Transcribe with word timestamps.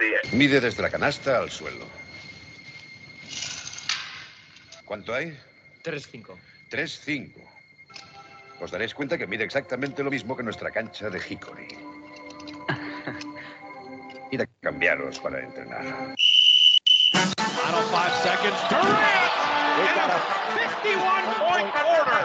it. 0.00 0.32
Mide 0.32 0.60
desde 0.60 0.82
la 0.82 0.90
canasta 0.90 1.38
al 1.38 1.50
suelo. 1.50 1.86
¿Cuánto 4.84 5.14
hay? 5.14 5.38
3-5. 5.84 6.36
3-5. 6.70 7.32
Os 8.60 8.70
daréis 8.70 8.92
cuenta 8.92 9.16
que 9.16 9.26
mide 9.26 9.44
exactamente 9.44 10.02
lo 10.02 10.10
mismo 10.10 10.36
que 10.36 10.42
nuestra 10.42 10.70
cancha 10.70 11.08
de 11.08 11.18
Hickory. 11.18 11.68
Id 14.32 14.40
a 14.42 14.46
cambiaros 14.60 15.18
para 15.18 15.40
entrenar. 15.40 16.14
Final 17.12 17.82
five 17.90 18.14
seconds. 18.22 18.58
Durant! 18.68 19.30
And 19.80 20.12
a 20.12 20.20
51-point 20.82 21.72
quarter. 21.72 22.20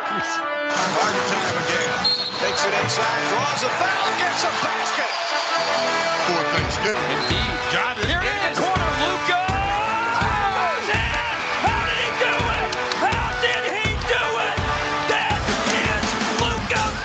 Hard 0.65 1.15
time 1.29 1.57
again. 1.63 2.15
Takes 2.41 2.65
it 2.65 2.73
inside, 2.83 3.29
draws 3.29 3.63
a 3.63 3.69
foul, 3.69 4.17
gets 4.19 4.43
a 4.43 4.51
basket. 4.61 6.14
Thanksgiving. 6.25 6.97
Indeed. 7.13 7.53
Here 7.69 8.17
in 8.17 8.41
the 8.49 8.59
corner, 8.59 8.91
Luca. 9.01 9.41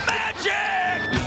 Magic. 0.07 1.21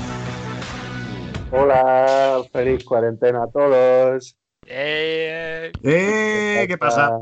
Hola, 1.51 2.43
feliz 2.51 2.83
cuarentena 2.83 3.43
a 3.43 3.47
todos. 3.51 4.35
Eh, 4.65 5.71
¡Eh! 5.83 6.65
¿Qué 6.67 6.77
pasa? 6.79 7.21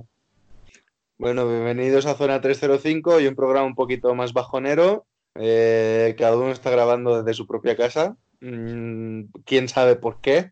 Bueno, 1.18 1.50
bienvenidos 1.50 2.06
a 2.06 2.16
Zona 2.16 2.40
305 2.40 3.20
y 3.20 3.28
un 3.28 3.36
programa 3.36 3.68
un 3.68 3.76
poquito 3.76 4.16
más 4.16 4.32
bajonero. 4.32 5.06
Eh, 5.36 6.16
cada 6.18 6.38
uno 6.38 6.52
está 6.52 6.70
grabando 6.70 7.22
desde 7.22 7.34
su 7.34 7.46
propia 7.46 7.76
casa. 7.76 8.16
Mm, 8.40 9.24
¿Quién 9.46 9.68
sabe 9.68 9.98
por 9.98 10.22
qué? 10.22 10.52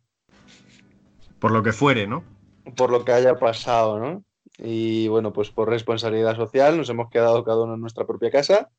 Por 1.39 1.51
lo 1.51 1.63
que 1.63 1.73
fuere, 1.73 2.07
¿no? 2.07 2.23
Por 2.75 2.91
lo 2.91 3.05
que 3.05 3.11
haya 3.13 3.37
pasado, 3.39 3.99
¿no? 3.99 4.23
Y 4.57 5.07
bueno, 5.07 5.31
pues 5.31 5.49
por 5.51 5.69
responsabilidad 5.69 6.35
social 6.35 6.77
nos 6.77 6.89
hemos 6.89 7.09
quedado 7.09 7.43
cada 7.43 7.63
uno 7.63 7.75
en 7.75 7.81
nuestra 7.81 8.05
propia 8.05 8.29
casa. 8.31 8.69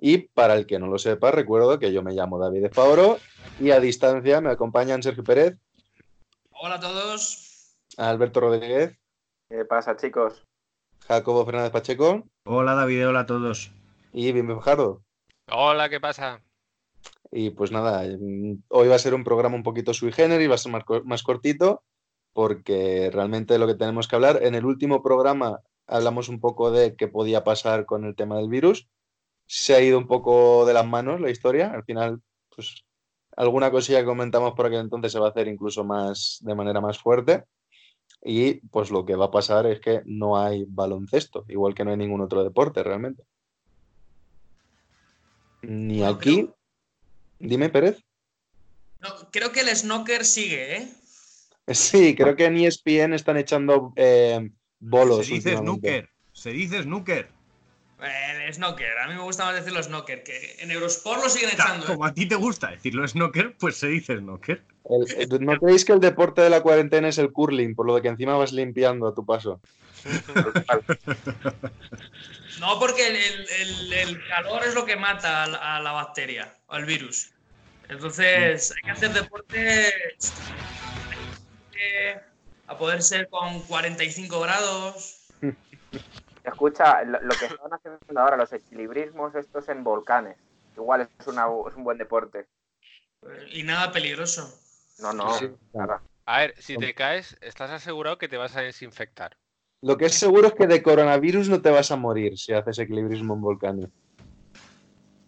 Y 0.00 0.18
para 0.28 0.54
el 0.54 0.66
que 0.66 0.78
no 0.78 0.86
lo 0.86 0.98
sepa, 0.98 1.30
recuerdo 1.30 1.78
que 1.78 1.92
yo 1.92 2.02
me 2.02 2.12
llamo 2.12 2.38
David 2.38 2.62
de 2.62 2.70
Favoro 2.70 3.18
y 3.60 3.70
a 3.72 3.80
distancia 3.80 4.40
me 4.40 4.50
acompañan 4.50 5.02
Sergio 5.02 5.24
Pérez, 5.24 5.56
Hola 6.50 6.76
a 6.76 6.80
todos. 6.80 7.74
Alberto 7.96 8.40
Rodríguez, 8.40 8.96
¿Qué 9.48 9.64
pasa, 9.64 9.96
chicos? 9.96 10.44
Jacobo 11.06 11.44
Fernández 11.46 11.70
Pacheco 11.72 12.24
Hola 12.44 12.74
David, 12.74 13.08
hola 13.08 13.20
a 13.20 13.26
todos. 13.26 13.70
y 14.12 14.30
Bimbe 14.32 14.54
Fajardo. 14.54 15.02
hola, 15.50 15.88
¿qué 15.88 16.00
pasa? 16.00 16.40
Y 17.32 17.50
pues 17.50 17.70
nada, 17.72 18.02
hoy 18.68 18.88
va 18.88 18.94
a 18.94 18.98
ser 19.00 19.14
un 19.14 19.24
programa 19.24 19.56
un 19.56 19.62
poquito 19.62 19.92
sui 19.94 20.12
generis, 20.12 20.50
va 20.50 20.54
a 20.54 20.58
ser 20.58 20.72
más 21.04 21.22
cortito, 21.22 21.82
porque 22.38 23.10
realmente 23.12 23.58
lo 23.58 23.66
que 23.66 23.74
tenemos 23.74 24.06
que 24.06 24.14
hablar, 24.14 24.44
en 24.44 24.54
el 24.54 24.64
último 24.64 25.02
programa 25.02 25.58
hablamos 25.88 26.28
un 26.28 26.38
poco 26.38 26.70
de 26.70 26.94
qué 26.94 27.08
podía 27.08 27.42
pasar 27.42 27.84
con 27.84 28.04
el 28.04 28.14
tema 28.14 28.36
del 28.36 28.48
virus. 28.48 28.88
Se 29.46 29.74
ha 29.74 29.80
ido 29.80 29.98
un 29.98 30.06
poco 30.06 30.64
de 30.64 30.72
las 30.72 30.86
manos 30.86 31.20
la 31.20 31.30
historia, 31.30 31.72
al 31.72 31.82
final, 31.82 32.22
pues 32.54 32.84
alguna 33.36 33.72
cosilla 33.72 33.98
que 33.98 34.04
comentamos 34.04 34.52
por 34.52 34.66
aquel 34.66 34.78
entonces 34.78 35.10
se 35.10 35.18
va 35.18 35.26
a 35.26 35.30
hacer 35.30 35.48
incluso 35.48 35.82
más 35.82 36.38
de 36.42 36.54
manera 36.54 36.80
más 36.80 37.00
fuerte. 37.00 37.42
Y 38.22 38.60
pues 38.68 38.92
lo 38.92 39.04
que 39.04 39.16
va 39.16 39.24
a 39.24 39.30
pasar 39.32 39.66
es 39.66 39.80
que 39.80 40.02
no 40.04 40.38
hay 40.38 40.64
baloncesto, 40.68 41.44
igual 41.48 41.74
que 41.74 41.84
no 41.84 41.90
hay 41.90 41.96
ningún 41.96 42.20
otro 42.20 42.44
deporte 42.44 42.84
realmente. 42.84 43.24
Ni 45.62 46.04
aquí. 46.04 46.48
Dime, 47.40 47.68
Pérez. 47.68 48.00
No, 49.00 49.08
creo 49.32 49.50
que 49.50 49.62
el 49.62 49.74
snooker 49.74 50.24
sigue, 50.24 50.76
¿eh? 50.76 50.88
Sí, 51.74 52.14
creo 52.14 52.34
que 52.36 52.46
en 52.46 52.56
ESPN 52.56 53.12
están 53.14 53.36
echando 53.36 53.92
eh, 53.96 54.50
bolos. 54.78 55.26
Se 55.26 55.34
dice 55.34 55.56
snooker. 55.56 56.08
Se 56.32 56.50
dice 56.50 56.82
snooker. 56.82 57.28
El 58.00 58.54
snooker. 58.54 58.96
A 58.98 59.08
mí 59.08 59.14
me 59.14 59.22
gusta 59.22 59.44
más 59.44 59.56
decirlo 59.56 59.82
snooker, 59.82 60.22
que 60.22 60.56
en 60.60 60.70
Eurosport 60.70 61.20
lo 61.22 61.28
siguen 61.28 61.50
echando. 61.50 61.84
¿eh? 61.84 61.88
como 61.88 62.04
a 62.04 62.14
ti 62.14 62.26
te 62.26 62.36
gusta 62.36 62.70
decirlo 62.70 63.06
snooker, 63.08 63.56
pues 63.58 63.76
se 63.76 63.88
dice 63.88 64.16
snooker. 64.18 64.62
El- 64.88 65.32
el- 65.32 65.44
¿No 65.44 65.58
creéis 65.58 65.84
que 65.84 65.92
el 65.92 66.00
deporte 66.00 66.40
de 66.40 66.48
la 66.48 66.60
cuarentena 66.62 67.08
es 67.08 67.18
el 67.18 67.32
curling, 67.32 67.74
por 67.74 67.86
lo 67.86 67.96
de 67.96 68.02
que 68.02 68.08
encima 68.08 68.36
vas 68.36 68.52
limpiando 68.52 69.08
a 69.08 69.14
tu 69.14 69.26
paso? 69.26 69.60
No, 72.60 72.78
porque 72.80 73.06
el, 73.06 73.16
el- 73.16 73.46
el- 73.60 73.92
el 73.92 74.28
calor 74.28 74.64
es 74.64 74.74
lo 74.74 74.84
que 74.84 74.96
mata 74.96 75.44
a 75.44 75.46
la, 75.46 75.76
a 75.76 75.80
la 75.80 75.92
bacteria, 75.92 76.56
o 76.66 76.72
al 76.74 76.84
virus. 76.86 77.30
Entonces, 77.88 78.72
hay 78.72 78.82
que 78.82 78.90
hacer 78.90 79.12
deporte 79.12 79.92
a 82.66 82.76
poder 82.78 83.02
ser 83.02 83.28
con 83.28 83.60
45 83.62 84.40
grados. 84.40 85.28
Escucha, 86.44 87.02
lo, 87.04 87.20
lo 87.20 87.34
que 87.34 87.46
están 87.46 87.72
haciendo 87.72 88.20
ahora, 88.20 88.36
los 88.36 88.52
equilibrismos 88.52 89.34
estos 89.34 89.68
en 89.68 89.84
volcanes. 89.84 90.36
Igual 90.76 91.02
es, 91.02 91.26
una, 91.26 91.46
es 91.68 91.74
un 91.76 91.84
buen 91.84 91.98
deporte. 91.98 92.46
Y 93.50 93.62
nada 93.64 93.92
peligroso. 93.92 94.58
No, 94.98 95.12
no, 95.12 95.32
Sí. 95.38 95.50
nada. 95.72 96.02
A 96.24 96.40
ver, 96.40 96.54
si 96.58 96.76
te 96.76 96.94
caes, 96.94 97.36
estás 97.40 97.70
asegurado 97.70 98.18
que 98.18 98.28
te 98.28 98.36
vas 98.36 98.54
a 98.56 98.60
desinfectar. 98.60 99.36
Lo 99.80 99.96
que 99.96 100.06
es 100.06 100.14
seguro 100.14 100.48
es 100.48 100.54
que 100.54 100.66
de 100.66 100.82
coronavirus 100.82 101.48
no 101.48 101.62
te 101.62 101.70
vas 101.70 101.90
a 101.90 101.96
morir 101.96 102.36
si 102.36 102.52
haces 102.52 102.78
equilibrismo 102.78 103.34
en 103.34 103.40
volcanes. 103.40 103.88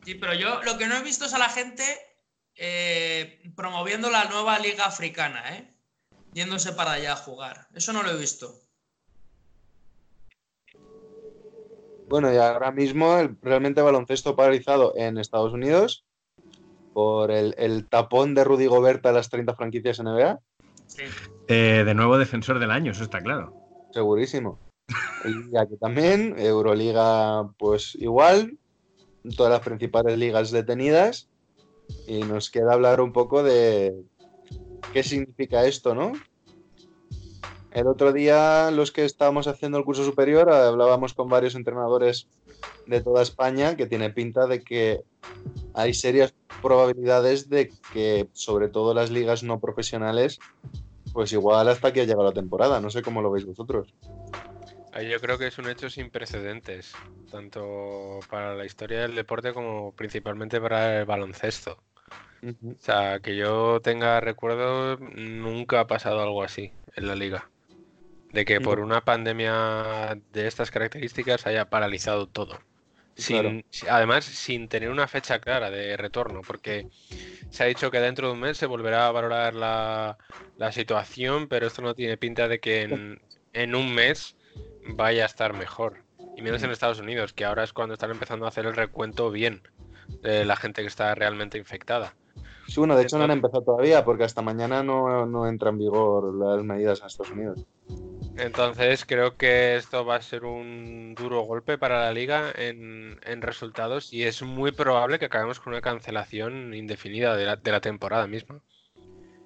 Sí, 0.04 0.14
pero 0.14 0.34
yo 0.34 0.62
lo 0.62 0.76
que 0.76 0.86
no 0.86 0.96
he 0.96 1.02
visto 1.02 1.24
es 1.24 1.34
a 1.34 1.38
la 1.38 1.48
gente 1.48 1.84
eh, 2.56 3.42
promoviendo 3.56 4.10
la 4.10 4.24
nueva 4.24 4.58
liga 4.58 4.84
africana, 4.84 5.56
¿eh? 5.56 5.72
Yéndose 6.32 6.72
para 6.72 6.92
allá 6.92 7.12
a 7.12 7.16
jugar. 7.16 7.66
Eso 7.74 7.92
no 7.92 8.02
lo 8.02 8.10
he 8.10 8.16
visto. 8.16 8.54
Bueno, 12.08 12.32
y 12.32 12.36
ahora 12.36 12.72
mismo 12.72 13.18
el, 13.18 13.36
realmente 13.40 13.82
baloncesto 13.82 14.34
paralizado 14.34 14.94
en 14.96 15.18
Estados 15.18 15.52
Unidos 15.52 16.04
por 16.92 17.30
el, 17.30 17.54
el 17.56 17.88
tapón 17.88 18.34
de 18.34 18.42
Rudy 18.42 18.66
Gobert 18.66 19.04
a 19.06 19.12
las 19.12 19.30
30 19.30 19.54
franquicias 19.54 20.00
NBA. 20.00 20.40
Sí. 20.88 21.04
Eh, 21.46 21.84
de 21.86 21.94
nuevo 21.94 22.18
defensor 22.18 22.58
del 22.58 22.72
año, 22.72 22.92
eso 22.92 23.04
está 23.04 23.20
claro. 23.20 23.54
Segurísimo. 23.92 24.58
Y 25.24 25.56
aquí 25.56 25.76
también, 25.76 26.34
Euroliga, 26.38 27.48
pues 27.58 27.94
igual, 27.94 28.58
todas 29.36 29.52
las 29.52 29.60
principales 29.60 30.18
ligas 30.18 30.50
detenidas. 30.50 31.28
Y 32.06 32.22
nos 32.22 32.50
queda 32.50 32.72
hablar 32.72 33.00
un 33.00 33.12
poco 33.12 33.42
de 33.42 33.94
qué 34.92 35.02
significa 35.02 35.64
esto, 35.66 35.94
¿no? 35.94 36.12
El 37.72 37.86
otro 37.86 38.12
día, 38.12 38.70
los 38.72 38.90
que 38.90 39.04
estábamos 39.04 39.46
haciendo 39.46 39.78
el 39.78 39.84
curso 39.84 40.04
superior, 40.04 40.50
hablábamos 40.50 41.14
con 41.14 41.28
varios 41.28 41.54
entrenadores 41.54 42.26
de 42.86 43.00
toda 43.00 43.22
España 43.22 43.76
que 43.76 43.86
tiene 43.86 44.10
pinta 44.10 44.46
de 44.46 44.62
que 44.62 45.02
hay 45.74 45.94
serias 45.94 46.34
probabilidades 46.60 47.48
de 47.48 47.72
que, 47.92 48.28
sobre 48.32 48.68
todo 48.68 48.92
las 48.92 49.10
ligas 49.10 49.44
no 49.44 49.60
profesionales, 49.60 50.40
pues 51.12 51.32
igual 51.32 51.68
hasta 51.68 51.92
que 51.92 52.00
ha 52.00 52.04
llegado 52.04 52.24
la 52.24 52.32
temporada. 52.32 52.80
No 52.80 52.90
sé 52.90 53.02
cómo 53.02 53.22
lo 53.22 53.30
veis 53.30 53.46
vosotros. 53.46 53.94
Yo 55.08 55.20
creo 55.20 55.38
que 55.38 55.46
es 55.46 55.58
un 55.58 55.68
hecho 55.68 55.88
sin 55.88 56.10
precedentes, 56.10 56.92
tanto 57.30 58.18
para 58.28 58.56
la 58.56 58.66
historia 58.66 59.02
del 59.02 59.14
deporte 59.14 59.54
como 59.54 59.92
principalmente 59.92 60.60
para 60.60 60.98
el 60.98 61.04
baloncesto. 61.06 61.78
O 62.42 62.80
sea, 62.80 63.20
que 63.20 63.36
yo 63.36 63.80
tenga 63.82 64.20
recuerdo, 64.20 64.96
nunca 64.98 65.80
ha 65.80 65.86
pasado 65.86 66.22
algo 66.22 66.42
así 66.42 66.72
en 66.96 67.06
la 67.06 67.14
liga. 67.14 67.50
De 68.32 68.44
que 68.44 68.60
por 68.60 68.80
una 68.80 69.00
pandemia 69.02 70.16
de 70.32 70.46
estas 70.46 70.70
características 70.70 71.46
haya 71.46 71.68
paralizado 71.68 72.26
todo. 72.28 72.58
Sin- 73.16 73.36
Claro. 73.36 73.60
además, 73.90 74.24
sin 74.24 74.68
tener 74.68 74.88
una 74.88 75.08
fecha 75.08 75.40
clara 75.40 75.70
de 75.70 75.96
retorno, 75.96 76.40
porque 76.46 76.86
se 77.50 77.64
ha 77.64 77.66
dicho 77.66 77.90
que 77.90 78.00
dentro 78.00 78.28
de 78.28 78.34
un 78.34 78.40
mes 78.40 78.56
se 78.56 78.66
volverá 78.66 79.08
a 79.08 79.12
valorar 79.12 79.54
la, 79.54 80.16
la 80.56 80.72
situación, 80.72 81.48
pero 81.48 81.66
esto 81.66 81.82
no 81.82 81.94
tiene 81.94 82.16
pinta 82.16 82.48
de 82.48 82.60
que 82.60 82.82
en, 82.82 83.20
en 83.52 83.74
un 83.74 83.92
mes 83.94 84.36
vaya 84.86 85.24
a 85.24 85.26
estar 85.26 85.52
mejor. 85.52 86.04
Y 86.36 86.42
menos 86.42 86.62
en 86.62 86.70
Estados 86.70 87.00
Unidos, 87.00 87.32
que 87.34 87.44
ahora 87.44 87.64
es 87.64 87.72
cuando 87.72 87.94
están 87.94 88.12
empezando 88.12 88.46
a 88.46 88.48
hacer 88.48 88.64
el 88.64 88.74
recuento 88.76 89.30
bien 89.30 89.60
de 90.22 90.44
la 90.44 90.56
gente 90.56 90.80
que 90.82 90.88
está 90.88 91.14
realmente 91.14 91.58
infectada. 91.58 92.14
Sí, 92.70 92.78
bueno, 92.78 92.96
de 92.96 93.02
hecho 93.02 93.18
no 93.18 93.24
han 93.24 93.32
empezado 93.32 93.64
todavía 93.64 94.04
porque 94.04 94.22
hasta 94.22 94.42
mañana 94.42 94.84
no, 94.84 95.26
no 95.26 95.48
entra 95.48 95.70
en 95.70 95.78
vigor 95.78 96.32
las 96.36 96.62
medidas 96.62 97.00
en 97.00 97.06
Estados 97.08 97.32
Unidos. 97.32 97.66
Entonces 98.36 99.04
creo 99.04 99.36
que 99.36 99.74
esto 99.74 100.04
va 100.04 100.14
a 100.14 100.22
ser 100.22 100.44
un 100.44 101.16
duro 101.16 101.40
golpe 101.42 101.78
para 101.78 102.00
la 102.04 102.12
liga 102.12 102.52
en, 102.54 103.18
en 103.24 103.42
resultados 103.42 104.12
y 104.12 104.22
es 104.22 104.42
muy 104.42 104.70
probable 104.70 105.18
que 105.18 105.24
acabemos 105.24 105.58
con 105.58 105.72
una 105.72 105.82
cancelación 105.82 106.72
indefinida 106.72 107.36
de 107.36 107.44
la, 107.44 107.56
de 107.56 107.72
la 107.72 107.80
temporada 107.80 108.28
misma. 108.28 108.60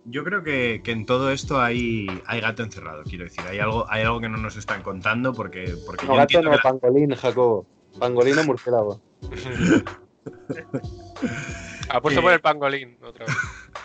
Yo 0.05 0.23
creo 0.23 0.43
que, 0.43 0.83
que 0.85 0.93
en 0.93 1.07
todo 1.07 1.31
esto 1.31 1.63
hay, 1.63 2.07
hay 2.27 2.43
gato 2.43 2.63
encerrado, 2.63 3.05
quiero 3.05 3.25
decir. 3.25 3.43
Hay 3.49 3.59
algo, 3.59 3.87
hay 3.89 4.03
algo 4.03 4.21
que 4.21 4.29
no 4.29 4.37
nos 4.37 4.55
están 4.57 4.83
contando 4.83 5.33
porque, 5.33 5.77
porque 5.87 6.05
No, 6.05 6.13
yo 6.13 6.19
gato 6.19 6.43
no, 6.43 6.51
que 6.51 6.57
la- 6.57 6.63
pangolín, 6.63 7.15
Jacobo. 7.15 7.67
Pangolín 7.99 8.39
o 8.39 8.45
murciélago. 8.45 9.01
Apuesto 11.89 12.21
Eh, 12.21 12.23
por 12.23 12.33
el 12.33 12.41
pangolín 12.41 12.99
otra 13.03 13.27
vez. 13.27 13.35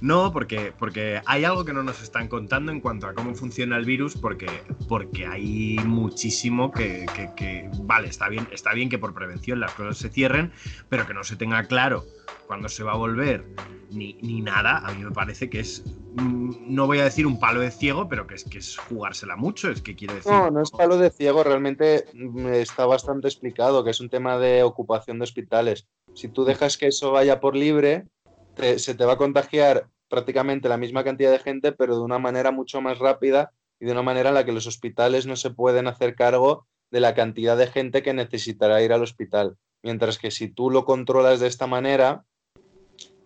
No, 0.00 0.32
porque, 0.32 0.72
porque 0.76 1.20
hay 1.26 1.44
algo 1.44 1.64
que 1.64 1.72
no 1.72 1.82
nos 1.82 2.00
están 2.02 2.28
contando 2.28 2.70
en 2.72 2.80
cuanto 2.80 3.06
a 3.06 3.14
cómo 3.14 3.34
funciona 3.34 3.76
el 3.76 3.84
virus, 3.84 4.16
porque, 4.16 4.62
porque 4.88 5.26
hay 5.26 5.76
muchísimo 5.84 6.70
que, 6.70 7.06
que- 7.14 7.30
que- 7.36 7.70
vale, 7.80 8.08
está 8.08 8.28
bien, 8.28 8.48
está 8.52 8.72
bien 8.74 8.88
que 8.88 8.98
por 8.98 9.14
prevención 9.14 9.58
las 9.60 9.74
cosas 9.74 9.98
se 9.98 10.08
cierren, 10.08 10.52
pero 10.88 11.06
que 11.06 11.14
no 11.14 11.24
se 11.24 11.36
tenga 11.36 11.64
claro 11.64 12.04
cuándo 12.46 12.68
se 12.68 12.84
va 12.84 12.92
a 12.92 12.96
volver 12.96 13.44
ni, 13.90 14.14
ni 14.14 14.40
nada, 14.40 14.78
a 14.78 14.90
mí 14.92 15.02
me 15.04 15.10
parece 15.12 15.48
que 15.48 15.60
es, 15.60 15.82
mm, 16.14 16.74
no 16.74 16.86
voy 16.86 16.98
a 16.98 17.04
decir 17.04 17.26
un 17.26 17.38
palo 17.38 17.60
de 17.60 17.70
ciego, 17.70 18.08
pero 18.08 18.26
que 18.26 18.34
es, 18.34 18.44
que 18.44 18.58
es 18.58 18.76
jugársela 18.76 19.36
mucho, 19.36 19.70
es 19.70 19.80
que 19.82 19.94
quiere 19.96 20.14
decir... 20.14 20.32
No, 20.32 20.50
no 20.50 20.62
es 20.62 20.70
palo 20.70 20.96
de 20.98 21.10
ciego, 21.10 21.42
realmente 21.44 22.04
mm, 22.12 22.48
está 22.48 22.86
bastante 22.86 23.28
explicado 23.28 23.84
que 23.84 23.90
es 23.90 24.00
un 24.00 24.10
tema 24.10 24.38
de 24.38 24.62
ocupación 24.62 25.18
de 25.18 25.24
hospitales. 25.24 25.86
Si 26.16 26.28
tú 26.28 26.44
dejas 26.44 26.78
que 26.78 26.86
eso 26.86 27.12
vaya 27.12 27.40
por 27.40 27.54
libre, 27.54 28.06
te- 28.54 28.78
se 28.78 28.94
te 28.94 29.04
va 29.04 29.12
a 29.12 29.18
contagiar 29.18 29.86
prácticamente 30.08 30.68
la 30.68 30.78
misma 30.78 31.04
cantidad 31.04 31.30
de 31.30 31.38
gente, 31.38 31.72
pero 31.72 31.96
de 31.96 32.02
una 32.02 32.18
manera 32.18 32.50
mucho 32.52 32.80
más 32.80 32.98
rápida 32.98 33.52
y 33.78 33.84
de 33.84 33.92
una 33.92 34.02
manera 34.02 34.30
en 34.30 34.34
la 34.34 34.44
que 34.46 34.52
los 34.52 34.66
hospitales 34.66 35.26
no 35.26 35.36
se 35.36 35.50
pueden 35.50 35.86
hacer 35.88 36.14
cargo 36.14 36.66
de 36.90 37.00
la 37.00 37.14
cantidad 37.14 37.56
de 37.56 37.66
gente 37.66 38.02
que 38.02 38.14
necesitará 38.14 38.80
ir 38.82 38.92
al 38.94 39.02
hospital. 39.02 39.56
Mientras 39.82 40.18
que 40.18 40.30
si 40.30 40.48
tú 40.48 40.70
lo 40.70 40.84
controlas 40.86 41.38
de 41.40 41.48
esta 41.48 41.66
manera, 41.66 42.24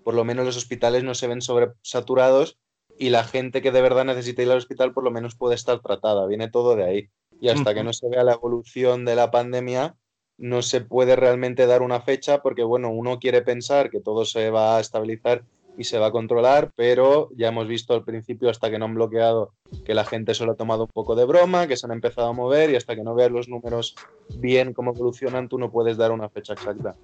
por 0.02 0.14
lo 0.14 0.24
menos 0.24 0.44
los 0.44 0.56
hospitales 0.56 1.04
no 1.04 1.14
se 1.14 1.28
ven 1.28 1.42
sobresaturados 1.42 2.58
y 2.98 3.10
la 3.10 3.22
gente 3.22 3.62
que 3.62 3.70
de 3.70 3.82
verdad 3.82 4.04
necesita 4.04 4.42
ir 4.42 4.50
al 4.50 4.58
hospital 4.58 4.92
por 4.92 5.04
lo 5.04 5.10
menos 5.10 5.36
puede 5.36 5.54
estar 5.54 5.80
tratada. 5.80 6.26
Viene 6.26 6.50
todo 6.50 6.74
de 6.74 6.84
ahí. 6.84 7.08
Y 7.40 7.48
hasta 7.48 7.72
que 7.74 7.82
no 7.84 7.92
se 7.92 8.08
vea 8.08 8.24
la 8.24 8.32
evolución 8.34 9.04
de 9.04 9.14
la 9.14 9.30
pandemia, 9.30 9.94
no 10.40 10.62
se 10.62 10.80
puede 10.80 11.16
realmente 11.16 11.66
dar 11.66 11.82
una 11.82 12.00
fecha 12.00 12.40
porque, 12.40 12.62
bueno, 12.62 12.90
uno 12.90 13.18
quiere 13.18 13.42
pensar 13.42 13.90
que 13.90 14.00
todo 14.00 14.24
se 14.24 14.50
va 14.50 14.78
a 14.78 14.80
estabilizar 14.80 15.42
y 15.76 15.84
se 15.84 15.98
va 15.98 16.06
a 16.06 16.12
controlar, 16.12 16.70
pero 16.74 17.28
ya 17.36 17.48
hemos 17.48 17.68
visto 17.68 17.94
al 17.94 18.04
principio, 18.04 18.48
hasta 18.48 18.70
que 18.70 18.78
no 18.78 18.86
han 18.86 18.94
bloqueado, 18.94 19.52
que 19.84 19.94
la 19.94 20.04
gente 20.04 20.34
solo 20.34 20.52
ha 20.52 20.56
tomado 20.56 20.84
un 20.84 20.90
poco 20.92 21.14
de 21.14 21.26
broma, 21.26 21.66
que 21.66 21.76
se 21.76 21.86
han 21.86 21.92
empezado 21.92 22.28
a 22.28 22.32
mover 22.32 22.70
y 22.70 22.76
hasta 22.76 22.96
que 22.96 23.04
no 23.04 23.14
veas 23.14 23.30
los 23.30 23.48
números 23.48 23.94
bien 24.36 24.72
cómo 24.72 24.92
evolucionan, 24.92 25.48
tú 25.48 25.58
no 25.58 25.70
puedes 25.70 25.96
dar 25.96 26.10
una 26.10 26.28
fecha 26.30 26.54
exacta. 26.54 26.96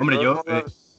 Hombre, 0.00 0.18
yo, 0.22 0.34
modos, 0.46 0.96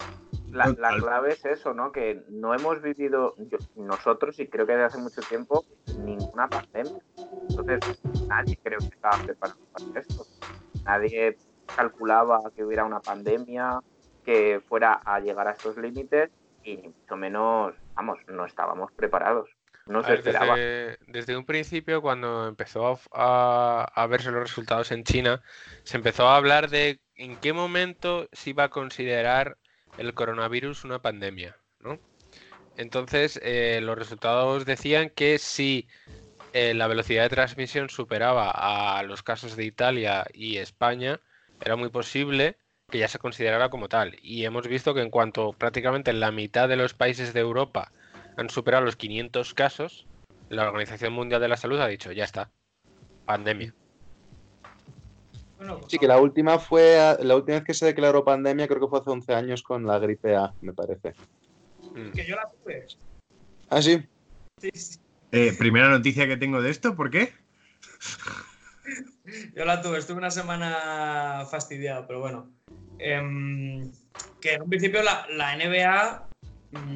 la, 0.51 0.67
la 0.77 0.95
clave 0.97 1.33
es 1.33 1.45
eso, 1.45 1.73
¿no? 1.73 1.91
Que 1.91 2.21
no 2.29 2.53
hemos 2.53 2.81
vivido 2.81 3.33
yo- 3.37 3.57
nosotros, 3.75 4.39
y 4.39 4.47
creo 4.47 4.65
que 4.65 4.73
desde 4.73 4.85
hace 4.85 4.97
mucho 4.99 5.21
tiempo, 5.21 5.63
ninguna 6.05 6.47
pandemia. 6.47 7.01
Entonces, 7.49 8.01
nadie 8.27 8.59
creo 8.61 8.79
que 8.79 8.85
estaba 8.85 9.23
preparado 9.23 9.59
para 9.71 10.01
esto. 10.01 10.25
Nadie 10.85 11.38
calculaba 11.75 12.39
que 12.56 12.63
hubiera 12.63 12.85
una 12.85 13.00
pandemia 13.00 13.80
que 14.25 14.62
fuera 14.68 15.01
a 15.06 15.19
llegar 15.19 15.47
a 15.47 15.51
estos 15.51 15.77
límites 15.77 16.30
y 16.63 16.77
mucho 16.77 17.15
menos, 17.18 17.74
vamos, 17.94 18.19
no 18.27 18.45
estábamos 18.45 18.91
preparados. 18.94 19.50
No 19.85 20.01
se 20.01 20.12
ver, 20.12 20.19
esperaba. 20.19 20.56
desde, 20.56 20.97
desde 21.07 21.35
un 21.38 21.45
principio, 21.45 22.01
cuando 22.01 22.47
empezó 22.47 22.88
a, 22.88 23.00
a- 23.12 23.91
a 23.95 24.07
verse 24.07 24.31
los 24.31 24.44
resultados 24.44 24.91
en 24.94 25.03
China, 25.03 25.41
se 25.83 25.97
empezó 25.97 26.27
a 26.27 26.38
hablar 26.38 26.69
de 26.69 27.01
en 27.15 27.36
qué 27.38 27.51
momento 27.51 28.29
se 28.31 28.51
iba 28.51 28.63
a 28.63 28.69
considerar 28.69 29.57
el 29.97 30.13
coronavirus 30.13 30.86
una 30.86 31.00
pandemia, 31.00 31.57
¿no? 31.79 32.00
Entonces, 32.77 33.39
eh, 33.44 33.81
los 33.83 33.97
resultados 33.97 34.65
decían 34.65 35.09
que 35.09 35.38
si 35.38 35.88
eh, 36.53 36.73
la 36.73 36.88
velocidad 36.88 37.23
de 37.23 37.29
transmisión 37.29 37.89
superaba 37.89 38.50
a 38.51 39.03
los 39.03 39.23
casos 39.23 39.55
de 39.55 39.65
Italia 39.65 40.25
y 40.33 40.57
España, 40.57 41.19
era 41.61 41.75
muy 41.75 41.89
posible 41.89 42.57
que 42.89 43.00
ya 43.00 43.07
se 43.07 43.19
considerara 43.19 43.69
como 43.69 43.89
tal. 43.89 44.15
Y 44.21 44.45
hemos 44.45 44.67
visto 44.67 44.94
que 44.94 45.01
en 45.01 45.09
cuanto 45.09 45.53
prácticamente 45.53 46.13
la 46.13 46.31
mitad 46.31 46.69
de 46.69 46.75
los 46.75 46.94
países 46.94 47.33
de 47.33 47.39
Europa 47.39 47.91
han 48.38 48.50
superado 48.50 48.85
los 48.85 48.95
500 48.95 49.53
casos, 49.53 50.05
la 50.50 50.67
Organización 50.67 51.13
Mundial 51.13 51.41
de 51.41 51.47
la 51.47 51.57
Salud 51.57 51.79
ha 51.79 51.88
dicho, 51.88 52.11
ya 52.11 52.23
está, 52.23 52.51
pandemia. 53.25 53.73
Sí, 55.88 55.97
que 55.97 56.07
la 56.07 56.19
última 56.19 56.59
fue, 56.59 57.00
a- 57.00 57.17
la 57.21 57.35
última 57.35 57.57
vez 57.57 57.63
que 57.65 57.73
se 57.73 57.85
declaró 57.85 58.23
pandemia 58.25 58.67
creo 58.67 58.81
que 58.81 58.88
fue 58.88 59.00
hace 59.00 59.09
11 59.09 59.33
años 59.33 59.63
con 59.63 59.85
la 59.88 59.97
gripe 59.97 60.35
A, 60.35 60.53
me 60.61 60.73
parece. 60.73 61.13
Que 62.13 62.25
yo 62.25 62.35
la 62.35 62.50
tuve. 62.50 62.85
Ah, 63.69 63.81
sí. 63.81 64.03
Sí, 64.59 64.69
sí. 64.73 65.00
Eh, 65.35 65.51
primera 65.57 65.89
noticia 65.89 66.27
que 66.27 66.38
tengo 66.38 66.62
de 66.62 66.69
esto, 66.69 66.95
¿por 66.95 67.09
qué? 67.09 67.33
Yo 69.56 69.65
la 69.65 69.81
tuve, 69.81 69.97
estuve 69.97 70.19
una 70.19 70.30
semana 70.30 71.47
fastidiado, 71.50 72.06
pero 72.06 72.19
bueno. 72.19 72.51
Em, 73.00 73.91
que 74.39 74.53
en 74.53 74.62
un 74.62 74.69
principio 74.69 75.01
la, 75.01 75.25
la 75.31 75.57
NBA 75.57 76.30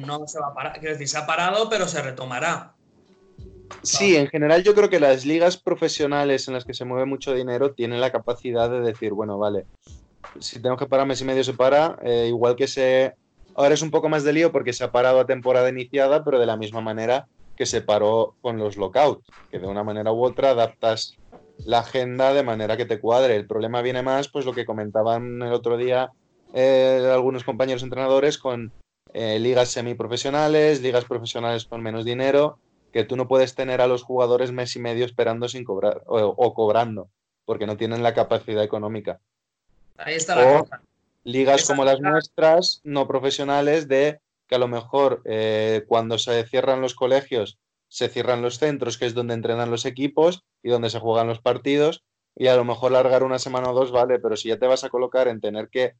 no 0.04 0.28
se 0.28 0.38
va 0.38 0.46
a 0.46 0.54
parar, 0.54 0.78
quiero 0.78 0.92
decir, 0.92 1.08
se 1.08 1.18
ha 1.18 1.26
parado, 1.26 1.68
pero 1.68 1.88
se 1.88 2.00
retomará. 2.00 2.76
Sí, 3.82 4.14
en 4.14 4.28
general 4.28 4.62
yo 4.62 4.72
creo 4.72 4.88
que 4.88 5.00
las 5.00 5.26
ligas 5.26 5.56
profesionales 5.56 6.46
en 6.46 6.54
las 6.54 6.64
que 6.64 6.74
se 6.74 6.84
mueve 6.84 7.06
mucho 7.06 7.34
dinero 7.34 7.72
tienen 7.72 8.00
la 8.00 8.12
capacidad 8.12 8.70
de 8.70 8.80
decir, 8.82 9.14
bueno, 9.14 9.36
vale, 9.36 9.66
si 10.38 10.62
tengo 10.62 10.76
que 10.76 10.86
parar 10.86 11.08
mes 11.08 11.20
y 11.20 11.24
medio 11.24 11.42
se 11.42 11.54
para, 11.54 11.98
eh, 12.02 12.26
igual 12.28 12.54
que 12.54 12.68
se... 12.68 13.14
Ahora 13.56 13.74
es 13.74 13.82
un 13.82 13.90
poco 13.90 14.08
más 14.08 14.22
de 14.22 14.32
lío 14.32 14.52
porque 14.52 14.72
se 14.72 14.84
ha 14.84 14.92
parado 14.92 15.18
a 15.18 15.26
temporada 15.26 15.68
iniciada, 15.68 16.22
pero 16.22 16.38
de 16.38 16.46
la 16.46 16.56
misma 16.56 16.80
manera 16.80 17.26
que 17.58 17.66
se 17.66 17.82
paró 17.82 18.36
con 18.40 18.56
los 18.56 18.76
lockouts, 18.76 19.28
que 19.50 19.58
de 19.58 19.66
una 19.66 19.82
manera 19.82 20.12
u 20.12 20.22
otra 20.24 20.50
adaptas 20.50 21.16
la 21.66 21.80
agenda 21.80 22.32
de 22.32 22.44
manera 22.44 22.76
que 22.76 22.86
te 22.86 23.00
cuadre. 23.00 23.34
El 23.34 23.48
problema 23.48 23.82
viene 23.82 24.00
más, 24.02 24.28
pues 24.28 24.46
lo 24.46 24.54
que 24.54 24.64
comentaban 24.64 25.42
el 25.42 25.52
otro 25.52 25.76
día 25.76 26.12
eh, 26.54 27.10
algunos 27.12 27.42
compañeros 27.42 27.82
entrenadores 27.82 28.38
con 28.38 28.72
eh, 29.12 29.40
ligas 29.40 29.70
semiprofesionales, 29.70 30.80
ligas 30.80 31.04
profesionales 31.04 31.66
con 31.66 31.82
menos 31.82 32.04
dinero, 32.04 32.60
que 32.92 33.02
tú 33.02 33.16
no 33.16 33.26
puedes 33.26 33.56
tener 33.56 33.80
a 33.80 33.88
los 33.88 34.04
jugadores 34.04 34.52
mes 34.52 34.76
y 34.76 34.78
medio 34.78 35.04
esperando 35.04 35.48
sin 35.48 35.64
cobrar 35.64 36.04
o, 36.06 36.18
o 36.20 36.54
cobrando, 36.54 37.08
porque 37.44 37.66
no 37.66 37.76
tienen 37.76 38.04
la 38.04 38.14
capacidad 38.14 38.62
económica. 38.62 39.18
Ahí 39.96 40.14
está 40.14 40.36
la 40.36 40.46
O- 40.46 40.60
cosa. 40.60 40.80
Ligas 41.24 41.62
Esa 41.62 41.72
como 41.72 41.84
las 41.84 42.00
nuestras, 42.00 42.80
no 42.84 43.08
profesionales, 43.08 43.88
de 43.88 44.20
que 44.48 44.54
a 44.54 44.58
lo 44.58 44.68
mejor 44.68 45.22
eh, 45.24 45.84
cuando 45.86 46.18
se 46.18 46.44
cierran 46.46 46.80
los 46.80 46.94
colegios, 46.94 47.58
se 47.88 48.08
cierran 48.08 48.42
los 48.42 48.58
centros, 48.58 48.98
que 48.98 49.06
es 49.06 49.14
donde 49.14 49.34
entrenan 49.34 49.70
los 49.70 49.84
equipos 49.86 50.44
y 50.62 50.70
donde 50.70 50.90
se 50.90 50.98
juegan 50.98 51.28
los 51.28 51.40
partidos, 51.40 52.04
y 52.34 52.46
a 52.48 52.56
lo 52.56 52.64
mejor 52.64 52.92
largar 52.92 53.22
una 53.22 53.38
semana 53.38 53.70
o 53.70 53.74
dos, 53.74 53.90
vale, 53.92 54.18
pero 54.18 54.36
si 54.36 54.48
ya 54.48 54.58
te 54.58 54.66
vas 54.66 54.84
a 54.84 54.90
colocar 54.90 55.28
en 55.28 55.40
tener 55.40 55.68
que 55.68 55.94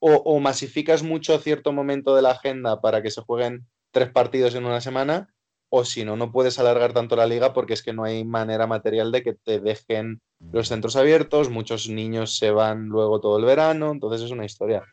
o, 0.00 0.14
o 0.14 0.40
masificas 0.40 1.02
mucho 1.02 1.38
cierto 1.38 1.72
momento 1.72 2.14
de 2.16 2.22
la 2.22 2.30
agenda 2.30 2.80
para 2.80 3.02
que 3.02 3.10
se 3.10 3.20
jueguen 3.20 3.66
tres 3.92 4.10
partidos 4.10 4.54
en 4.54 4.64
una 4.64 4.80
semana, 4.80 5.32
o 5.74 5.84
si 5.84 6.04
no, 6.04 6.16
no 6.16 6.32
puedes 6.32 6.58
alargar 6.58 6.92
tanto 6.92 7.16
la 7.16 7.26
liga 7.26 7.52
porque 7.54 7.72
es 7.72 7.82
que 7.82 7.94
no 7.94 8.04
hay 8.04 8.24
manera 8.24 8.66
material 8.66 9.10
de 9.10 9.22
que 9.22 9.32
te 9.32 9.58
dejen 9.58 10.20
los 10.52 10.68
centros 10.68 10.96
abiertos, 10.96 11.48
muchos 11.48 11.88
niños 11.88 12.36
se 12.36 12.50
van 12.50 12.88
luego 12.88 13.20
todo 13.20 13.38
el 13.38 13.44
verano, 13.44 13.90
entonces 13.90 14.22
es 14.22 14.30
una 14.30 14.44
historia. 14.44 14.84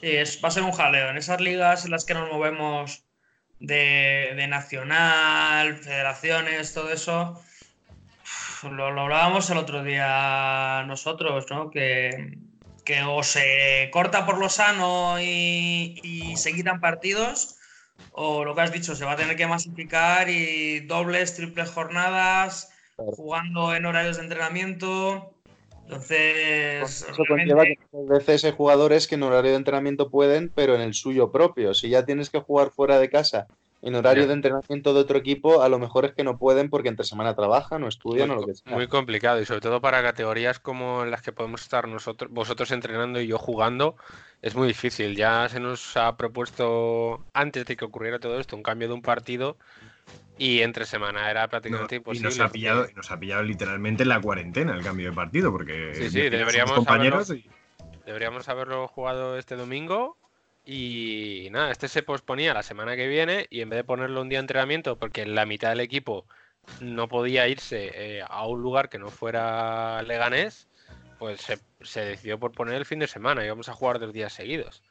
Sí, 0.00 0.16
es, 0.16 0.40
va 0.42 0.48
a 0.48 0.52
ser 0.52 0.62
un 0.62 0.72
jaleo. 0.72 1.10
En 1.10 1.16
esas 1.16 1.40
ligas 1.40 1.84
en 1.84 1.90
las 1.90 2.04
que 2.04 2.14
nos 2.14 2.30
movemos 2.30 3.04
de, 3.58 4.32
de 4.36 4.46
nacional, 4.46 5.76
federaciones, 5.76 6.72
todo 6.72 6.92
eso, 6.92 7.42
lo, 8.62 8.92
lo 8.92 9.00
hablábamos 9.02 9.50
el 9.50 9.58
otro 9.58 9.82
día 9.82 10.84
nosotros, 10.86 11.46
¿no? 11.50 11.70
Que, 11.70 12.38
que 12.84 13.02
o 13.02 13.22
se 13.22 13.90
corta 13.92 14.24
por 14.24 14.38
lo 14.38 14.48
sano 14.48 15.20
y, 15.20 16.00
y 16.02 16.36
se 16.36 16.52
quitan 16.52 16.80
partidos, 16.80 17.56
o 18.12 18.44
lo 18.44 18.54
que 18.54 18.60
has 18.60 18.72
dicho, 18.72 18.94
se 18.94 19.04
va 19.04 19.12
a 19.12 19.16
tener 19.16 19.36
que 19.36 19.46
masificar 19.46 20.28
y 20.30 20.80
dobles, 20.80 21.34
triples 21.34 21.70
jornadas, 21.70 22.72
jugando 22.96 23.74
en 23.74 23.86
horarios 23.86 24.16
de 24.16 24.22
entrenamiento. 24.22 25.37
Entonces, 25.88 26.82
Eso 27.08 27.24
realmente- 27.24 27.54
conlleva 27.54 27.64
que 27.64 27.78
muchas 27.92 28.18
veces 28.26 28.44
hay 28.44 28.52
jugadores 28.52 29.08
que 29.08 29.14
en 29.14 29.22
horario 29.22 29.52
de 29.52 29.56
entrenamiento 29.56 30.10
pueden, 30.10 30.52
pero 30.54 30.74
en 30.74 30.82
el 30.82 30.92
suyo 30.92 31.32
propio. 31.32 31.72
Si 31.72 31.88
ya 31.88 32.04
tienes 32.04 32.28
que 32.28 32.40
jugar 32.40 32.70
fuera 32.70 32.98
de 32.98 33.08
casa 33.08 33.46
en 33.80 33.94
horario 33.94 34.26
de 34.26 34.34
entrenamiento 34.34 34.92
de 34.92 35.00
otro 35.00 35.16
equipo, 35.16 35.62
a 35.62 35.68
lo 35.70 35.78
mejor 35.78 36.04
es 36.04 36.12
que 36.12 36.24
no 36.24 36.36
pueden 36.36 36.68
porque 36.68 36.88
entre 36.90 37.06
semana 37.06 37.34
trabajan 37.34 37.84
o 37.84 37.88
estudian 37.88 38.28
muy, 38.28 38.36
o 38.36 38.40
lo 38.40 38.46
que 38.46 38.54
sea. 38.54 38.74
muy 38.74 38.86
complicado 38.86 39.40
y 39.40 39.46
sobre 39.46 39.60
todo 39.60 39.80
para 39.80 40.02
categorías 40.02 40.58
como 40.58 41.06
las 41.06 41.22
que 41.22 41.32
podemos 41.32 41.62
estar 41.62 41.88
nosotros, 41.88 42.30
vosotros 42.30 42.70
entrenando 42.70 43.18
y 43.20 43.26
yo 43.28 43.38
jugando, 43.38 43.96
es 44.42 44.54
muy 44.54 44.68
difícil. 44.68 45.16
Ya 45.16 45.48
se 45.48 45.58
nos 45.58 45.96
ha 45.96 46.16
propuesto 46.18 47.24
antes 47.32 47.64
de 47.64 47.76
que 47.76 47.84
ocurriera 47.86 48.18
todo 48.18 48.38
esto 48.40 48.56
un 48.56 48.62
cambio 48.62 48.88
de 48.88 48.94
un 48.94 49.02
partido 49.02 49.56
y 50.38 50.62
entre 50.62 50.86
semana 50.86 51.30
era 51.30 51.42
No, 51.42 51.48
prácticamente 51.48 51.96
y 51.96 51.98
imposible. 51.98 52.28
nos 52.28 52.40
ha, 52.40 52.48
pillado, 52.50 52.86
nos 52.94 53.10
ha 53.10 53.18
pillado 53.18 53.42
literalmente 53.42 54.04
en 54.04 54.08
la 54.08 54.20
cuarentena 54.20 54.74
el 54.74 54.82
cambio 54.82 55.10
de 55.10 55.14
partido, 55.16 55.50
porque 55.52 55.92
Sí, 55.94 56.08
sí, 56.08 56.28
deberíamos 56.28 56.72
compañeros 56.74 57.30
y- 57.30 57.44
Deberíamos 58.06 58.48
haberlo 58.48 58.88
jugado 58.88 59.36
este 59.36 59.54
domingo 59.54 60.16
y 60.64 61.48
nada, 61.50 61.70
este 61.70 61.88
se 61.88 62.02
posponía 62.02 62.54
la 62.54 62.62
semana 62.62 62.96
que 62.96 63.06
viene 63.06 63.46
y 63.50 63.60
en 63.60 63.68
vez 63.68 63.78
de 63.78 63.84
ponerlo 63.84 64.22
un 64.22 64.30
día 64.30 64.38
de 64.38 64.44
entrenamiento 64.44 64.98
porque 64.98 65.26
la 65.26 65.44
mitad 65.44 65.70
del 65.70 65.80
equipo 65.80 66.24
no 66.80 67.08
podía 67.08 67.48
irse 67.48 67.90
eh, 67.94 68.22
a 68.26 68.46
un 68.46 68.62
lugar 68.62 68.88
que 68.88 68.98
no 68.98 69.08
fuera 69.10 70.02
Leganés, 70.02 70.68
pues 71.18 71.40
se, 71.40 71.58
se 71.82 72.00
decidió 72.00 72.38
por 72.38 72.52
poner 72.52 72.76
el 72.76 72.86
fin 72.86 72.98
de 72.98 73.08
semana 73.08 73.44
y 73.44 73.48
vamos 73.48 73.68
a 73.68 73.74
jugar 73.74 73.98
dos 73.98 74.12
días 74.12 74.32
seguidos. 74.32 74.82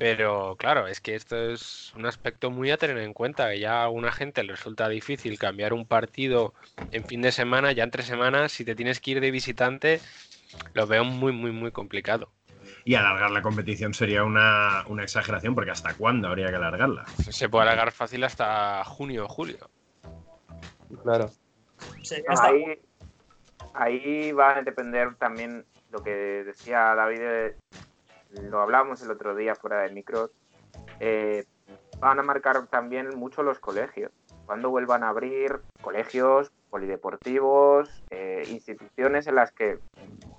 Pero 0.00 0.56
claro, 0.56 0.86
es 0.86 0.98
que 1.02 1.14
esto 1.14 1.36
es 1.50 1.92
un 1.94 2.06
aspecto 2.06 2.50
muy 2.50 2.70
a 2.70 2.78
tener 2.78 2.96
en 2.96 3.12
cuenta. 3.12 3.50
que 3.50 3.60
Ya 3.60 3.82
a 3.82 3.90
una 3.90 4.10
gente 4.10 4.42
le 4.42 4.52
resulta 4.52 4.88
difícil 4.88 5.38
cambiar 5.38 5.74
un 5.74 5.84
partido 5.84 6.54
en 6.90 7.04
fin 7.04 7.20
de 7.20 7.30
semana, 7.30 7.72
ya 7.72 7.84
entre 7.84 8.02
semanas, 8.02 8.50
si 8.50 8.64
te 8.64 8.74
tienes 8.74 8.98
que 8.98 9.10
ir 9.10 9.20
de 9.20 9.30
visitante, 9.30 10.00
lo 10.72 10.86
veo 10.86 11.04
muy, 11.04 11.32
muy, 11.32 11.52
muy 11.52 11.70
complicado. 11.70 12.32
Y 12.86 12.94
alargar 12.94 13.30
la 13.30 13.42
competición 13.42 13.92
sería 13.92 14.24
una, 14.24 14.84
una 14.86 15.02
exageración, 15.02 15.54
porque 15.54 15.72
¿hasta 15.72 15.92
cuándo 15.92 16.28
habría 16.28 16.48
que 16.48 16.56
alargarla? 16.56 17.04
Se 17.18 17.50
puede 17.50 17.64
alargar 17.64 17.92
fácil 17.92 18.24
hasta 18.24 18.82
junio 18.84 19.26
o 19.26 19.28
julio. 19.28 19.68
Claro. 21.02 21.30
Ahí, 22.40 22.80
ahí 23.74 24.32
va 24.32 24.56
a 24.56 24.62
depender 24.62 25.14
también 25.16 25.66
lo 25.90 26.02
que 26.02 26.10
decía 26.10 26.94
David, 26.94 27.52
lo 28.32 28.60
hablábamos 28.60 29.02
el 29.02 29.10
otro 29.10 29.34
día 29.34 29.54
fuera 29.54 29.80
de 29.80 29.90
micros, 29.90 30.30
eh, 31.00 31.44
van 31.98 32.18
a 32.18 32.22
marcar 32.22 32.66
también 32.68 33.16
mucho 33.18 33.42
los 33.42 33.58
colegios. 33.58 34.12
Cuando 34.46 34.70
vuelvan 34.70 35.04
a 35.04 35.10
abrir 35.10 35.60
colegios, 35.80 36.52
polideportivos, 36.70 38.02
eh, 38.10 38.42
instituciones 38.48 39.26
en 39.26 39.34
las 39.36 39.52
que 39.52 39.78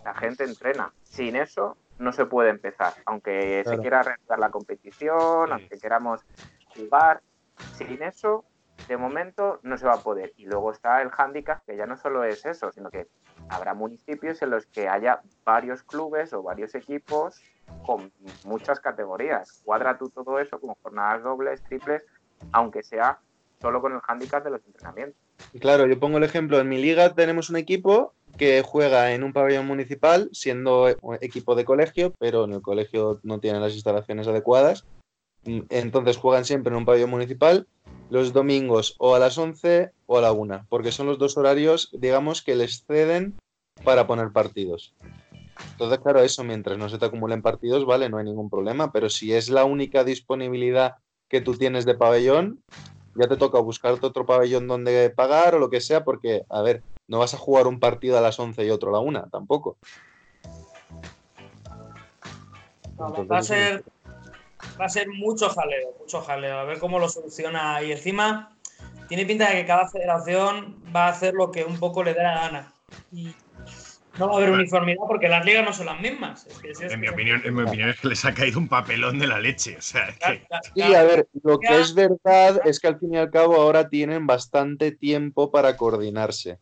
la 0.04 0.14
gente 0.16 0.44
entrena. 0.44 0.94
Sin 1.04 1.36
eso 1.36 1.78
no 2.00 2.12
se 2.12 2.26
puede 2.26 2.50
empezar, 2.50 2.94
aunque 3.06 3.62
Claro. 3.64 3.78
se 3.78 3.82
quiera 3.82 4.04
realizar 4.04 4.40
la 4.40 4.50
competición, 4.50 5.48
Sí. 5.48 5.54
aunque 5.54 5.78
queramos 5.80 6.26
jugar, 6.76 7.22
sin 7.74 8.02
eso 8.02 8.44
de 8.88 8.98
momento 8.98 9.60
no 9.64 9.78
se 9.78 9.86
va 9.86 9.94
a 9.94 10.02
poder. 10.04 10.34
Y 10.38 10.46
luego 10.46 10.72
está 10.72 11.02
el 11.02 11.10
hándicap, 11.12 11.64
que 11.66 11.78
ya 11.78 11.86
no 11.86 11.98
solo 11.98 12.24
es 12.24 12.46
eso, 12.46 12.72
sino 12.72 12.90
que 12.90 13.08
habrá 13.50 13.74
municipios 13.74 14.42
en 14.42 14.52
los 14.52 14.66
que 14.68 14.88
haya 14.88 15.22
varios 15.46 15.84
clubes 15.84 16.34
o 16.34 16.44
varios 16.44 16.76
equipos 16.76 17.42
con 17.86 18.12
muchas 18.44 18.80
categorías. 18.80 19.62
Cuadra 19.64 19.98
tú 19.98 20.10
todo 20.10 20.40
eso 20.40 20.60
con 20.60 20.76
jornadas 20.82 21.24
dobles, 21.24 21.62
triples, 21.64 22.06
aunque 22.52 22.84
sea 22.84 23.20
solo 23.62 23.82
con 23.82 23.94
el 23.94 24.00
hándicap 24.02 24.44
de 24.44 24.52
los 24.52 24.66
entrenamientos. 24.66 25.20
Claro, 25.60 25.86
yo 25.88 26.00
pongo 26.00 26.18
el 26.18 26.24
ejemplo, 26.24 26.60
en 26.60 26.70
mi 26.70 26.82
liga 26.82 27.14
tenemos 27.14 27.50
un 27.50 27.58
equipo 27.58 28.14
que 28.38 28.62
juega 28.62 29.12
en 29.12 29.24
un 29.24 29.34
pabellón 29.34 29.68
municipal, 29.68 30.30
siendo 30.32 30.90
e- 30.90 30.98
equipo 31.22 31.56
de 31.56 31.66
colegio, 31.66 32.14
pero 32.18 32.46
en 32.46 32.54
el 32.54 32.62
colegio 32.62 33.20
no 33.24 33.40
tienen 33.40 33.62
las 33.62 33.74
instalaciones 33.74 34.28
adecuadas. 34.28 34.86
Entonces 35.44 36.18
juegan 36.18 36.46
siempre 36.46 36.72
en 36.72 36.78
un 36.78 36.86
pabellón 36.86 37.10
municipal 37.10 37.68
los 38.10 38.34
domingos 38.34 38.96
o 39.00 39.16
a 39.16 39.20
las 39.20 39.38
11 39.38 39.92
o 40.06 40.18
a 40.18 40.22
la 40.22 40.34
1, 40.34 40.66
porque 40.70 40.92
son 40.92 41.08
los 41.08 41.18
dos 41.18 41.38
horarios, 41.38 41.90
digamos, 41.94 42.42
que 42.42 42.56
les 42.56 42.86
ceden 42.86 43.40
para 43.84 44.06
poner 44.06 44.32
partidos. 44.32 44.94
Entonces, 45.72 46.00
claro, 46.00 46.22
eso 46.22 46.44
mientras 46.44 46.78
no 46.78 46.90
se 46.90 46.98
te 46.98 47.06
acumulen 47.06 47.42
partidos, 47.42 47.86
vale, 47.86 48.10
no 48.10 48.18
hay 48.18 48.26
ningún 48.26 48.50
problema, 48.50 48.92
pero 48.92 49.10
si 49.10 49.34
es 49.34 49.50
la 49.50 49.64
única 49.64 50.04
disponibilidad 50.04 50.96
que 51.30 51.42
tú 51.42 51.56
tienes 51.56 51.86
de 51.86 51.96
pabellón, 51.96 52.62
ya 53.16 53.28
te 53.28 53.38
toca 53.38 53.60
buscarte 53.60 54.06
otro 54.06 54.26
pabellón 54.26 54.68
donde 54.68 55.10
pagar 55.10 55.56
o 55.56 55.60
lo 55.60 55.70
que 55.70 55.82
sea, 55.82 56.04
porque, 56.04 56.44
a 56.50 56.62
ver, 56.62 56.84
no 57.08 57.20
vas 57.20 57.34
a 57.34 57.38
jugar 57.38 57.68
un 57.68 57.80
partido 57.80 58.18
a 58.18 58.22
las 58.22 58.40
11 58.40 58.66
y 58.66 58.70
otro 58.70 58.90
a 58.90 58.94
la 58.94 59.00
1, 59.00 59.30
tampoco. 59.32 59.78
Entonces, 62.84 63.32
va 63.32 63.38
a 63.38 63.44
ser 63.44 63.84
va 64.80 64.86
a 64.86 64.90
ser 64.90 65.08
mucho 65.10 65.50
jaleo, 65.50 65.96
mucho 66.00 66.22
jaleo. 66.22 66.60
A 66.60 66.64
ver 66.64 66.80
cómo 66.80 67.00
lo 67.00 67.10
soluciona. 67.10 67.82
Y 67.82 67.92
encima 67.92 68.56
tiene 69.08 69.26
pinta 69.26 69.50
de 69.50 69.56
que 69.56 69.66
cada 69.66 69.88
federación 69.88 70.78
va 70.96 71.08
a 71.08 71.10
hacer 71.10 71.34
lo 71.34 71.52
que 71.52 71.64
un 71.64 71.80
poco 71.80 72.04
le 72.04 72.14
dé 72.14 72.24
la 72.24 72.36
gana. 72.36 72.74
Y 73.12 73.34
no 74.18 74.28
va 74.28 74.34
a 74.34 74.38
haber 74.38 74.52
uniformidad 74.52 75.04
porque 75.08 75.30
las 75.30 75.46
ligas 75.46 75.64
no 75.64 75.74
son 75.74 75.86
las 75.86 76.00
mismas. 76.00 76.46
Es 76.48 76.58
que 76.60 76.76
si 76.76 76.86
es 76.86 76.94
En 76.94 77.00
mi 77.00 77.08
opinión, 77.08 77.42
en 77.46 77.56
mi 77.56 77.64
opinión 77.64 77.90
es 77.90 78.00
que 78.00 78.10
les 78.10 78.26
ha 78.26 78.34
caído 78.34 78.60
un 78.60 78.68
papelón 78.68 79.20
de 79.20 79.28
la 79.28 79.40
leche. 79.40 79.78
O 79.78 79.82
sea, 79.82 80.10
es 80.10 80.18
Claro, 80.18 80.40
que 80.40 80.46
claro, 80.48 80.64
Sí, 80.76 80.96
a 80.96 81.04
ver, 81.04 81.28
lo 81.44 81.60
que 81.60 81.80
es 81.80 81.94
verdad 81.94 82.62
es 82.66 82.80
que 82.80 82.88
al 82.88 83.00
fin 83.00 83.14
y 83.14 83.18
al 83.18 83.32
cabo 83.32 83.56
ahora 83.56 83.90
tienen 83.90 84.28
bastante 84.28 84.92
tiempo 84.92 85.52
para 85.52 85.78
coordinarse. 85.78 86.60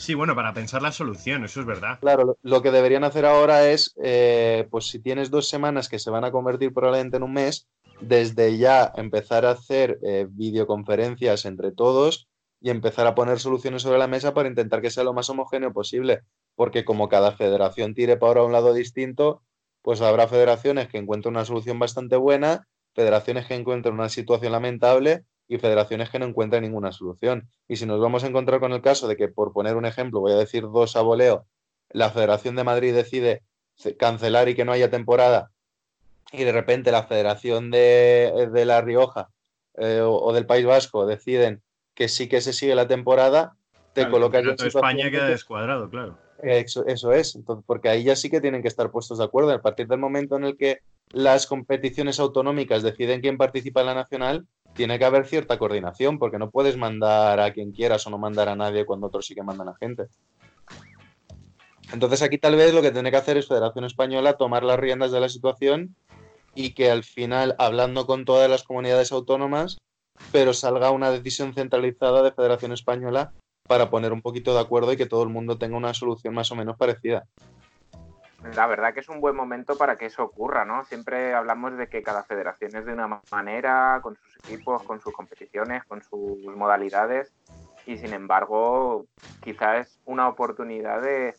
Sí, 0.00 0.14
bueno, 0.14 0.34
para 0.34 0.52
pensar 0.52 0.82
la 0.82 0.92
solución, 0.92 1.44
eso 1.44 1.60
es 1.60 1.66
verdad. 1.66 1.98
Claro, 2.00 2.36
lo, 2.42 2.62
que 2.62 2.70
deberían 2.70 3.04
hacer 3.04 3.26
ahora 3.26 3.68
es, 3.68 3.94
eh, 4.02 4.66
pues 4.70 4.86
si 4.86 4.98
tienes 4.98 5.30
dos 5.30 5.48
semanas 5.48 5.88
que 5.88 5.98
se 5.98 6.10
van 6.10 6.24
a 6.24 6.32
convertir 6.32 6.72
probablemente 6.72 7.18
en 7.18 7.22
un 7.22 7.34
mes, 7.34 7.68
desde 8.00 8.56
ya 8.56 8.92
empezar 8.96 9.44
a 9.44 9.50
hacer 9.50 9.98
eh, 10.02 10.26
videoconferencias 10.30 11.44
entre 11.44 11.70
todos 11.70 12.28
y 12.60 12.70
empezar 12.70 13.06
a 13.06 13.14
poner 13.14 13.38
soluciones 13.38 13.82
sobre 13.82 13.98
la 13.98 14.06
mesa 14.06 14.34
para 14.34 14.48
intentar 14.48 14.80
que 14.80 14.90
sea 14.90 15.04
lo 15.04 15.12
más 15.12 15.28
homogéneo 15.30 15.72
posible. 15.72 16.22
Porque 16.56 16.84
como 16.84 17.08
cada 17.08 17.32
federación 17.32 17.94
tire 17.94 18.16
para 18.16 18.42
un 18.42 18.52
lado 18.52 18.72
distinto, 18.72 19.42
pues 19.82 20.00
habrá 20.00 20.28
federaciones 20.28 20.88
que 20.88 20.98
encuentren 20.98 21.34
una 21.34 21.44
solución 21.44 21.78
bastante 21.78 22.16
buena, 22.16 22.66
federaciones 22.94 23.46
que 23.46 23.54
encuentren 23.54 23.94
una 23.94 24.08
situación 24.08 24.52
lamentable 24.52 25.24
y 25.50 25.58
federaciones 25.58 26.08
que 26.10 26.18
no 26.20 26.26
encuentren 26.26 26.62
ninguna 26.62 26.92
solución. 26.92 27.48
Y 27.66 27.74
si 27.76 27.84
nos 27.84 28.00
vamos 28.00 28.22
a 28.22 28.28
encontrar 28.28 28.60
con 28.60 28.72
el 28.72 28.80
caso 28.80 29.08
de 29.08 29.16
que, 29.16 29.26
por 29.26 29.52
poner 29.52 29.74
un 29.76 29.84
ejemplo, 29.84 30.20
voy 30.20 30.30
a 30.32 30.36
decir 30.36 30.62
dos 30.62 30.94
a 30.94 31.02
voleo, 31.02 31.44
la 31.90 32.10
Federación 32.10 32.54
de 32.54 32.62
Madrid 32.62 32.94
decide 32.94 33.42
ce- 33.74 33.96
cancelar 33.96 34.48
y 34.48 34.54
que 34.54 34.64
no 34.64 34.70
haya 34.70 34.90
temporada, 34.90 35.50
y 36.30 36.44
de 36.44 36.52
repente 36.52 36.92
la 36.92 37.02
Federación 37.02 37.72
de, 37.72 38.48
de 38.52 38.64
La 38.64 38.80
Rioja 38.80 39.28
eh, 39.74 40.00
o, 40.02 40.12
o 40.14 40.32
del 40.32 40.46
País 40.46 40.64
Vasco 40.64 41.04
deciden 41.04 41.62
que 41.94 42.08
sí 42.08 42.28
que 42.28 42.40
se 42.40 42.52
sigue 42.52 42.76
la 42.76 42.86
temporada, 42.86 43.56
te 43.92 44.02
Claro, 44.02 44.12
colocas 44.12 44.44
en 44.44 44.66
España 44.68 45.10
queda 45.10 45.26
que- 45.26 45.32
descuadrado, 45.32 45.90
claro. 45.90 46.16
eso, 46.44 46.86
eso 46.86 47.12
es, 47.12 47.34
entonces, 47.34 47.64
porque 47.66 47.88
ahí 47.88 48.04
ya 48.04 48.14
sí 48.14 48.30
que 48.30 48.40
tienen 48.40 48.62
que 48.62 48.68
estar 48.68 48.92
puestos 48.92 49.18
de 49.18 49.24
acuerdo. 49.24 49.50
A 49.50 49.60
partir 49.60 49.88
del 49.88 49.98
momento 49.98 50.36
en 50.36 50.44
el 50.44 50.56
que 50.56 50.78
las 51.12 51.48
competiciones 51.48 52.20
autonómicas 52.20 52.84
deciden 52.84 53.20
quién 53.20 53.36
participa 53.36 53.80
en 53.80 53.86
la 53.86 53.94
nacional, 53.94 54.46
tiene 54.74 54.98
que 54.98 55.04
haber 55.04 55.26
cierta 55.26 55.58
coordinación, 55.58 56.18
porque 56.18 56.38
no 56.38 56.50
puedes 56.50 56.76
mandar 56.76 57.40
a 57.40 57.52
quien 57.52 57.72
quieras 57.72 58.06
o 58.06 58.10
no 58.10 58.18
mandar 58.18 58.48
a 58.48 58.56
nadie 58.56 58.86
cuando 58.86 59.08
otros 59.08 59.26
sí 59.26 59.34
que 59.34 59.42
mandan 59.42 59.68
a 59.68 59.76
gente. 59.76 60.06
Entonces 61.92 62.22
aquí 62.22 62.38
tal 62.38 62.56
vez 62.56 62.72
lo 62.72 62.82
que 62.82 62.92
tiene 62.92 63.10
que 63.10 63.16
hacer 63.16 63.36
es 63.36 63.48
Federación 63.48 63.84
Española 63.84 64.34
tomar 64.34 64.62
las 64.62 64.78
riendas 64.78 65.10
de 65.10 65.20
la 65.20 65.28
situación 65.28 65.96
y 66.54 66.72
que 66.74 66.90
al 66.90 67.04
final, 67.04 67.54
hablando 67.58 68.06
con 68.06 68.24
todas 68.24 68.48
las 68.48 68.62
comunidades 68.62 69.12
autónomas, 69.12 69.78
pero 70.32 70.52
salga 70.52 70.90
una 70.90 71.10
decisión 71.10 71.54
centralizada 71.54 72.22
de 72.22 72.32
Federación 72.32 72.72
Española 72.72 73.32
para 73.66 73.90
poner 73.90 74.12
un 74.12 74.22
poquito 74.22 74.54
de 74.54 74.60
acuerdo 74.60 74.92
y 74.92 74.96
que 74.96 75.06
todo 75.06 75.22
el 75.22 75.28
mundo 75.28 75.58
tenga 75.58 75.76
una 75.76 75.94
solución 75.94 76.34
más 76.34 76.50
o 76.52 76.56
menos 76.56 76.76
parecida. 76.76 77.26
La 78.42 78.66
verdad 78.66 78.94
que 78.94 79.00
es 79.00 79.08
un 79.08 79.20
buen 79.20 79.36
momento 79.36 79.76
para 79.76 79.96
que 79.96 80.06
eso 80.06 80.24
ocurra, 80.24 80.64
¿no? 80.64 80.84
Siempre 80.84 81.34
hablamos 81.34 81.76
de 81.76 81.88
que 81.88 82.02
cada 82.02 82.24
federación 82.24 82.74
es 82.74 82.86
de 82.86 82.92
una 82.92 83.06
ma- 83.06 83.22
manera, 83.30 84.00
con 84.02 84.16
sus 84.16 84.36
equipos, 84.38 84.82
con 84.84 85.00
sus 85.00 85.12
competiciones, 85.12 85.84
con 85.84 86.02
sus 86.02 86.38
modalidades, 86.56 87.32
y 87.86 87.98
sin 87.98 88.12
embargo, 88.14 89.06
quizá 89.42 89.78
es 89.78 90.00
una 90.06 90.28
oportunidad 90.28 91.02
de 91.02 91.34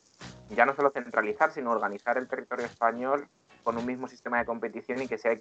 ya 0.50 0.66
no 0.66 0.76
solo 0.76 0.92
centralizar, 0.92 1.52
sino 1.52 1.72
organizar 1.72 2.18
el 2.18 2.28
territorio 2.28 2.66
español 2.66 3.28
con 3.64 3.78
un 3.78 3.86
mismo 3.86 4.08
sistema 4.08 4.40
de 4.40 4.46
competición 4.46 5.02
y 5.02 5.08
que 5.08 5.18
sea 5.18 5.40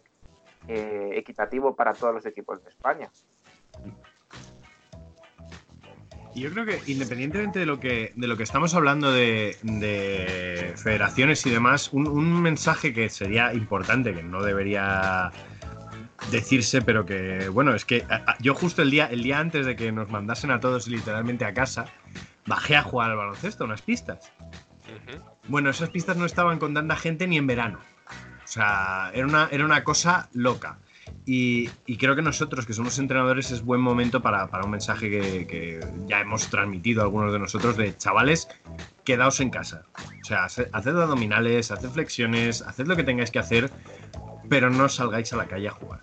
eh, 0.69 1.11
equitativo 1.15 1.75
para 1.75 1.93
todos 1.95 2.15
los 2.15 2.27
equipos 2.27 2.63
de 2.63 2.71
España. 2.71 3.11
Y 6.33 6.43
yo 6.43 6.51
creo 6.53 6.65
que 6.65 6.81
independientemente 6.87 7.59
de 7.59 7.67
lo 7.67 7.81
que, 7.81 8.13
de 8.15 8.29
lo 8.29 8.37
que 8.37 8.45
estamos 8.45 8.75
hablando 8.75 9.11
de, 9.13 9.57
de 9.63 10.75
federaciones 10.77 11.45
y 11.47 11.51
demás, 11.51 11.93
un, 11.93 12.07
un 12.07 12.41
mensaje 12.41 12.93
que 12.93 13.09
sería 13.09 13.53
importante, 13.53 14.15
que 14.15 14.23
no 14.23 14.43
debería 14.43 15.33
decirse, 16.31 16.83
pero 16.83 17.05
que, 17.05 17.49
bueno, 17.49 17.75
es 17.75 17.85
que 17.85 18.05
a- 18.09 18.31
a- 18.33 18.37
yo 18.41 18.55
justo 18.55 18.83
el 18.83 18.91
día, 18.91 19.07
el 19.07 19.23
día 19.25 19.41
antes 19.41 19.67
de 19.67 19.75
que 19.75 19.91
nos 19.91 20.09
mandasen 20.11 20.53
a 20.53 20.61
todos 20.61 20.87
literalmente 20.87 21.45
a 21.45 21.53
casa, 21.53 21.87
bajé 22.47 22.77
a 22.77 22.83
jugar 22.83 23.11
al 23.11 23.17
baloncesto, 23.17 23.65
unas 23.65 23.83
pistas. 23.83 24.31
Bueno, 25.49 25.71
esas 25.71 25.91
pistas 25.91 26.17
no 26.17 26.27
estaban 26.27 26.59
con 26.61 26.75
tanta 26.75 26.95
gente 26.97 27.27
ni 27.27 27.39
en 27.39 27.47
verano. 27.49 27.81
O 28.45 28.47
sea, 28.47 29.11
era 29.15 29.27
una, 29.27 29.49
era 29.51 29.65
una 29.65 29.83
cosa 29.83 30.29
loca. 30.33 30.79
Y, 31.27 31.71
y 31.87 31.97
creo 31.97 32.17
que 32.17 32.23
nosotros, 32.23 32.67
que 32.67 32.73
somos 32.73 32.99
entrenadores, 32.99 33.51
es 33.51 33.63
buen 33.63 33.81
momento 33.81 34.21
para, 34.23 34.49
para 34.49 34.65
un 34.65 34.71
mensaje 34.71 35.11
que, 35.11 35.47
que 35.47 35.81
ya 36.07 36.21
hemos 36.21 36.49
transmitido 36.49 37.03
algunos 37.03 37.33
de 37.33 37.39
nosotros 37.39 37.77
de 37.77 37.97
chavales, 37.97 38.49
quedaos 39.05 39.41
en 39.41 39.51
casa. 39.51 39.85
O 40.21 40.25
sea, 40.25 40.45
hace- 40.45 40.69
haced 40.73 40.97
abdominales, 40.97 41.71
haced 41.71 41.91
flexiones, 41.91 42.63
haced 42.63 42.87
lo 42.87 42.97
que 42.97 43.05
tengáis 43.05 43.31
que 43.31 43.39
hacer, 43.39 43.71
pero 44.49 44.71
no 44.71 44.89
salgáis 44.89 45.33
a 45.33 45.37
la 45.37 45.47
calle 45.47 45.69
a 45.69 45.73
jugar. 45.73 46.01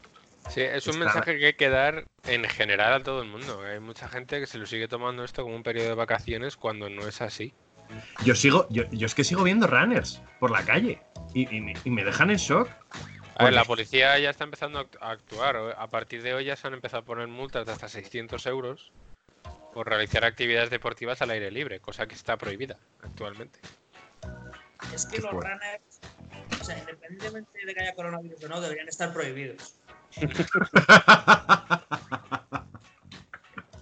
Sí, 0.49 0.61
es 0.61 0.85
un 0.87 0.93
Está- 0.93 1.05
mensaje 1.05 1.37
que 1.39 1.45
hay 1.47 1.53
que 1.55 1.69
dar 1.69 2.05
en 2.25 2.45
general 2.45 2.93
a 2.93 3.03
todo 3.03 3.21
el 3.21 3.27
mundo. 3.29 3.61
Hay 3.63 3.79
mucha 3.81 4.07
gente 4.07 4.39
que 4.39 4.45
se 4.47 4.57
lo 4.57 4.65
sigue 4.65 4.87
tomando 4.87 5.23
esto 5.25 5.43
como 5.43 5.55
un 5.55 5.63
periodo 5.63 5.89
de 5.89 5.95
vacaciones 5.95 6.55
cuando 6.55 6.89
no 6.89 7.05
es 7.07 7.21
así. 7.21 7.53
Yo 8.23 8.35
sigo, 8.35 8.67
yo, 8.69 8.83
yo 8.91 9.05
es 9.05 9.15
que 9.15 9.23
sigo 9.23 9.43
viendo 9.43 9.65
runners 9.67 10.21
por 10.39 10.51
la 10.51 10.63
calle 10.63 11.01
y, 11.33 11.43
y- 11.53 11.73
y 11.83 11.89
me 11.89 12.03
dejan 12.05 12.29
en 12.31 12.37
shock. 12.37 12.69
A 13.39 13.43
ver, 13.43 13.53
la 13.53 13.65
policía 13.65 14.17
ya 14.19 14.29
está 14.31 14.43
empezando 14.43 14.79
a 14.79 14.83
act- 14.85 14.97
a 15.01 15.11
actuar. 15.11 15.55
A 15.77 15.87
partir 15.87 16.23
de 16.23 16.33
hoy 16.33 16.45
ya 16.45 16.55
se 16.55 16.67
han 16.67 16.73
empezado 16.73 17.01
a 17.03 17.05
poner 17.05 17.27
multas 17.27 17.65
de 17.65 17.71
hasta 17.71 17.87
600 17.87 18.45
euros 18.47 18.91
por 19.73 19.87
realizar 19.87 20.25
actividades 20.25 20.69
deportivas 20.69 21.21
al 21.21 21.29
aire 21.31 21.51
libre, 21.51 21.79
cosa 21.79 22.07
que 22.07 22.15
está 22.15 22.37
prohibida 22.37 22.77
actualmente. 23.03 23.59
Es 24.93 25.05
que 25.05 25.17
Qué 25.17 25.21
los 25.21 25.31
fuerte. 25.31 25.49
runners 25.51 25.83
sea, 26.65 26.77
independientemente 26.79 27.65
de 27.65 27.73
que 27.75 27.81
haya 27.81 27.93
coronavirus 27.93 28.43
o 28.43 28.47
no, 28.49 28.59
deberían 28.61 28.87
estar 28.87 29.13
prohibidos. 29.13 29.75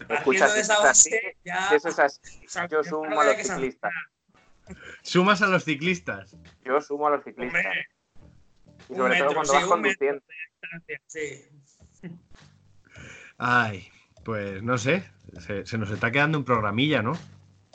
Escucha, 0.10 0.54
de 0.54 0.60
esa 0.62 0.80
base, 0.80 1.38
ya. 1.44 1.70
eso 1.74 1.90
es 1.90 1.98
así, 2.00 2.20
yo 2.70 2.84
sumo 2.84 3.20
a 3.22 3.26
los 3.26 3.38
ciclistas. 3.38 3.92
Sumas 5.02 5.42
a 5.42 5.48
los 5.48 5.64
ciclistas. 5.64 6.36
Yo 6.64 6.80
sumo 6.82 7.08
a 7.08 7.12
los 7.12 7.24
ciclistas. 7.24 7.56
Hombre, 7.66 7.88
Y 8.90 8.96
sobre 8.96 9.18
todo 9.18 9.34
cuando 9.34 9.54
sí, 9.54 9.58
vas 9.60 9.66
conduciendo. 9.66 10.22
Sí. 11.08 11.42
Ay, 13.38 13.88
pues 14.24 14.62
no 14.64 14.78
sé. 14.78 15.04
Se, 15.40 15.66
se 15.66 15.78
nos 15.78 15.90
está 15.92 16.12
quedando 16.12 16.38
un 16.38 16.46
programilla, 16.46 17.02
¿no? 17.02 17.14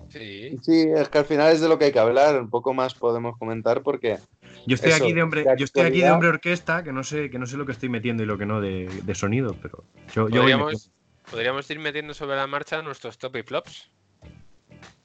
Sí. 0.08 0.58
Sí, 0.62 0.88
es 0.94 1.08
que 1.08 1.18
al 1.18 1.24
final 1.24 1.52
es 1.52 1.60
de 1.60 1.68
lo 1.68 1.78
que 1.78 1.86
hay 1.86 1.92
que 1.92 1.98
hablar. 1.98 2.40
Un 2.40 2.48
poco 2.50 2.72
más 2.74 2.94
podemos 2.94 3.36
comentar 3.38 3.82
porque 3.82 4.18
Yo 4.66 4.74
estoy 4.74 4.92
Eso, 4.92 5.04
aquí 5.04 5.12
de 5.12 5.22
hombre, 5.22 5.44
de 5.44 5.54
yo 5.58 5.64
estoy 5.64 5.82
aquí 5.86 6.00
de 6.00 6.10
hombre 6.10 6.28
orquesta, 6.28 6.82
que 6.82 6.92
no 6.92 7.04
sé, 7.04 7.30
que 7.30 7.38
no 7.38 7.46
sé 7.46 7.56
lo 7.56 7.66
que 7.66 7.72
estoy 7.72 7.88
metiendo 7.88 8.22
y 8.22 8.26
lo 8.26 8.38
que 8.38 8.46
no 8.46 8.60
de, 8.60 8.88
de 9.04 9.14
sonido, 9.14 9.56
pero 9.60 9.84
yo, 10.12 10.28
yo 10.28 10.42
voy 10.42 10.52
Podríamos, 10.52 10.90
podríamos 11.30 11.70
ir 11.70 11.78
metiendo 11.78 12.14
sobre 12.14 12.36
la 12.36 12.46
marcha 12.46 12.82
nuestros 12.82 13.18
top 13.18 13.36
y 13.36 13.42
flops. 13.42 13.90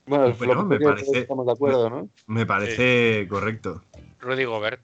Bueno, 0.07 0.25
el 0.25 0.33
Bueno, 0.33 0.53
flop 0.53 0.67
me 0.67 0.79
parece- 0.79 1.19
estamos 1.19 1.45
de 1.45 1.51
acuerdo, 1.51 1.89
¿no? 1.89 2.09
me 2.27 2.45
parece 2.45 3.27
correcto. 3.29 3.83
Rudy 4.19 4.45
Gobert. 4.45 4.81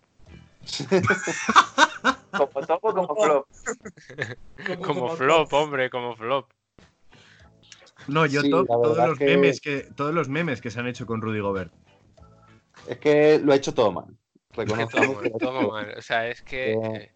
Como 2.32 2.66
topo, 2.66 2.94
como 2.94 3.16
flop. 3.16 3.46
Como 4.84 5.16
flop, 5.16 5.54
hombre, 5.54 5.90
como 5.90 6.16
flop. 6.16 6.50
No, 8.08 8.26
yo 8.26 8.42
Sí, 8.42 8.50
todos 8.50 8.98
los 8.98 9.18
que- 9.18 9.26
memes 9.26 9.62
que 9.62 9.82
todos 9.96 10.14
los 10.14 10.30
memes 10.30 10.62
que 10.62 10.72
se 10.72 10.80
han 10.80 10.88
hecho 10.88 11.06
con 11.06 11.22
Rudy 11.22 11.40
Gobert. 11.40 11.72
Es 12.88 12.98
que 12.98 13.40
lo 13.44 13.52
ha 13.54 13.56
hecho 13.56 13.74
todo 13.74 13.92
mal. 13.92 14.06
Que 14.54 14.62
Reconozcamos 14.64 15.18
todo, 15.40 15.72
mal. 15.72 15.94
O 15.98 16.02
sea, 16.02 16.28
es 16.28 16.42
que. 16.42 17.12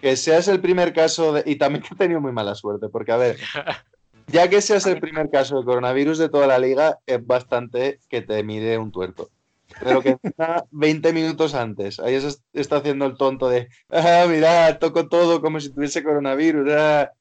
Que 0.00 0.16
seas 0.16 0.46
el 0.48 0.60
primer 0.60 0.92
caso 0.92 1.32
de... 1.32 1.42
Y 1.44 1.56
también 1.56 1.82
que 1.82 1.88
ha 1.92 1.96
tenido 1.96 2.20
muy 2.20 2.30
mala 2.32 2.54
suerte, 2.54 2.88
porque 2.88 3.10
a 3.10 3.16
ver, 3.16 3.36
ya 4.28 4.48
que 4.48 4.60
seas 4.62 4.86
el 4.86 5.00
primer 5.00 5.28
caso 5.28 5.58
de 5.58 5.64
coronavirus 5.64 6.18
de 6.18 6.28
toda 6.28 6.46
la 6.46 6.58
liga, 6.58 6.98
es 7.04 7.24
bastante 7.26 7.98
que 8.08 8.22
te 8.22 8.42
mire 8.44 8.78
un 8.78 8.92
tuerto. 8.92 9.28
Pero 9.80 10.02
que 10.02 10.10
encima, 10.22 10.64
20 10.70 11.12
minutos 11.12 11.54
antes, 11.54 12.00
ahí 12.00 12.20
se 12.20 12.36
está 12.52 12.76
haciendo 12.78 13.06
el 13.06 13.16
tonto 13.16 13.48
de, 13.48 13.68
ah, 13.90 14.26
mira, 14.28 14.78
toco 14.78 15.08
todo 15.08 15.40
como 15.40 15.60
si 15.60 15.72
tuviese 15.72 16.02
coronavirus. 16.02 16.68
ah". 16.72 17.12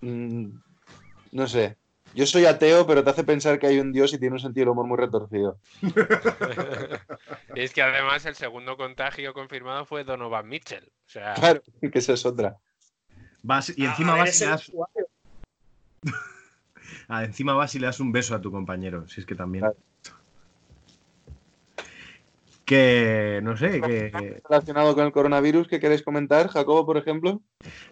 Mm, 0.00 0.50
no 1.32 1.46
sé. 1.46 1.76
Yo 2.14 2.26
soy 2.26 2.46
ateo, 2.46 2.86
pero 2.86 3.04
te 3.04 3.10
hace 3.10 3.22
pensar 3.22 3.58
que 3.58 3.66
hay 3.66 3.78
un 3.78 3.92
dios 3.92 4.12
y 4.12 4.18
tiene 4.18 4.34
un 4.34 4.40
sentido 4.40 4.62
del 4.64 4.70
humor 4.70 4.86
muy 4.86 4.96
retorcido. 4.96 5.58
y 5.82 5.82
es 7.60 7.72
que 7.72 7.82
además 7.82 8.24
el 8.24 8.34
segundo 8.34 8.76
contagio 8.76 9.34
confirmado 9.34 9.84
fue 9.84 10.04
Donovan 10.04 10.48
Mitchell. 10.48 10.90
O 11.06 11.10
sea, 11.10 11.34
Claro, 11.34 11.62
que 11.92 11.98
esa 11.98 12.14
es 12.14 12.24
otra. 12.24 12.56
Vas, 13.42 13.72
y 13.76 13.84
encima 13.84 14.16
vas 14.16 14.28
y 14.28 14.30
ese 14.30 14.44
le 14.46 14.50
das, 14.50 14.72
ah, 17.08 17.24
encima 17.24 17.54
vas 17.54 17.74
y 17.74 17.78
le 17.78 17.86
das 17.86 18.00
un 18.00 18.10
beso 18.10 18.34
a 18.34 18.40
tu 18.40 18.50
compañero, 18.50 19.06
si 19.06 19.20
es 19.20 19.26
que 19.26 19.34
también. 19.34 19.62
Claro. 19.62 19.76
Que 22.68 23.40
no 23.42 23.56
sé, 23.56 23.80
que 23.80 24.42
Relacionado 24.46 24.94
con 24.94 25.06
el 25.06 25.12
coronavirus, 25.12 25.68
¿qué 25.68 25.80
queréis 25.80 26.02
comentar, 26.02 26.48
Jacobo, 26.48 26.84
por 26.84 26.98
ejemplo? 26.98 27.40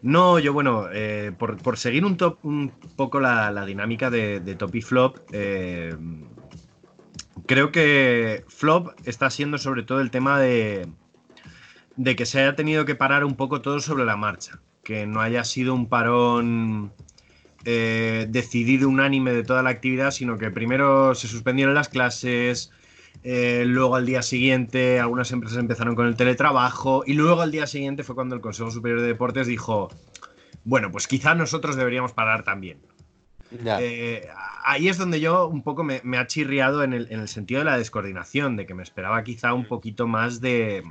No, 0.03 0.39
yo 0.39 0.53
bueno, 0.53 0.89
eh, 0.93 1.33
por, 1.39 1.57
por 1.57 1.79
seguir 1.79 2.05
un, 2.05 2.19
top, 2.19 2.39
un 2.43 2.71
poco 2.95 3.19
la, 3.19 3.51
la 3.53 3.65
dinámica 3.65 4.11
de, 4.11 4.39
de 4.39 4.55
top 4.55 4.75
y 4.75 4.83
flop, 4.83 5.17
eh, 5.33 5.97
creo 7.47 7.73
que 7.73 8.45
flop 8.49 8.91
está 9.07 9.31
siendo 9.31 9.57
sobre 9.57 9.83
todo 9.83 10.03
el 10.03 10.11
tema 10.11 10.39
de, 10.39 10.87
de 11.97 12.15
que 12.15 12.27
se 12.27 12.41
haya 12.41 12.55
tenido 12.55 12.85
que 12.85 12.95
parar 12.95 13.25
un 13.25 13.35
poco 13.35 13.63
todo 13.63 13.81
sobre 13.81 14.05
la 14.05 14.17
marcha, 14.17 14.61
que 14.83 15.07
no 15.07 15.23
haya 15.23 15.43
sido 15.45 15.73
un 15.73 15.89
parón 15.89 16.93
eh, 17.65 18.27
decidido 18.29 18.91
unánime 18.91 19.33
de 19.33 19.43
toda 19.43 19.63
la 19.63 19.71
actividad, 19.71 20.11
sino 20.11 20.37
que 20.37 20.51
primero 20.51 21.15
se 21.15 21.29
suspendieron 21.29 21.75
las 21.75 21.89
clases, 21.89 22.73
eh, 23.23 23.65
luego 23.67 23.97
al 23.97 24.07
día 24.07 24.23
siguiente 24.23 25.01
algunas 25.01 25.31
empresas 25.33 25.59
empezaron 25.59 25.95
con 25.95 26.07
el 26.07 26.17
teletrabajo 26.17 27.03
y 27.07 27.15
luego 27.15 27.41
al 27.43 27.51
día 27.51 27.67
siguiente 27.67 28.03
fue 28.05 28.15
cuando 28.15 28.35
el 28.35 28.41
Consejo 28.41 28.71
Superior 28.71 29.01
de 29.01 29.07
Deportes 29.09 29.47
dijo, 29.47 29.89
bueno, 30.65 30.91
pues 30.93 31.07
quizá 31.09 31.35
nosotros 31.35 31.77
deberíamos 31.77 32.13
parar 32.13 32.43
también. 32.45 32.79
Eh, 33.81 34.27
ahí 34.65 34.89
es 34.89 34.99
donde 34.99 35.21
yo 35.21 35.47
un 35.49 35.63
poco 35.63 35.85
me, 35.85 36.01
me 36.05 36.19
ha 36.19 36.27
chirriado 36.27 36.83
en 36.83 36.93
el, 36.93 37.07
en 37.13 37.21
el 37.21 37.29
sentido 37.29 37.61
de 37.61 37.65
la 37.67 37.79
descoordinación, 37.79 38.57
de 38.57 38.67
que 38.67 38.75
me 38.75 38.83
esperaba 38.83 39.23
quizá 39.23 39.55
un 39.55 39.67
poquito 39.67 40.07
más 40.09 40.41
de, 40.41 40.83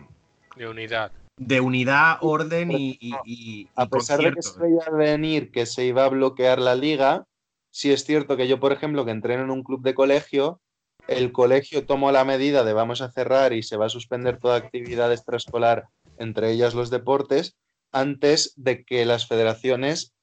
de 0.55 0.67
unidad. 0.67 1.11
de 1.37 1.59
unidad, 1.59 2.17
orden 2.21 2.71
y, 2.71 2.97
y- 3.01 3.13
y- 3.25 3.67
a 3.75 3.83
y 3.83 3.87
pesar 3.89 4.21
de 4.21 4.31
que 4.33 4.41
se 4.41 4.57
veía 4.59 4.89
venir 4.91 5.51
que 5.51 5.65
se 5.65 5.85
iba 5.85 6.05
a 6.05 6.09
bloquear 6.09 6.59
la 6.59 6.75
liga, 6.75 7.25
sí 7.71 7.91
es 7.91 8.05
cierto 8.05 8.37
que 8.37 8.47
yo, 8.47 8.59
por 8.61 8.71
ejemplo, 8.71 9.03
que 9.03 9.11
entreno 9.11 9.43
en 9.43 9.51
un 9.51 9.63
club 9.63 9.81
de 9.81 9.93
colegio, 9.93 10.61
el 11.07 11.31
colegio 11.31 11.85
tomó 11.85 12.11
la 12.11 12.25
medida 12.25 12.63
de 12.63 12.73
vamos 12.73 13.01
a 13.01 13.11
cerrar 13.11 13.53
y 13.53 13.63
se 13.63 13.77
va 13.77 13.85
a 13.85 13.89
suspender 13.89 14.37
toda 14.39 14.57
actividad 14.57 15.11
extraescolar, 15.11 15.85
entre 16.17 16.51
ellas 16.51 16.73
los 16.73 16.89
deportes, 16.89 17.55
antes 17.91 18.53
de 18.55 18.83
que 18.83 19.05
las 19.05 19.27
federaciones 19.27 20.13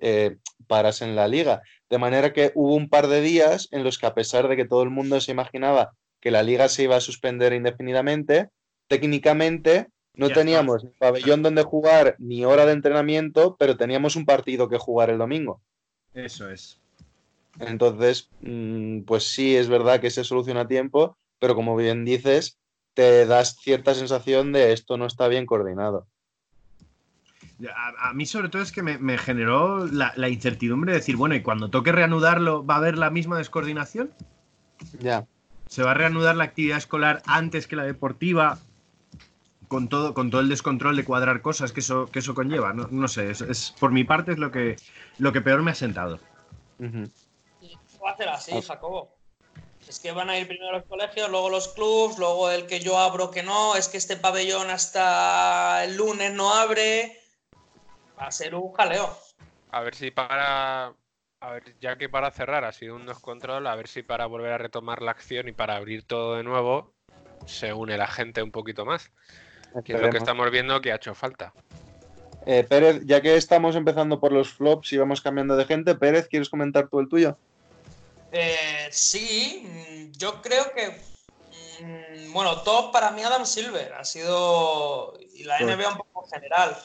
eh, 0.00 0.36
parasen 0.66 1.16
la 1.16 1.28
liga. 1.28 1.62
De 1.90 1.98
manera 1.98 2.32
que 2.32 2.52
hubo 2.54 2.74
un 2.74 2.88
par 2.88 3.08
de 3.08 3.20
días 3.20 3.68
en 3.70 3.84
los 3.84 3.98
que, 3.98 4.06
a 4.06 4.14
pesar 4.14 4.48
de 4.48 4.56
que 4.56 4.64
todo 4.64 4.82
el 4.82 4.90
mundo 4.90 5.20
se 5.20 5.32
imaginaba 5.32 5.92
que 6.20 6.30
la 6.30 6.42
liga 6.42 6.68
se 6.68 6.84
iba 6.84 6.96
a 6.96 7.00
suspender 7.00 7.52
indefinidamente, 7.52 8.48
técnicamente 8.88 9.88
no 10.14 10.30
teníamos 10.30 10.82
ni 10.82 10.90
pabellón 10.90 11.42
donde 11.42 11.62
jugar 11.62 12.16
ni 12.18 12.44
hora 12.44 12.66
de 12.66 12.72
entrenamiento, 12.72 13.56
pero 13.56 13.76
teníamos 13.76 14.16
un 14.16 14.26
partido 14.26 14.68
que 14.68 14.78
jugar 14.78 15.10
el 15.10 15.18
domingo. 15.18 15.62
Eso 16.12 16.50
es. 16.50 16.80
Entonces, 17.60 18.30
mm, 18.40 19.00
pues 19.02 19.24
sí, 19.24 19.56
es 19.56 19.68
verdad 19.68 20.00
que 20.00 20.10
se 20.10 20.24
soluciona 20.24 20.62
a 20.62 20.68
tiempo, 20.68 21.16
pero 21.38 21.54
como 21.54 21.76
bien 21.76 22.04
dices, 22.04 22.58
te 22.94 23.26
das 23.26 23.56
cierta 23.60 23.94
sensación 23.94 24.52
de 24.52 24.72
esto 24.72 24.96
no 24.96 25.06
está 25.06 25.28
bien 25.28 25.46
coordinado. 25.46 26.06
A, 27.74 28.10
a 28.10 28.12
mí 28.14 28.24
sobre 28.26 28.48
todo 28.48 28.62
es 28.62 28.70
que 28.70 28.82
me, 28.82 28.98
me 28.98 29.18
generó 29.18 29.86
la, 29.86 30.12
la 30.16 30.28
incertidumbre 30.28 30.92
de 30.92 30.98
decir, 30.98 31.16
bueno, 31.16 31.34
y 31.34 31.42
cuando 31.42 31.70
toque 31.70 31.90
reanudarlo, 31.90 32.64
¿va 32.64 32.74
a 32.74 32.78
haber 32.78 32.96
la 32.96 33.10
misma 33.10 33.36
descoordinación? 33.38 34.10
Ya. 35.00 35.26
¿Se 35.66 35.82
va 35.82 35.90
a 35.90 35.94
reanudar 35.94 36.36
la 36.36 36.44
actividad 36.44 36.78
escolar 36.78 37.22
antes 37.26 37.66
que 37.66 37.76
la 37.76 37.82
deportiva? 37.84 38.58
Con 39.66 39.88
todo, 39.88 40.14
con 40.14 40.30
todo 40.30 40.40
el 40.40 40.48
descontrol 40.48 40.96
de 40.96 41.04
cuadrar 41.04 41.42
cosas 41.42 41.72
que 41.72 41.80
eso, 41.80 42.08
que 42.10 42.20
eso 42.20 42.32
conlleva. 42.34 42.72
No, 42.72 42.88
no 42.90 43.08
sé, 43.08 43.30
es, 43.30 43.40
es- 43.42 43.74
por 43.78 43.90
mi 43.92 44.04
parte 44.04 44.32
es 44.32 44.38
lo 44.38 44.50
que, 44.50 44.76
lo 45.18 45.32
que 45.32 45.40
peor 45.42 45.62
me 45.62 45.72
ha 45.72 45.74
sentado. 45.74 46.20
Ujú. 46.78 47.10
Va 48.08 48.12
a 48.12 48.16
ser 48.16 48.28
así, 48.30 48.62
Jacobo. 48.62 49.14
Es 49.86 50.00
que 50.00 50.12
van 50.12 50.30
a 50.30 50.38
ir 50.38 50.48
primero 50.48 50.72
los 50.72 50.84
colegios, 50.86 51.28
luego 51.28 51.50
los 51.50 51.68
clubs, 51.68 52.18
luego 52.18 52.50
el 52.50 52.66
que 52.66 52.80
yo 52.80 52.96
abro 52.96 53.30
que 53.30 53.42
no, 53.42 53.76
es 53.76 53.88
que 53.88 53.98
este 53.98 54.16
pabellón 54.16 54.70
hasta 54.70 55.84
el 55.84 55.94
lunes 55.94 56.32
no 56.32 56.54
abre. 56.54 57.20
Va 58.18 58.28
a 58.28 58.32
ser 58.32 58.54
un 58.54 58.72
jaleo. 58.72 59.14
A 59.72 59.82
ver 59.82 59.94
si 59.94 60.10
para. 60.10 60.94
A 61.40 61.50
ver, 61.50 61.78
ya 61.80 61.98
que 61.98 62.08
para 62.08 62.30
cerrar 62.30 62.64
ha 62.64 62.72
sido 62.72 62.96
un 62.96 63.04
descontrol, 63.04 63.66
a 63.66 63.74
ver 63.74 63.88
si 63.88 64.02
para 64.02 64.24
volver 64.24 64.52
a 64.52 64.58
retomar 64.58 65.02
la 65.02 65.10
acción 65.10 65.46
y 65.46 65.52
para 65.52 65.76
abrir 65.76 66.02
todo 66.06 66.36
de 66.36 66.44
nuevo 66.44 66.94
se 67.44 67.74
une 67.74 67.98
la 67.98 68.06
gente 68.06 68.42
un 68.42 68.52
poquito 68.52 68.86
más. 68.86 69.12
Que 69.84 69.92
es 69.92 70.00
lo 70.00 70.08
que 70.08 70.16
estamos 70.16 70.50
viendo 70.50 70.80
que 70.80 70.92
ha 70.92 70.96
hecho 70.96 71.14
falta. 71.14 71.52
Eh, 72.46 72.64
Pérez, 72.64 73.02
ya 73.04 73.20
que 73.20 73.36
estamos 73.36 73.76
empezando 73.76 74.18
por 74.18 74.32
los 74.32 74.54
flops 74.54 74.94
y 74.94 74.96
vamos 74.96 75.20
cambiando 75.20 75.58
de 75.58 75.66
gente, 75.66 75.94
Pérez, 75.94 76.26
¿quieres 76.28 76.48
comentar 76.48 76.88
tú 76.88 77.00
el 77.00 77.08
tuyo? 77.08 77.36
Eh, 78.32 78.88
sí, 78.90 79.62
mm, 79.64 80.12
yo 80.18 80.40
creo 80.42 80.72
que. 80.72 81.00
mm, 81.82 82.32
Bueno, 82.32 82.62
top 82.62 82.92
para 82.92 83.10
mí 83.10 83.22
Adam 83.22 83.44
Silver 83.46 83.92
ha 83.94 84.04
sido. 84.04 85.18
Y 85.34 85.44
la 85.44 85.58
Pues- 85.58 85.76
NBA 85.76 85.88
un 85.90 85.96
poco 85.98 86.24
en 86.24 86.30
general. 86.30 86.76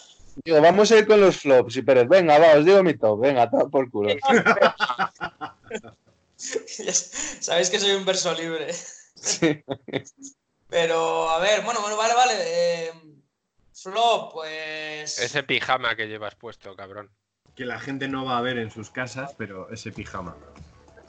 Digo, 0.44 0.60
vamos 0.62 0.92
a 0.92 0.98
ir 0.98 1.06
con 1.06 1.22
los 1.22 1.38
flops 1.38 1.76
y 1.78 1.84
Pérez, 1.84 2.08
venga, 2.08 2.40
va, 2.40 2.54
os 2.58 2.66
digo 2.66 2.82
mi 2.82 2.96
top, 2.96 3.20
venga, 3.22 3.48
toma 3.52 3.70
por 3.70 3.92
culo. 3.92 4.16
Sabéis 6.38 7.70
que 7.70 7.80
soy 7.80 7.92
un 7.92 8.06
verso 8.06 8.34
libre. 8.34 8.74
Sí. 9.16 9.64
Pero, 10.70 11.30
a 11.30 11.40
ver, 11.40 11.62
bueno, 11.64 11.82
bueno, 11.82 11.96
vale, 11.98 12.14
vale. 12.16 12.34
eh, 12.38 12.92
flop, 13.74 14.34
pues. 14.34 15.20
Ese 15.20 15.44
pijama 15.44 15.96
que 15.96 16.08
llevas 16.08 16.36
puesto, 16.36 16.76
cabrón. 16.76 17.12
Que 17.56 17.66
la 17.66 17.80
gente 17.80 18.08
no 18.08 18.26
va 18.26 18.38
a 18.38 18.42
ver 18.42 18.58
en 18.58 18.72
sus 18.72 18.90
casas, 18.90 19.36
pero 19.38 19.70
ese 19.70 19.92
pijama. 19.92 20.36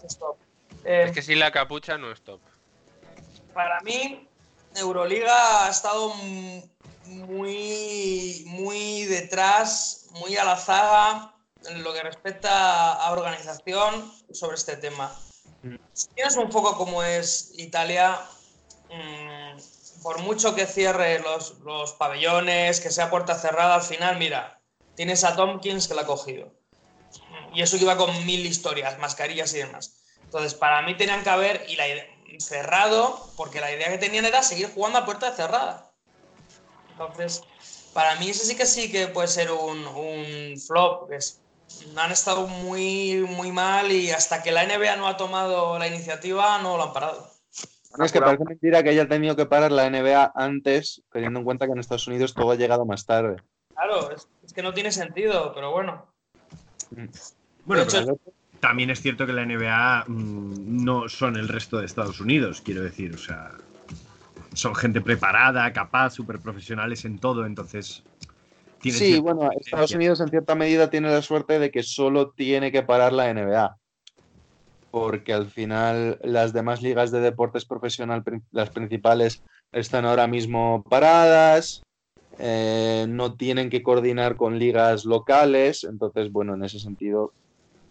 Stop. 0.08 0.36
Eh, 0.84 1.04
Es 1.08 1.12
que 1.12 1.22
sin 1.22 1.38
la 1.38 1.50
capucha 1.50 1.98
no 1.98 2.10
es 2.10 2.22
top. 2.22 2.40
Para 3.52 3.80
mí, 3.80 4.28
Euroliga 4.76 5.66
ha 5.66 5.70
estado 5.70 6.12
muy, 7.06 8.44
muy 8.46 9.04
detrás, 9.04 10.08
muy 10.12 10.36
a 10.36 10.44
la 10.44 10.56
zaga 10.56 11.34
en 11.68 11.82
lo 11.82 11.92
que 11.92 12.02
respecta 12.02 12.92
a 12.92 13.12
organización 13.12 14.12
sobre 14.32 14.56
este 14.56 14.76
tema. 14.76 15.14
Si 15.94 16.08
tienes 16.08 16.36
un 16.36 16.52
foco 16.52 16.76
como 16.76 17.02
es 17.02 17.52
Italia, 17.56 18.20
mm, 18.90 20.02
por 20.02 20.18
mucho 20.20 20.54
que 20.54 20.66
cierre 20.66 21.20
los, 21.20 21.58
los 21.60 21.92
pabellones, 21.94 22.80
que 22.80 22.90
sea 22.90 23.08
puerta 23.08 23.34
cerrada, 23.34 23.76
al 23.76 23.82
final, 23.82 24.18
mira, 24.18 24.60
tienes 24.94 25.24
a 25.24 25.34
Tompkins 25.34 25.88
que 25.88 25.94
la 25.94 26.02
ha 26.02 26.06
cogido. 26.06 26.52
Y 27.54 27.62
eso 27.62 27.76
que 27.76 27.84
iba 27.84 27.96
con 27.96 28.10
mil 28.26 28.44
historias, 28.46 28.98
mascarillas 28.98 29.54
y 29.54 29.58
demás. 29.58 30.02
Entonces, 30.24 30.54
para 30.54 30.82
mí 30.82 30.96
tenían 30.96 31.22
que 31.22 31.30
haber 31.30 31.64
y 31.68 31.76
la 31.76 31.86
ide- 31.88 32.10
cerrado, 32.40 33.32
porque 33.36 33.60
la 33.60 33.72
idea 33.72 33.88
que 33.90 33.98
tenían 33.98 34.24
era 34.24 34.42
seguir 34.42 34.68
jugando 34.74 34.98
a 34.98 35.04
puerta 35.04 35.30
cerrada. 35.32 35.92
Entonces, 36.90 37.42
para 37.92 38.16
mí 38.16 38.30
ese 38.30 38.44
sí 38.44 38.56
que 38.56 38.66
sí 38.66 38.90
que 38.90 39.06
puede 39.08 39.28
ser 39.28 39.50
un, 39.52 39.86
un 39.86 40.58
flop. 40.58 41.08
que 41.08 41.16
es- 41.16 41.40
han 41.96 42.12
estado 42.12 42.46
muy, 42.46 43.16
muy 43.28 43.50
mal 43.50 43.90
y 43.90 44.10
hasta 44.10 44.42
que 44.42 44.52
la 44.52 44.64
NBA 44.64 44.96
no 44.96 45.08
ha 45.08 45.16
tomado 45.16 45.78
la 45.78 45.86
iniciativa 45.88 46.58
no 46.58 46.76
lo 46.76 46.84
han 46.84 46.92
parado. 46.92 47.30
Es 47.98 48.12
que 48.12 48.20
parece 48.20 48.44
mentira 48.44 48.82
que 48.82 48.90
haya 48.90 49.08
tenido 49.08 49.36
que 49.36 49.46
parar 49.46 49.70
la 49.72 49.86
NBA 49.86 50.32
antes, 50.34 51.02
teniendo 51.12 51.38
en 51.40 51.44
cuenta 51.44 51.66
que 51.66 51.72
en 51.72 51.78
Estados 51.78 52.06
Unidos 52.08 52.34
todo 52.34 52.50
ha 52.50 52.56
llegado 52.56 52.84
más 52.84 53.06
tarde. 53.06 53.36
Claro, 53.74 54.10
es, 54.10 54.26
es 54.42 54.52
que 54.52 54.62
no 54.62 54.74
tiene 54.74 54.90
sentido, 54.92 55.52
pero 55.54 55.70
bueno. 55.72 56.12
Bueno, 57.64 57.84
pero 57.90 58.18
también 58.60 58.90
es 58.90 59.00
cierto 59.02 59.26
que 59.26 59.32
la 59.32 59.44
NBA 59.44 60.04
mm, 60.06 60.84
no 60.84 61.08
son 61.08 61.36
el 61.36 61.48
resto 61.48 61.78
de 61.78 61.86
Estados 61.86 62.20
Unidos, 62.20 62.62
quiero 62.64 62.82
decir, 62.82 63.14
o 63.14 63.18
sea, 63.18 63.52
son 64.54 64.74
gente 64.74 65.00
preparada, 65.00 65.70
capaz, 65.72 66.10
súper 66.10 66.38
profesionales 66.38 67.04
en 67.04 67.18
todo, 67.18 67.44
entonces... 67.44 68.02
tiene 68.80 68.98
Sí, 68.98 69.20
bueno. 69.20 69.50
Estados 69.60 69.92
Unidos 69.92 70.20
en 70.20 70.28
cierta 70.28 70.54
medida 70.54 70.88
tiene 70.88 71.10
la 71.10 71.22
suerte 71.22 71.58
de 71.58 71.70
que 71.70 71.82
solo 71.82 72.30
tiene 72.30 72.72
que 72.72 72.82
parar 72.82 73.12
la 73.12 73.32
NBA. 73.32 73.76
Porque 74.90 75.32
al 75.32 75.46
final 75.46 76.18
las 76.22 76.52
demás 76.52 76.80
ligas 76.80 77.10
de 77.10 77.20
deportes 77.20 77.64
profesional, 77.64 78.22
las 78.52 78.70
principales, 78.70 79.42
están 79.72 80.04
ahora 80.04 80.28
mismo 80.28 80.84
paradas, 80.88 81.82
eh, 82.38 83.06
no 83.08 83.34
tienen 83.34 83.70
que 83.70 83.82
coordinar 83.82 84.36
con 84.36 84.58
ligas 84.58 85.04
locales, 85.04 85.84
entonces, 85.84 86.30
bueno, 86.30 86.54
en 86.54 86.64
ese 86.64 86.78
sentido 86.78 87.32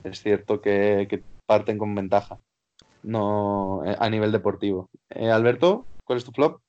es 0.03 0.21
cierto 0.21 0.61
que, 0.61 1.23
parten 1.45 1.77
con 1.77 1.93
ventaja, 1.95 2.39
no 3.03 3.83
eh, 3.85 3.95
a 3.99 4.09
nivel 4.09 4.31
deportivo. 4.31 4.89
Eh, 5.09 5.29
Alberto, 5.29 5.85
¿cuál 6.05 6.17
es 6.17 6.25
tu 6.25 6.31
flop? 6.31 6.61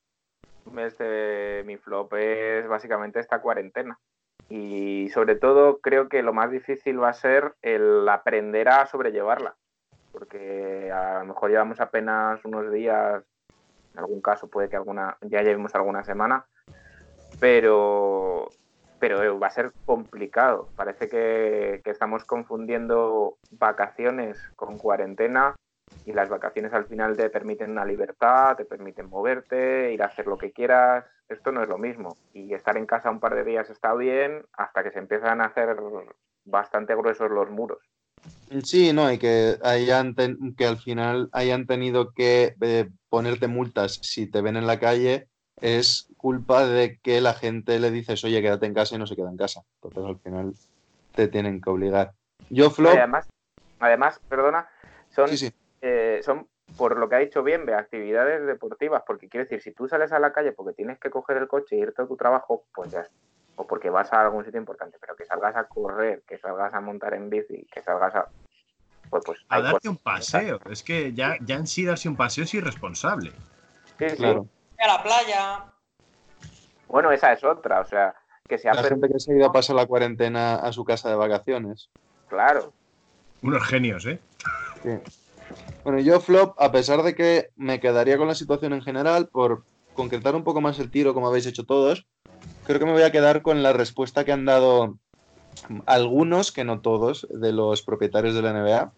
Este, 0.77 1.63
mi 1.65 1.77
flop 1.77 2.13
es 2.15 2.67
básicamente 2.67 3.19
esta 3.19 3.41
cuarentena. 3.41 3.99
Y 4.49 5.09
sobre 5.09 5.35
todo 5.35 5.79
creo 5.79 6.07
que 6.09 6.21
lo 6.21 6.33
más 6.33 6.51
difícil 6.51 7.01
va 7.01 7.09
a 7.09 7.13
ser 7.13 7.55
el 7.61 8.07
aprender 8.09 8.69
a 8.69 8.85
sobrellevarla. 8.85 9.55
Porque 10.11 10.91
a 10.91 11.19
lo 11.19 11.25
mejor 11.25 11.49
llevamos 11.49 11.79
apenas 11.79 12.43
unos 12.45 12.71
días, 12.71 13.23
en 13.93 13.99
algún 13.99 14.21
caso 14.21 14.47
puede 14.47 14.69
que 14.69 14.75
alguna, 14.75 15.17
ya 15.21 15.41
llevemos 15.41 15.75
alguna 15.75 16.03
semana, 16.03 16.45
pero, 17.39 18.49
pero 18.99 19.23
eh, 19.23 19.29
va 19.29 19.47
a 19.47 19.51
ser 19.51 19.71
complicado. 19.85 20.69
Parece 20.75 21.09
que, 21.09 21.81
estamos 21.85 22.25
confundiendo 22.25 23.37
vacaciones 23.51 24.39
con 24.55 24.77
cuarentena 24.77 25.55
y 26.05 26.13
las 26.13 26.29
vacaciones 26.29 26.73
al 26.73 26.85
final 26.85 27.17
te 27.17 27.29
permiten 27.29 27.71
una 27.71 27.85
libertad, 27.85 28.55
te 28.55 28.65
permiten 28.65 29.09
moverte, 29.09 29.91
ir 29.93 30.03
a 30.03 30.07
hacer 30.07 30.27
lo 30.27 30.37
que 30.37 30.51
quieras. 30.51 31.05
Esto 31.27 31.51
no 31.51 31.63
es 31.63 31.69
lo 31.69 31.77
mismo. 31.77 32.17
Y 32.33 32.53
estar 32.53 32.77
en 32.77 32.85
casa 32.85 33.09
un 33.09 33.19
par 33.19 33.35
de 33.35 33.43
días 33.43 33.69
está 33.69 33.93
bien 33.95 34.45
hasta 34.53 34.83
que 34.83 34.91
se 34.91 34.99
empiezan 34.99 35.41
a 35.41 35.45
hacer 35.45 35.75
bastante 36.45 36.95
gruesos 36.95 37.31
los 37.31 37.49
muros. 37.49 37.79
Sí, 38.63 38.93
no, 38.93 39.11
y 39.11 39.17
que 39.17 39.57
hayan 39.63 40.13
ten- 40.13 40.55
que 40.55 40.65
al 40.65 40.77
final 40.77 41.29
hayan 41.31 41.65
tenido 41.65 42.11
que 42.13 42.55
eh, 42.61 42.89
ponerte 43.09 43.47
multas 43.47 43.99
si 44.01 44.29
te 44.29 44.41
ven 44.41 44.55
en 44.55 44.67
la 44.67 44.79
calle 44.79 45.27
es 45.61 46.07
culpa 46.25 46.65
de 46.65 46.97
que 47.03 47.21
la 47.21 47.35
gente 47.35 47.79
le 47.79 47.91
dices, 47.91 48.23
oye, 48.23 48.41
quédate 48.41 48.65
en 48.65 48.73
casa 48.73 48.95
y 48.95 48.97
no 48.97 49.05
se 49.05 49.15
queda 49.15 49.29
en 49.29 49.37
casa. 49.37 49.61
Entonces 49.75 50.03
al 50.09 50.17
final 50.21 50.53
te 51.13 51.27
tienen 51.27 51.61
que 51.61 51.69
obligar. 51.69 52.13
Yo, 52.49 52.65
Y 52.65 52.69
Flop, 52.71 52.97
además, 52.97 53.29
además, 53.79 54.19
perdona, 54.27 54.67
son, 55.11 55.27
sí, 55.27 55.37
sí. 55.37 55.53
eh, 55.81 56.21
son, 56.23 56.47
por 56.79 56.97
lo 56.97 57.07
que 57.07 57.15
ha 57.15 57.19
dicho 57.19 57.43
bien, 57.43 57.67
de 57.67 57.75
actividades 57.75 58.43
deportivas, 58.47 59.03
porque 59.05 59.29
quiero 59.29 59.43
decir, 59.43 59.61
si 59.61 59.71
tú 59.71 59.87
sales 59.87 60.11
a 60.13 60.17
la 60.19 60.33
calle 60.33 60.51
porque 60.51 60.73
tienes 60.73 60.97
que 60.99 61.11
coger 61.11 61.37
el 61.37 61.47
coche 61.47 61.75
e 61.75 61.79
irte 61.81 62.01
a 62.01 62.07
tu 62.07 62.17
trabajo, 62.17 62.65
pues 62.73 62.89
ya, 62.91 63.07
o 63.55 63.67
porque 63.67 63.91
vas 63.91 64.11
a 64.11 64.21
algún 64.25 64.43
sitio 64.43 64.59
importante, 64.59 64.97
pero 64.99 65.15
que 65.15 65.25
salgas 65.25 65.55
a 65.55 65.65
correr, 65.67 66.23
que 66.27 66.39
salgas 66.39 66.73
a 66.73 66.81
montar 66.81 67.13
en 67.13 67.29
bici, 67.29 67.67
que 67.71 67.83
salgas 67.83 68.15
a... 68.15 68.27
Pues, 69.11 69.23
pues 69.23 69.45
A 69.49 69.61
darte 69.61 69.89
cosas- 69.89 69.91
un 69.91 69.97
paseo, 69.97 70.59
es 70.71 70.81
que 70.81 71.13
ya, 71.13 71.37
ya 71.45 71.57
en 71.57 71.67
sí 71.67 71.85
darse 71.85 72.09
un 72.09 72.15
paseo 72.15 72.45
es 72.45 72.53
irresponsable. 72.55 73.31
Sí, 73.99 74.09
sí. 74.09 74.15
Claro. 74.15 74.47
a 74.79 74.87
la 74.87 75.03
playa. 75.03 75.74
Bueno, 76.87 77.11
esa 77.11 77.33
es 77.33 77.43
otra, 77.43 77.81
o 77.81 77.85
sea, 77.85 78.15
que 78.47 78.57
se 78.57 78.69
ha 78.69 78.73
La 78.73 78.83
gente 78.83 79.07
que 79.07 79.19
se 79.19 79.33
ha 79.33 79.37
ido 79.37 79.45
a 79.47 79.51
pasar 79.51 79.75
la 79.75 79.85
cuarentena 79.85 80.55
a 80.55 80.71
su 80.71 80.83
casa 80.85 81.09
de 81.09 81.15
vacaciones. 81.15 81.89
Claro, 82.27 82.73
Unos 83.41 83.63
genios, 83.67 84.05
¿eh? 84.05 84.19
Sí. 84.83 84.89
Bueno, 85.83 85.99
yo, 85.99 86.19
Flop, 86.19 86.55
a 86.59 86.71
pesar 86.71 87.03
de 87.03 87.13
que 87.13 87.49
me 87.55 87.79
quedaría 87.79 88.17
con 88.17 88.27
la 88.27 88.33
situación 88.33 88.73
en 88.73 88.81
general, 88.81 89.29
por 89.31 89.65
concretar 89.93 90.35
un 90.35 90.43
poco 90.43 90.59
más 90.61 90.79
el 90.79 90.89
tiro, 90.89 91.13
como 91.13 91.27
habéis 91.27 91.45
hecho 91.45 91.63
todos, 91.65 92.07
creo 92.63 92.79
que 92.79 92.85
me 92.85 92.91
voy 92.93 93.03
a 93.03 93.11
quedar 93.11 93.43
con 93.43 93.61
la 93.61 93.71
respuesta 93.71 94.25
que 94.25 94.31
han 94.31 94.45
dado 94.45 94.97
algunos, 95.85 96.51
que 96.51 96.63
no 96.63 96.81
todos, 96.81 97.27
de 97.29 97.51
los 97.51 97.83
propietarios 97.83 98.33
de 98.33 98.41
la 98.41 98.49
NBA, 98.51 98.93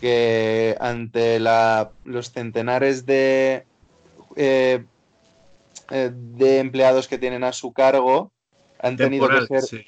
que 0.00 0.76
ante 0.80 1.38
la- 1.38 1.92
los 2.02 2.30
centenares 2.32 3.06
de, 3.06 3.68
eh, 4.36 4.86
eh, 5.90 6.10
de 6.12 6.58
empleados 6.58 7.08
que 7.08 7.18
tienen 7.18 7.44
a 7.44 7.52
su 7.52 7.72
cargo, 7.72 8.32
han 8.78 8.96
tenido 8.96 9.28
que 9.28 9.46
ser 9.46 9.62
sí. 9.62 9.86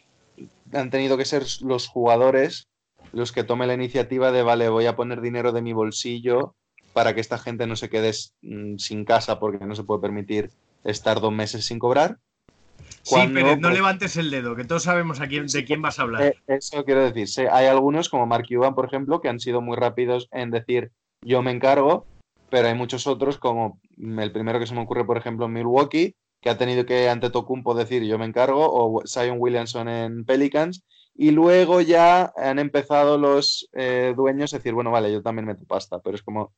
han 0.72 0.90
tenido 0.90 1.16
que 1.16 1.24
ser 1.24 1.44
los 1.62 1.86
jugadores 1.88 2.68
los 3.12 3.32
que 3.32 3.44
tomen 3.44 3.68
la 3.68 3.74
iniciativa 3.74 4.32
de, 4.32 4.42
vale, 4.42 4.68
voy 4.68 4.86
a 4.86 4.96
poner 4.96 5.20
dinero 5.20 5.52
de 5.52 5.62
mi 5.62 5.72
bolsillo 5.72 6.54
para 6.92 7.14
que 7.14 7.20
esta 7.20 7.38
gente 7.38 7.66
no 7.66 7.76
se 7.76 7.88
quede 7.88 8.12
mm, 8.42 8.76
sin 8.76 9.04
casa 9.04 9.38
porque 9.38 9.64
no 9.64 9.74
se 9.74 9.84
puede 9.84 10.00
permitir 10.00 10.50
estar 10.84 11.20
dos 11.20 11.32
meses 11.32 11.64
sin 11.64 11.78
cobrar. 11.78 12.18
Sí, 13.02 13.14
Pérez, 13.32 13.58
no 13.58 13.68
pues, 13.68 13.74
levantes 13.74 14.16
el 14.16 14.30
dedo, 14.30 14.56
que 14.56 14.64
todos 14.64 14.82
sabemos 14.82 15.20
a 15.20 15.28
quién, 15.28 15.46
de 15.46 15.64
quién 15.64 15.80
vas 15.80 15.98
a 15.98 16.02
hablar. 16.02 16.22
eh, 16.22 16.34
eso 16.46 16.84
quiero 16.84 17.04
decir. 17.04 17.28
sí, 17.28 17.42
hay 17.50 17.66
algunos, 17.66 18.08
como 18.08 18.26
Mark 18.26 18.46
Cuban, 18.48 18.74
por 18.74 18.86
ejemplo, 18.86 19.20
que 19.20 19.28
han 19.28 19.40
sido 19.40 19.60
muy 19.60 19.76
rápidos 19.76 20.28
en 20.32 20.50
decir 20.50 20.90
yo 21.22 21.42
me 21.42 21.52
encargo, 21.52 22.06
pero 22.56 22.68
hay 22.68 22.74
muchos 22.74 23.06
otros, 23.06 23.36
como 23.36 23.82
mm, 23.98 24.18
el 24.18 24.32
primero 24.32 24.58
que 24.58 24.66
se 24.66 24.74
me 24.74 24.80
ocurre, 24.80 25.04
por 25.04 25.18
ejemplo, 25.18 25.44
en 25.44 25.52
Milwaukee, 25.52 26.16
que 26.40 26.48
ha 26.48 26.56
tenido 26.56 26.86
que 26.86 27.10
ante 27.10 27.28
Tocumpo 27.28 27.74
decir 27.74 28.02
yo 28.04 28.18
me 28.18 28.24
encargo, 28.24 28.66
o 28.66 29.02
Zion 29.06 29.36
Williamson 29.38 29.90
en 29.90 30.24
Pelicans, 30.24 30.82
y 31.14 31.32
luego 31.32 31.82
ya 31.82 32.32
han 32.34 32.58
empezado 32.58 33.18
los 33.18 33.68
eh, 33.74 34.14
dueños 34.16 34.54
a 34.54 34.56
decir, 34.56 34.72
bueno, 34.72 34.90
vale, 34.90 35.12
yo 35.12 35.20
también 35.20 35.44
meto 35.44 35.66
pasta, 35.66 35.98
pero 35.98 36.16
es 36.16 36.22
como, 36.22 36.54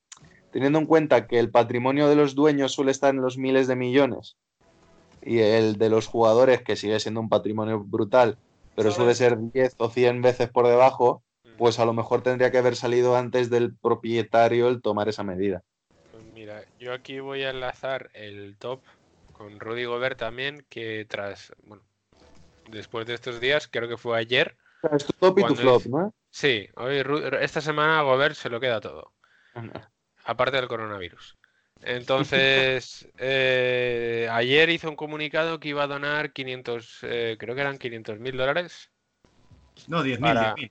teniendo 0.52 0.78
en 0.78 0.86
cuenta 0.86 1.26
que 1.26 1.40
el 1.40 1.50
patrimonio 1.50 2.08
de 2.08 2.14
los 2.14 2.36
dueños 2.36 2.70
suele 2.70 2.92
estar 2.92 3.12
en 3.12 3.20
los 3.20 3.36
miles 3.36 3.66
de 3.66 3.74
millones 3.74 4.36
y 5.20 5.40
el 5.40 5.78
de 5.78 5.90
los 5.90 6.06
jugadores, 6.06 6.62
que 6.62 6.76
sigue 6.76 7.00
siendo 7.00 7.20
un 7.20 7.28
patrimonio 7.28 7.82
brutal, 7.84 8.38
pero 8.76 8.92
suele 8.92 9.16
ser 9.16 9.36
10 9.36 9.74
o 9.78 9.90
100 9.90 10.22
veces 10.22 10.48
por 10.48 10.68
debajo, 10.68 11.24
pues 11.56 11.80
a 11.80 11.84
lo 11.84 11.92
mejor 11.92 12.22
tendría 12.22 12.52
que 12.52 12.58
haber 12.58 12.76
salido 12.76 13.16
antes 13.16 13.50
del 13.50 13.74
propietario 13.76 14.68
el 14.68 14.80
tomar 14.80 15.08
esa 15.08 15.24
medida. 15.24 15.64
Yo 16.78 16.92
aquí 16.92 17.20
voy 17.20 17.42
a 17.42 17.50
enlazar 17.50 18.10
el 18.14 18.56
top 18.58 18.80
con 19.32 19.58
Rudy 19.60 19.84
Gobert 19.84 20.18
también, 20.18 20.64
que 20.68 21.04
tras, 21.08 21.52
bueno, 21.64 21.82
después 22.70 23.06
de 23.06 23.14
estos 23.14 23.40
días, 23.40 23.68
creo 23.68 23.88
que 23.88 23.96
fue 23.96 24.18
ayer. 24.18 24.56
Es 24.92 25.06
tu 25.06 25.12
top 25.18 25.38
y 25.38 25.44
tu 25.44 25.54
flop, 25.54 25.80
es- 25.80 25.88
¿no? 25.88 26.14
Sí, 26.30 26.68
hoy 26.76 27.02
esta 27.40 27.60
semana 27.60 28.00
a 28.00 28.02
Gobert 28.02 28.34
se 28.34 28.50
lo 28.50 28.60
queda 28.60 28.80
todo, 28.80 29.12
aparte 30.24 30.56
del 30.56 30.68
coronavirus. 30.68 31.36
Entonces, 31.82 33.08
eh, 33.18 34.28
ayer 34.30 34.68
hizo 34.70 34.88
un 34.88 34.96
comunicado 34.96 35.58
que 35.58 35.68
iba 35.68 35.84
a 35.84 35.86
donar 35.86 36.32
500, 36.32 36.98
eh, 37.02 37.36
creo 37.38 37.54
que 37.54 37.60
eran 37.62 37.78
500 37.78 38.18
mil 38.18 38.36
dólares. 38.36 38.90
No, 39.88 40.02
10.000, 40.02 40.20
para- 40.20 40.54
10.000. 40.54 40.70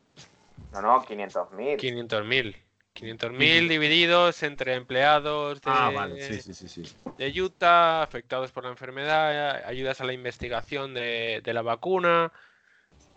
no, 0.74 0.82
no, 0.82 1.02
500.000. 1.06 1.78
500 1.78 1.78
mil. 1.78 1.78
500 1.78 2.26
mil 2.26 2.67
divididos 3.00 4.44
entre 4.44 4.76
empleados 4.76 5.62
de, 5.62 5.72
Ah, 5.72 5.92
vale, 5.94 6.22
sí, 6.22 6.42
sí, 6.42 6.54
sí, 6.54 6.68
sí. 6.68 6.96
de 7.18 7.42
Utah, 7.42 8.02
afectados 8.02 8.52
por 8.52 8.64
la 8.64 8.70
enfermedad, 8.72 9.64
ayudas 9.66 10.02
a 10.02 10.06
la 10.06 10.14
investigación 10.14 10.94
de, 10.94 11.42
de 11.44 11.54
la 11.54 11.62
vacuna. 11.62 12.32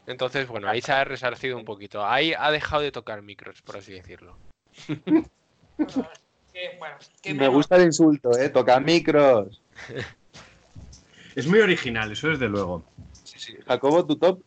Entonces, 0.06 0.48
bueno, 0.48 0.68
ahí 0.68 0.80
se 0.80 0.92
ha 0.92 1.04
resarcido 1.04 1.56
un 1.56 1.64
poquito. 1.64 2.04
Ahí 2.04 2.32
ha 2.36 2.50
dejado 2.50 2.82
de 2.82 2.92
tocar 2.92 3.22
micros, 3.22 3.62
por 3.62 3.76
así 3.76 3.92
decirlo. 3.92 4.36
Bueno, 6.78 6.96
Me 7.34 7.48
gusta 7.48 7.76
el 7.76 7.84
insulto, 7.84 8.36
¿eh? 8.38 8.50
Toca 8.50 8.78
micros. 8.80 9.62
Es 11.34 11.46
muy 11.46 11.60
original, 11.60 12.10
eso 12.10 12.28
desde 12.28 12.48
luego. 12.48 12.84
Jacobo, 13.66 14.04
tu 14.04 14.16
top. 14.16 14.42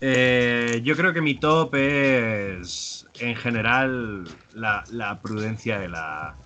Eh, 0.00 0.80
yo 0.84 0.96
creo 0.96 1.12
que 1.12 1.20
mi 1.20 1.34
top 1.34 1.74
es, 1.74 3.06
en 3.20 3.36
general, 3.36 4.24
la, 4.54 5.20
prudencia 5.22 5.78
de 5.78 5.88
la, 5.88 6.36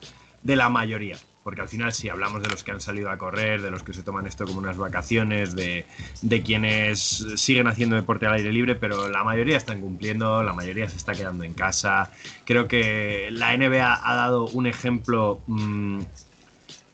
de 0.42 0.57
la 0.57 0.68
mayoría. 0.68 1.16
porque 1.42 1.62
al 1.62 1.68
final 1.68 1.92
si 1.94 2.11
hablamos 2.11 2.42
de 2.42 2.51
los 2.51 2.62
que 2.62 2.72
han 2.72 2.81
salido 2.81 3.11
a 3.11 3.16
correr, 3.16 3.62
de 3.62 3.70
los 3.70 3.83
que 3.83 3.94
se 3.94 4.03
toman 4.03 4.27
esto 4.27 4.44
como 4.44 4.59
unas 4.59 4.77
vacaciones, 4.77 5.57
de, 5.57 5.87
de 6.20 6.42
quienes 6.42 7.27
siguen 7.37 7.66
haciendo 7.68 7.96
deporte 7.96 8.27
al 8.27 8.35
aire 8.35 8.53
libre, 8.53 8.74
pero 8.74 9.09
la 9.09 9.24
mayoría 9.24 9.57
están 9.57 9.81
cumpliendo, 9.81 10.42
la 10.42 10.53
mayoría 10.53 10.88
se 10.88 10.96
está 10.96 11.14
quedando 11.14 11.44
en 11.44 11.55
casa. 11.55 12.11
Creo 12.44 12.68
que 12.68 13.29
la 13.33 13.57
NBA 13.57 14.01
ha 14.03 14.14
dado 14.14 14.46
un 14.48 14.66
ejemplo 14.66 15.40
mm, 15.46 16.03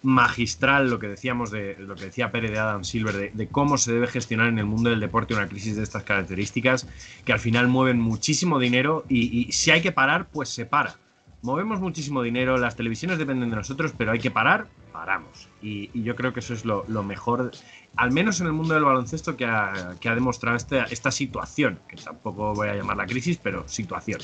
magistral, 0.04 0.90
lo 0.90 0.98
que 0.98 1.08
decíamos 1.08 1.50
de 1.50 1.76
lo 1.78 1.96
que 1.96 2.04
decía 2.04 2.30
Pérez 2.30 2.52
de 2.52 2.58
Adam 2.58 2.84
Silver, 2.84 3.16
de, 3.16 3.30
de 3.32 3.48
cómo 3.48 3.78
se 3.78 3.92
debe 3.92 4.06
gestionar 4.06 4.48
en 4.48 4.58
el 4.58 4.66
mundo 4.66 4.90
del 4.90 5.00
deporte 5.00 5.34
una 5.34 5.48
crisis 5.48 5.76
de 5.76 5.82
estas 5.82 6.04
características, 6.04 6.86
que 7.24 7.32
al 7.32 7.40
final 7.40 7.68
mueven 7.68 7.98
muchísimo 7.98 8.58
dinero 8.58 9.04
y, 9.08 9.48
y 9.48 9.52
si 9.52 9.70
hay 9.72 9.80
que 9.80 9.92
parar, 9.92 10.26
pues 10.30 10.50
se 10.50 10.66
para. 10.66 10.94
Movemos 11.42 11.80
muchísimo 11.80 12.22
dinero, 12.22 12.56
las 12.56 12.76
televisiones 12.76 13.18
dependen 13.18 13.50
de 13.50 13.56
nosotros, 13.56 13.92
pero 13.96 14.12
hay 14.12 14.18
que 14.18 14.30
parar, 14.30 14.66
paramos. 14.92 15.48
Y, 15.60 15.90
y 15.92 16.02
yo 16.02 16.16
creo 16.16 16.32
que 16.32 16.40
eso 16.40 16.54
es 16.54 16.64
lo, 16.64 16.84
lo 16.88 17.02
mejor, 17.02 17.50
al 17.96 18.12
menos 18.12 18.40
en 18.40 18.46
el 18.46 18.52
mundo 18.54 18.72
del 18.72 18.84
baloncesto, 18.84 19.36
que 19.36 19.44
ha, 19.44 19.94
que 20.00 20.08
ha 20.08 20.14
demostrado 20.14 20.56
esta, 20.56 20.84
esta 20.84 21.10
situación, 21.10 21.80
que 21.88 21.96
tampoco 21.96 22.54
voy 22.54 22.68
a 22.68 22.74
llamarla 22.74 23.04
crisis, 23.06 23.38
pero 23.42 23.68
situación. 23.68 24.20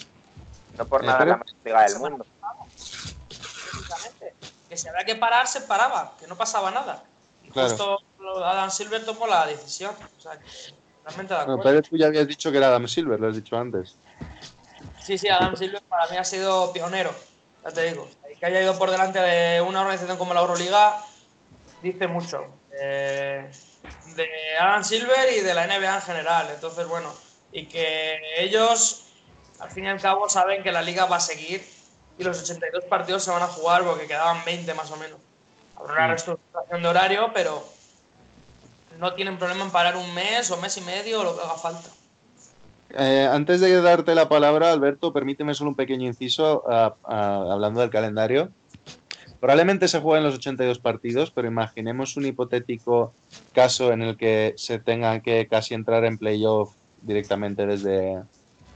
No 0.78 0.86
por 0.86 1.02
Eh, 1.02 1.08
nada 1.08 1.24
la 1.26 1.36
más 1.36 1.92
del 1.92 2.00
mundo. 2.00 2.24
Que 4.70 4.76
si 4.76 4.88
había 4.88 5.04
que 5.04 5.16
parar, 5.16 5.46
se 5.48 5.62
paraba, 5.62 6.16
que 6.18 6.26
no 6.28 6.36
pasaba 6.36 6.70
nada. 6.70 7.04
Y 7.42 7.50
Claro. 7.50 7.68
justo 7.68 7.98
Adam 8.44 8.70
Silver 8.70 9.04
tomó 9.04 9.26
la 9.26 9.46
decisión. 9.46 9.94
O 10.16 10.20
sea, 10.20 10.38
realmente 11.04 11.34
de 11.34 11.40
Bueno, 11.40 11.54
acuerdo. 11.54 11.62
Pérez, 11.62 11.88
tú 11.90 11.96
ya 11.96 12.06
habías 12.06 12.28
dicho 12.28 12.50
que 12.52 12.58
era 12.58 12.68
Adam 12.68 12.86
Silver, 12.86 13.18
lo 13.20 13.28
has 13.28 13.36
dicho 13.36 13.56
antes. 13.56 13.98
Sí, 15.02 15.18
sí, 15.18 15.28
Adam 15.28 15.56
Silver 15.56 15.82
para 15.88 16.08
mí 16.10 16.16
ha 16.16 16.24
sido 16.24 16.72
pionero, 16.72 17.10
ya 17.64 17.70
te 17.72 17.82
digo. 17.84 18.08
Que 18.38 18.46
haya 18.46 18.62
ido 18.62 18.78
por 18.78 18.90
delante 18.90 19.18
de 19.18 19.60
una 19.60 19.80
organización 19.82 20.16
como 20.18 20.34
la 20.34 20.40
Euroliga 20.40 21.02
dice 21.82 22.06
mucho. 22.06 22.62
eh, 22.80 23.50
de 24.16 24.28
Adam 24.58 24.84
Silver 24.84 25.32
y 25.36 25.40
de 25.40 25.54
la 25.54 25.64
NBA 25.64 25.96
en 25.96 26.02
general. 26.02 26.48
Entonces, 26.54 26.86
bueno, 26.88 27.12
y 27.52 27.68
que 27.68 28.18
ellos, 28.38 29.06
al 29.58 29.70
fin 29.70 29.84
y 29.84 29.88
al 29.88 30.00
cabo, 30.00 30.28
saben 30.28 30.62
que 30.62 30.72
la 30.72 30.82
liga 30.82 31.06
va 31.06 31.16
a 31.16 31.20
seguir 31.20 31.66
y 32.20 32.24
los 32.24 32.42
82 32.42 32.84
partidos 32.84 33.24
se 33.24 33.30
van 33.30 33.42
a 33.42 33.46
jugar 33.46 33.82
porque 33.82 34.06
quedaban 34.06 34.44
20 34.44 34.74
más 34.74 34.90
o 34.90 34.96
menos. 34.96 35.18
Habrá 35.74 35.94
una 35.94 36.08
reestructuración 36.08 36.82
de 36.82 36.88
horario, 36.88 37.30
pero 37.32 37.64
no 38.98 39.14
tienen 39.14 39.38
problema 39.38 39.64
en 39.64 39.70
parar 39.70 39.96
un 39.96 40.14
mes 40.14 40.50
o 40.50 40.58
mes 40.58 40.76
y 40.76 40.82
medio 40.82 41.20
o 41.20 41.24
lo 41.24 41.34
que 41.34 41.42
haga 41.42 41.54
falta. 41.54 41.88
Eh, 42.90 43.26
antes 43.30 43.60
de 43.60 43.80
darte 43.80 44.14
la 44.14 44.28
palabra, 44.28 44.70
Alberto, 44.70 45.14
permíteme 45.14 45.54
solo 45.54 45.70
un 45.70 45.76
pequeño 45.76 46.06
inciso 46.06 46.62
hablando 47.04 47.80
del 47.80 47.88
calendario. 47.88 48.50
Probablemente 49.40 49.88
se 49.88 50.00
jueguen 50.00 50.24
los 50.24 50.34
82 50.34 50.78
partidos, 50.78 51.30
pero 51.30 51.48
imaginemos 51.48 52.18
un 52.18 52.26
hipotético 52.26 53.14
caso 53.54 53.92
en 53.92 54.02
el 54.02 54.18
que 54.18 54.52
se 54.58 54.78
tenga 54.78 55.20
que 55.20 55.46
casi 55.48 55.72
entrar 55.72 56.04
en 56.04 56.18
playoff 56.18 56.74
directamente 57.00 57.64
desde, 57.64 58.22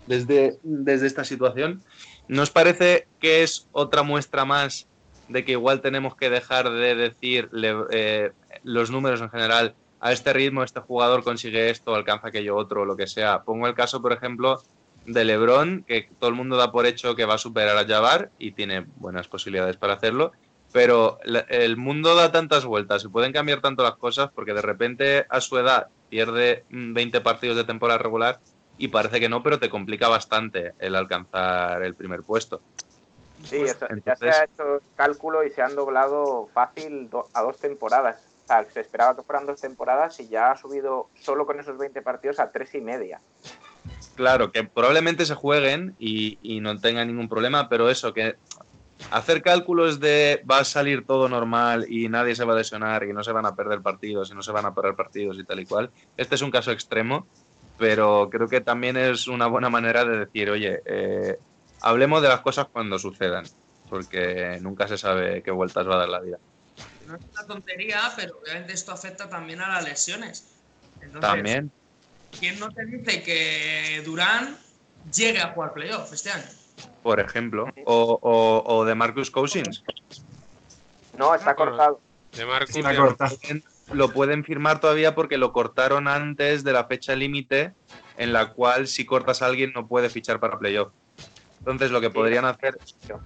desde, 0.06 0.58
desde 0.62 1.06
esta 1.06 1.24
situación. 1.24 1.82
¿Nos 2.28 2.50
parece 2.50 3.06
que 3.20 3.42
es 3.42 3.68
otra 3.72 4.02
muestra 4.02 4.44
más 4.44 4.86
de 5.28 5.44
que 5.44 5.52
igual 5.52 5.80
tenemos 5.80 6.16
que 6.16 6.30
dejar 6.30 6.70
de 6.70 6.94
decir 6.94 7.50
eh, 7.90 8.30
los 8.62 8.90
números 8.90 9.20
en 9.20 9.30
general? 9.30 9.74
A 10.00 10.12
este 10.12 10.32
ritmo, 10.32 10.62
este 10.62 10.80
jugador 10.80 11.24
consigue 11.24 11.70
esto, 11.70 11.94
alcanza 11.94 12.28
aquello 12.28 12.56
otro, 12.56 12.84
lo 12.84 12.96
que 12.96 13.06
sea. 13.06 13.42
Pongo 13.42 13.66
el 13.66 13.74
caso, 13.74 14.02
por 14.02 14.12
ejemplo, 14.12 14.62
de 15.06 15.24
LeBron, 15.24 15.84
que 15.86 16.08
todo 16.18 16.30
el 16.30 16.36
mundo 16.36 16.56
da 16.56 16.72
por 16.72 16.86
hecho 16.86 17.14
que 17.14 17.24
va 17.24 17.34
a 17.34 17.38
superar 17.38 17.76
a 17.76 17.86
Jabbar 17.86 18.30
y 18.38 18.52
tiene 18.52 18.86
buenas 18.96 19.28
posibilidades 19.28 19.76
para 19.76 19.94
hacerlo. 19.94 20.32
Pero 20.72 21.18
el 21.22 21.76
mundo 21.76 22.14
da 22.14 22.32
tantas 22.32 22.64
vueltas 22.64 23.04
y 23.04 23.08
pueden 23.08 23.32
cambiar 23.32 23.60
tanto 23.60 23.82
las 23.82 23.96
cosas 23.96 24.30
porque 24.34 24.54
de 24.54 24.62
repente 24.62 25.24
a 25.28 25.40
su 25.40 25.56
edad 25.56 25.86
pierde 26.10 26.64
mm, 26.70 26.94
20 26.94 27.20
partidos 27.20 27.56
de 27.56 27.64
temporada 27.64 27.98
regular 27.98 28.40
y 28.76 28.88
parece 28.88 29.20
que 29.20 29.28
no, 29.28 29.42
pero 29.42 29.58
te 29.58 29.70
complica 29.70 30.08
bastante 30.08 30.74
el 30.78 30.94
alcanzar 30.94 31.82
el 31.82 31.94
primer 31.94 32.22
puesto. 32.22 32.62
Sí, 33.44 33.56
eso, 33.56 33.86
ya 34.04 34.16
se 34.16 34.28
ha 34.28 34.44
hecho 34.44 34.82
cálculo 34.94 35.44
y 35.44 35.50
se 35.50 35.62
han 35.62 35.74
doblado 35.74 36.48
fácil 36.54 37.10
do- 37.10 37.28
a 37.34 37.42
dos 37.42 37.58
temporadas. 37.58 38.22
O 38.44 38.46
sea, 38.46 38.64
se 38.70 38.80
esperaba 38.80 39.16
que 39.16 39.22
fueran 39.22 39.46
dos 39.46 39.60
temporadas 39.60 40.18
y 40.20 40.28
ya 40.28 40.52
ha 40.52 40.56
subido 40.56 41.10
solo 41.14 41.46
con 41.46 41.58
esos 41.60 41.76
20 41.78 42.02
partidos 42.02 42.40
a 42.40 42.50
tres 42.50 42.74
y 42.74 42.80
media. 42.80 43.20
Claro, 44.14 44.52
que 44.52 44.64
probablemente 44.64 45.26
se 45.26 45.34
jueguen 45.34 45.94
y, 45.98 46.38
y 46.42 46.60
no 46.60 46.78
tengan 46.80 47.08
ningún 47.08 47.28
problema, 47.28 47.68
pero 47.68 47.90
eso, 47.90 48.14
que 48.14 48.36
hacer 49.10 49.42
cálculos 49.42 50.00
de 50.00 50.42
va 50.50 50.58
a 50.58 50.64
salir 50.64 51.04
todo 51.06 51.28
normal 51.28 51.86
y 51.88 52.08
nadie 52.08 52.34
se 52.36 52.44
va 52.44 52.52
a 52.54 52.56
lesionar 52.56 53.04
y 53.04 53.12
no 53.12 53.24
se 53.24 53.32
van 53.32 53.46
a 53.46 53.54
perder 53.54 53.82
partidos 53.82 54.30
y 54.30 54.34
no 54.34 54.42
se 54.42 54.52
van 54.52 54.66
a 54.66 54.74
perder 54.74 54.94
partidos 54.94 55.38
y 55.38 55.44
tal 55.44 55.60
y 55.60 55.66
cual. 55.66 55.90
Este 56.16 56.36
es 56.36 56.42
un 56.42 56.50
caso 56.50 56.70
extremo, 56.70 57.28
pero 57.76 58.28
creo 58.30 58.48
que 58.48 58.60
también 58.60 58.96
es 58.96 59.26
una 59.26 59.46
buena 59.46 59.68
manera 59.68 60.04
de 60.04 60.18
decir, 60.18 60.50
oye, 60.50 60.80
eh, 60.86 61.38
hablemos 61.80 62.22
de 62.22 62.28
las 62.28 62.40
cosas 62.40 62.66
cuando 62.72 62.98
sucedan, 62.98 63.44
porque 63.88 64.58
nunca 64.60 64.88
se 64.88 64.98
sabe 64.98 65.42
qué 65.42 65.50
vueltas 65.50 65.88
va 65.88 65.94
a 65.94 65.98
dar 65.98 66.08
la 66.08 66.20
vida. 66.20 66.38
No 67.06 67.16
es 67.16 67.22
una 67.22 67.46
tontería, 67.46 68.00
pero 68.16 68.38
obviamente 68.38 68.72
esto 68.72 68.92
afecta 68.92 69.28
también 69.28 69.60
a 69.60 69.68
las 69.68 69.84
lesiones. 69.84 70.62
Entonces, 71.00 71.20
También, 71.20 71.72
¿quién 72.38 72.58
no 72.58 72.70
te 72.70 72.84
dice 72.86 73.22
que 73.22 74.02
Durán 74.04 74.56
llegue 75.12 75.40
a 75.40 75.48
jugar 75.48 75.72
playoff 75.74 76.12
este 76.12 76.30
año? 76.30 76.46
por 77.02 77.20
ejemplo, 77.20 77.66
o, 77.84 78.18
o, 78.22 78.62
o 78.74 78.84
de 78.86 78.94
Marcus 78.94 79.30
Cousins. 79.30 79.82
No, 81.18 81.34
está 81.34 81.50
Ah, 81.50 81.54
cortado. 81.54 82.00
De 82.32 82.46
Marcus 82.46 82.76
Está 82.76 82.96
cortado. 82.96 83.36
Lo 83.92 84.08
pueden 84.10 84.44
firmar 84.44 84.80
todavía 84.80 85.14
porque 85.14 85.38
lo 85.38 85.52
cortaron 85.52 86.08
antes 86.08 86.64
de 86.64 86.72
la 86.72 86.84
fecha 86.86 87.14
límite 87.14 87.72
en 88.16 88.32
la 88.32 88.52
cual 88.52 88.86
si 88.86 89.04
cortas 89.04 89.42
a 89.42 89.46
alguien 89.46 89.72
no 89.74 89.86
puede 89.86 90.08
fichar 90.10 90.40
para 90.40 90.58
playoff. 90.58 90.92
Entonces 91.58 91.90
lo 91.90 92.00
que 92.00 92.10
podrían 92.10 92.44
hacer 92.44 92.76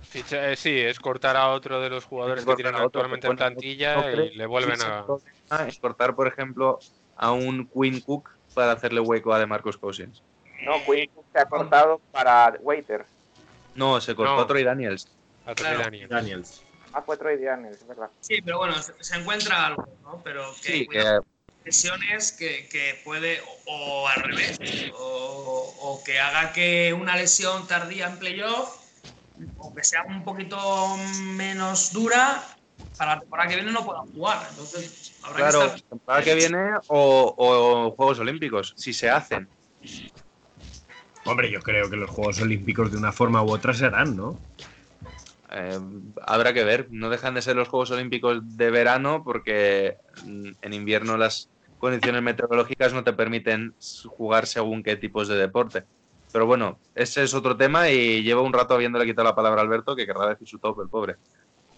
ficha- 0.03 0.53
eh, 0.53 0.57
sí, 0.57 0.79
es 0.79 1.01
cortar 1.01 1.37
a 1.37 1.49
otro 1.49 1.81
de 1.81 1.90
los 1.90 2.05
jugadores 2.05 2.44
que 2.44 2.55
tienen 2.55 2.75
actualmente 2.77 3.27
en 3.27 3.37
plantilla 3.37 3.99
otro 3.99 4.25
y 4.25 4.35
le 4.37 4.47
vuelven 4.47 4.79
a... 4.83 5.05
es 5.66 5.79
cortar, 5.79 6.14
por 6.14 6.29
ejemplo, 6.29 6.79
a 7.16 7.33
un 7.33 7.68
Quinn 7.68 8.01
Cook 8.01 8.31
para 8.55 8.73
hacerle 8.73 9.01
hueco 9.01 9.33
a 9.35 9.38
DeMarcus 9.40 9.77
Cousins. 9.77 10.23
No, 10.64 10.75
Quinn 10.85 11.11
Cook 11.14 11.25
se 11.33 11.40
ha 11.40 11.47
cortado 11.47 12.01
para 12.12 12.55
Waiters. 12.61 13.07
No, 13.75 14.01
se 14.01 14.14
cortó 14.14 14.37
No. 14.37 14.40
a 14.42 14.47
Troy 14.47 14.62
Daniels. 14.64 15.09
a 15.47 15.55
Claro. 15.55 15.79
Daniels. 15.81 16.09
Daniels. 16.11 16.62
Ah, 16.92 17.03
fue 17.03 17.16
Troy 17.16 17.42
Daniels, 17.42 17.81
es 17.81 17.87
verdad. 17.87 18.11
Sí, 18.20 18.40
pero 18.42 18.59
bueno, 18.59 18.74
se, 18.83 18.92
se 19.01 19.16
encuentra 19.16 19.66
algo, 19.66 19.87
¿no? 20.03 20.20
Pero 20.24 20.55
que, 20.62 20.72
Sí, 20.72 20.87
cuidado, 20.87 21.22
que 21.22 21.29
lesiones 21.68 22.33
que, 22.33 22.68
que 22.68 23.01
puede, 23.05 23.40
o, 23.66 24.03
o 24.03 24.09
al 24.09 24.22
revés, 24.22 24.59
o, 24.94 25.74
o 25.81 26.03
que 26.05 26.18
haga 26.18 26.53
que 26.53 26.94
una 26.98 27.16
lesión 27.16 27.66
tardía 27.66 28.09
en 28.09 28.18
playoff, 28.18 28.77
o 29.59 29.74
que 29.74 29.85
sea 29.85 30.05
un 30.05 30.24
poquito 30.24 30.96
menos 31.37 31.92
dura, 31.92 32.42
para 32.96 33.14
la 33.14 33.20
temporada 33.20 33.48
que 33.48 33.57
viene 33.57 33.72
no 33.72 33.85
puedan 33.85 34.07
jugar. 34.12 34.46
Entonces, 34.51 35.12
habrá 35.22 35.37
claro, 35.37 35.61
que 35.61 35.66
estar 35.66 35.81
temporada 35.83 36.24
que 36.24 36.35
viene 36.35 36.59
o, 36.88 37.35
o 37.37 37.90
Juegos 37.92 38.18
Olímpicos, 38.18 38.74
si 38.77 38.92
se 38.92 39.11
hacen. 39.11 39.48
Hombre, 41.24 41.51
yo 41.51 41.61
creo 41.61 41.90
que 41.90 41.96
los 41.96 42.11
Juegos 42.11 42.40
Olímpicos 42.40 42.90
de 42.90 42.98
una 42.98 43.12
forma 43.12 43.42
u 43.42 43.51
otra 43.51 43.74
serán, 43.74 44.16
¿no? 44.16 44.38
Eh, 45.50 45.78
habrá 46.22 46.52
que 46.52 46.64
ver. 46.64 46.88
No 46.90 47.11
dejan 47.11 47.34
de 47.34 47.42
ser 47.42 47.56
los 47.56 47.68
Juegos 47.68 47.90
Olímpicos 47.90 48.56
de 48.56 48.70
verano 48.70 49.22
porque 49.24 49.96
mm, 50.24 50.50
en 50.62 50.72
invierno 50.72 51.16
las 51.16 51.48
condiciones 51.78 52.22
meteorológicas 52.22 52.92
no 52.92 53.04
te 53.04 53.12
permiten 53.12 53.74
jugar 54.08 54.46
según 54.46 54.82
qué 54.82 54.96
tipos 54.96 55.28
de 55.28 55.37
deporte. 55.37 55.84
Pero 56.32 56.46
bueno, 56.46 56.78
ese 56.94 57.22
es 57.22 57.32
otro 57.34 57.56
tema 57.56 57.88
y 57.88 58.22
llevo 58.22 58.42
un 58.42 58.52
rato 58.52 58.74
habiéndole 58.74 59.06
quitado 59.06 59.28
la 59.28 59.34
palabra 59.34 59.62
a 59.62 59.64
Alberto 59.64 59.96
que 59.96 60.06
querrá 60.06 60.28
decir 60.28 60.46
su 60.46 60.58
top, 60.58 60.80
el 60.80 60.88
pobre. 60.88 61.16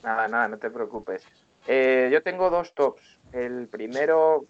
Nada, 0.02 0.26
nada, 0.28 0.48
no 0.48 0.59
te 0.59 0.70
preocupes. 0.70 1.24
Eh, 1.66 2.09
yo 2.12 2.22
tengo 2.22 2.50
dos 2.50 2.74
tops. 2.74 3.18
El 3.33 3.68
primero, 3.68 4.44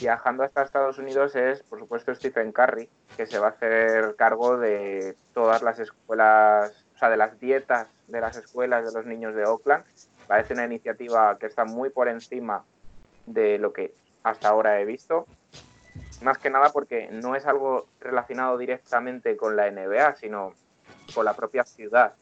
viajando 0.00 0.44
hasta 0.44 0.62
Estados 0.62 0.98
Unidos, 0.98 1.36
es, 1.36 1.62
por 1.64 1.78
supuesto, 1.78 2.14
Stephen 2.14 2.52
Curry, 2.52 2.88
que 3.16 3.26
se 3.26 3.38
va 3.38 3.48
a 3.48 3.50
hacer 3.50 4.14
cargo 4.16 4.56
de 4.56 5.16
todas 5.34 5.62
las 5.62 5.78
escuelas, 5.78 6.83
o 6.94 6.98
sea, 6.98 7.10
de 7.10 7.16
las 7.16 7.38
dietas 7.40 7.88
de 8.08 8.20
las 8.20 8.36
escuelas 8.36 8.84
de 8.84 8.92
los 8.92 9.06
niños 9.06 9.34
de 9.34 9.44
Oakland. 9.44 9.84
Parece 10.26 10.54
una 10.54 10.64
iniciativa 10.64 11.36
que 11.38 11.46
está 11.46 11.64
muy 11.64 11.90
por 11.90 12.08
encima 12.08 12.64
de 13.26 13.58
lo 13.58 13.72
que 13.72 13.94
hasta 14.22 14.48
ahora 14.48 14.80
he 14.80 14.84
visto. 14.84 15.26
Más 16.22 16.38
que 16.38 16.50
nada 16.50 16.70
porque 16.70 17.08
no 17.10 17.34
es 17.34 17.46
algo 17.46 17.86
relacionado 18.00 18.56
directamente 18.58 19.36
con 19.36 19.56
la 19.56 19.70
NBA, 19.70 20.16
sino 20.16 20.52
con 21.14 21.24
la 21.24 21.34
propia 21.34 21.64
ciudad. 21.64 22.14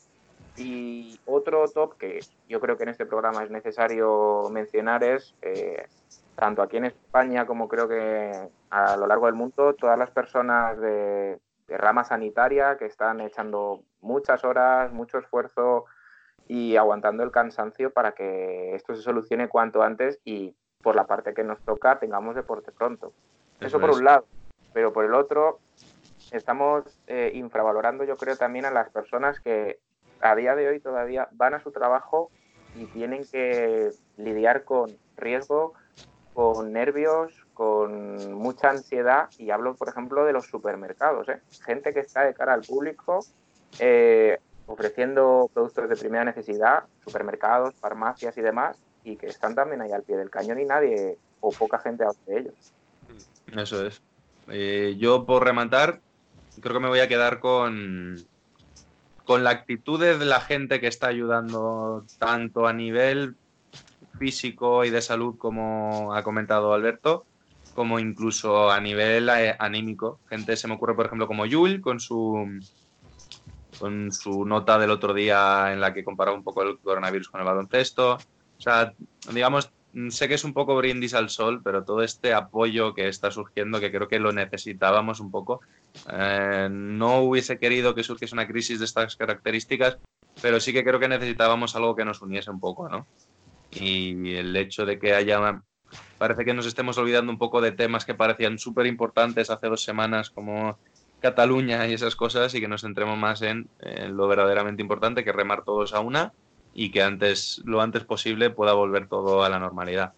Y 0.56 1.18
otro 1.24 1.66
top 1.68 1.96
que 1.96 2.20
yo 2.48 2.60
creo 2.60 2.76
que 2.76 2.82
en 2.82 2.90
este 2.90 3.06
programa 3.06 3.42
es 3.42 3.50
necesario 3.50 4.48
mencionar 4.50 5.02
es, 5.04 5.34
eh, 5.40 5.86
tanto 6.36 6.62
aquí 6.62 6.76
en 6.76 6.86
España 6.86 7.46
como 7.46 7.68
creo 7.68 7.88
que 7.88 8.48
a 8.70 8.96
lo 8.96 9.06
largo 9.06 9.26
del 9.26 9.34
mundo, 9.34 9.74
todas 9.74 9.98
las 9.98 10.10
personas 10.10 10.78
de, 10.78 11.38
de 11.68 11.76
rama 11.76 12.04
sanitaria 12.04 12.76
que 12.76 12.86
están 12.86 13.20
echando 13.20 13.82
muchas 14.00 14.44
horas, 14.44 14.92
mucho 14.92 15.18
esfuerzo 15.18 15.84
y 16.48 16.76
aguantando 16.76 17.22
el 17.22 17.30
cansancio 17.30 17.92
para 17.92 18.12
que 18.12 18.74
esto 18.74 18.94
se 18.94 19.02
solucione 19.02 19.48
cuanto 19.48 19.82
antes 19.82 20.20
y 20.24 20.54
por 20.82 20.96
la 20.96 21.06
parte 21.06 21.34
que 21.34 21.44
nos 21.44 21.60
toca 21.62 21.98
tengamos 21.98 22.34
deporte 22.34 22.72
pronto. 22.72 23.12
Eso, 23.60 23.68
Eso 23.68 23.80
por 23.80 23.90
es. 23.90 23.96
un 23.96 24.04
lado, 24.04 24.26
pero 24.72 24.92
por 24.92 25.04
el 25.04 25.14
otro 25.14 25.60
estamos 26.32 26.84
eh, 27.06 27.30
infravalorando 27.34 28.04
yo 28.04 28.16
creo 28.16 28.36
también 28.36 28.64
a 28.64 28.70
las 28.70 28.90
personas 28.90 29.40
que 29.40 29.78
a 30.20 30.34
día 30.34 30.54
de 30.54 30.68
hoy 30.68 30.80
todavía 30.80 31.28
van 31.32 31.54
a 31.54 31.60
su 31.60 31.72
trabajo 31.72 32.30
y 32.74 32.86
tienen 32.86 33.24
que 33.30 33.90
lidiar 34.16 34.64
con 34.64 34.90
riesgo, 35.16 35.74
con 36.34 36.72
nervios, 36.72 37.32
con 37.54 38.32
mucha 38.34 38.70
ansiedad 38.70 39.28
y 39.38 39.50
hablo 39.50 39.74
por 39.74 39.88
ejemplo 39.88 40.24
de 40.24 40.32
los 40.32 40.46
supermercados, 40.46 41.28
¿eh? 41.28 41.40
gente 41.64 41.92
que 41.92 42.00
está 42.00 42.22
de 42.22 42.34
cara 42.34 42.54
al 42.54 42.62
público 42.62 43.24
eh, 43.78 44.38
ofreciendo 44.66 45.50
productos 45.52 45.88
de 45.88 45.96
primera 45.96 46.24
necesidad, 46.24 46.84
supermercados, 47.04 47.74
farmacias 47.74 48.36
y 48.38 48.40
demás 48.40 48.78
y 49.04 49.16
que 49.16 49.26
están 49.26 49.54
también 49.54 49.82
ahí 49.82 49.92
al 49.92 50.02
pie 50.02 50.16
del 50.16 50.30
cañón 50.30 50.60
y 50.60 50.64
nadie 50.64 51.18
o 51.40 51.50
poca 51.50 51.78
gente 51.78 52.04
habla 52.04 52.18
de 52.26 52.38
ellos. 52.38 52.72
Eso 53.54 53.86
es. 53.86 54.00
Eh, 54.48 54.96
yo 54.98 55.26
por 55.26 55.44
rematar, 55.44 56.00
creo 56.60 56.74
que 56.74 56.80
me 56.80 56.88
voy 56.88 57.00
a 57.00 57.08
quedar 57.08 57.40
con, 57.40 58.16
con 59.24 59.44
la 59.44 59.50
actitud 59.50 60.00
de 60.00 60.24
la 60.24 60.40
gente 60.40 60.80
que 60.80 60.86
está 60.86 61.08
ayudando 61.08 62.04
tanto 62.18 62.66
a 62.66 62.72
nivel 62.72 63.36
físico 64.22 64.84
y 64.84 64.90
de 64.90 65.02
salud, 65.02 65.36
como 65.36 66.14
ha 66.14 66.22
comentado 66.22 66.72
Alberto, 66.72 67.26
como 67.74 67.98
incluso 67.98 68.70
a 68.70 68.80
nivel 68.80 69.28
eh, 69.28 69.56
anímico. 69.58 70.20
Gente, 70.28 70.56
se 70.56 70.68
me 70.68 70.74
ocurre, 70.74 70.94
por 70.94 71.06
ejemplo, 71.06 71.26
como 71.26 71.44
Yul, 71.44 71.80
con 71.80 71.98
su, 71.98 72.60
con 73.80 74.12
su 74.12 74.44
nota 74.44 74.78
del 74.78 74.92
otro 74.92 75.12
día 75.12 75.72
en 75.72 75.80
la 75.80 75.92
que 75.92 76.04
comparaba 76.04 76.36
un 76.36 76.44
poco 76.44 76.62
el 76.62 76.78
coronavirus 76.78 77.30
con 77.30 77.40
el 77.40 77.46
baloncesto. 77.46 78.12
O 78.14 78.60
sea, 78.60 78.94
digamos, 79.32 79.72
sé 80.10 80.28
que 80.28 80.34
es 80.34 80.44
un 80.44 80.52
poco 80.52 80.76
brindis 80.76 81.14
al 81.14 81.28
sol, 81.28 81.60
pero 81.64 81.82
todo 81.82 82.04
este 82.04 82.32
apoyo 82.32 82.94
que 82.94 83.08
está 83.08 83.32
surgiendo, 83.32 83.80
que 83.80 83.90
creo 83.90 84.06
que 84.06 84.20
lo 84.20 84.30
necesitábamos 84.30 85.18
un 85.18 85.32
poco. 85.32 85.62
Eh, 86.12 86.68
no 86.70 87.22
hubiese 87.22 87.58
querido 87.58 87.92
que 87.92 88.04
surgiese 88.04 88.36
una 88.36 88.46
crisis 88.46 88.78
de 88.78 88.84
estas 88.84 89.16
características, 89.16 89.98
pero 90.40 90.60
sí 90.60 90.72
que 90.72 90.84
creo 90.84 91.00
que 91.00 91.08
necesitábamos 91.08 91.74
algo 91.74 91.96
que 91.96 92.04
nos 92.04 92.22
uniese 92.22 92.52
un 92.52 92.60
poco, 92.60 92.88
¿no? 92.88 93.04
Y 93.72 94.34
el 94.34 94.56
hecho 94.56 94.84
de 94.86 94.98
que 94.98 95.14
haya... 95.14 95.62
Parece 96.18 96.44
que 96.44 96.54
nos 96.54 96.66
estemos 96.66 96.96
olvidando 96.98 97.32
un 97.32 97.38
poco 97.38 97.60
de 97.60 97.72
temas 97.72 98.04
que 98.04 98.14
parecían 98.14 98.58
súper 98.58 98.86
importantes 98.86 99.50
hace 99.50 99.66
dos 99.66 99.82
semanas, 99.82 100.30
como 100.30 100.78
Cataluña 101.20 101.86
y 101.86 101.94
esas 101.94 102.16
cosas, 102.16 102.54
y 102.54 102.60
que 102.60 102.68
nos 102.68 102.82
centremos 102.82 103.18
más 103.18 103.42
en, 103.42 103.68
lo 104.10 104.28
verdaderamente 104.28 104.82
importante, 104.82 105.24
que 105.24 105.32
remar 105.32 105.64
todos 105.64 105.94
a 105.94 106.00
una 106.00 106.32
y 106.74 106.90
que 106.90 107.02
antes, 107.02 107.60
lo 107.64 107.82
antes 107.82 108.04
posible 108.04 108.50
pueda 108.50 108.72
volver 108.72 109.08
todo 109.08 109.42
a 109.42 109.48
la 109.48 109.58
normalidad. 109.58 110.12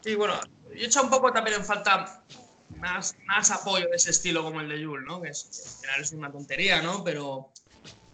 Sí, 0.00 0.14
bueno, 0.14 0.34
yo 0.74 0.82
he 0.82 0.86
echado 0.86 1.06
un 1.06 1.10
poco 1.10 1.32
también 1.32 1.56
en 1.56 1.64
falta 1.64 2.22
más, 2.78 3.16
más 3.26 3.50
apoyo 3.50 3.86
de 3.88 3.96
ese 3.96 4.10
estilo 4.10 4.42
como 4.42 4.60
el 4.60 4.68
de 4.68 4.80
Yul, 4.80 5.04
¿no? 5.04 5.20
Que 5.20 5.30
es, 5.30 5.76
al 5.76 5.80
final 5.80 6.00
es 6.00 6.12
una 6.12 6.32
tontería, 6.32 6.82
¿no? 6.82 7.04
Pero, 7.04 7.50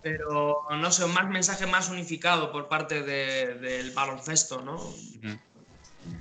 pero 0.07 0.63
no 0.71 0.93
sé, 0.93 1.05
un 1.05 1.13
más 1.15 1.29
mensaje 1.29 1.67
más 1.67 1.91
unificado 1.91 2.53
por 2.53 2.69
parte 2.69 3.03
de- 3.03 3.55
del 3.55 3.91
baloncesto, 3.91 4.63
¿no? 4.63 4.79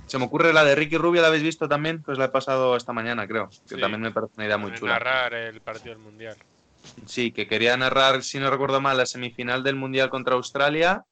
Se 0.08 0.18
me 0.18 0.24
ocurre 0.24 0.52
la 0.52 0.64
de 0.64 0.74
Ricky 0.74 0.96
Rubio, 0.96 1.22
¿la 1.22 1.28
habéis 1.28 1.44
visto 1.44 1.68
también? 1.68 2.02
Pues 2.02 2.18
la 2.18 2.24
he 2.24 2.28
pasado 2.30 2.76
esta 2.76 2.92
mañana, 2.92 3.28
creo. 3.28 3.48
Que 3.68 3.76
Sí. 3.76 3.80
también 3.80 4.00
me 4.00 4.10
parece 4.10 4.32
una 4.36 4.46
idea 4.46 4.58
muy 4.58 4.74
chula. 4.74 4.94
narrar 4.94 5.34
el 5.34 5.60
partido 5.60 5.90
del 5.94 6.02
mundial. 6.02 6.36
Sí, 7.06 7.30
que 7.30 7.46
quería 7.46 7.76
narrar, 7.76 8.24
si 8.24 8.40
no 8.40 8.50
recuerdo 8.50 8.80
mal, 8.80 8.96
la 8.96 9.06
semifinal 9.06 9.62
del 9.62 9.76
Mundial 9.76 10.10
contra 10.10 10.34
Australia, 10.34 11.04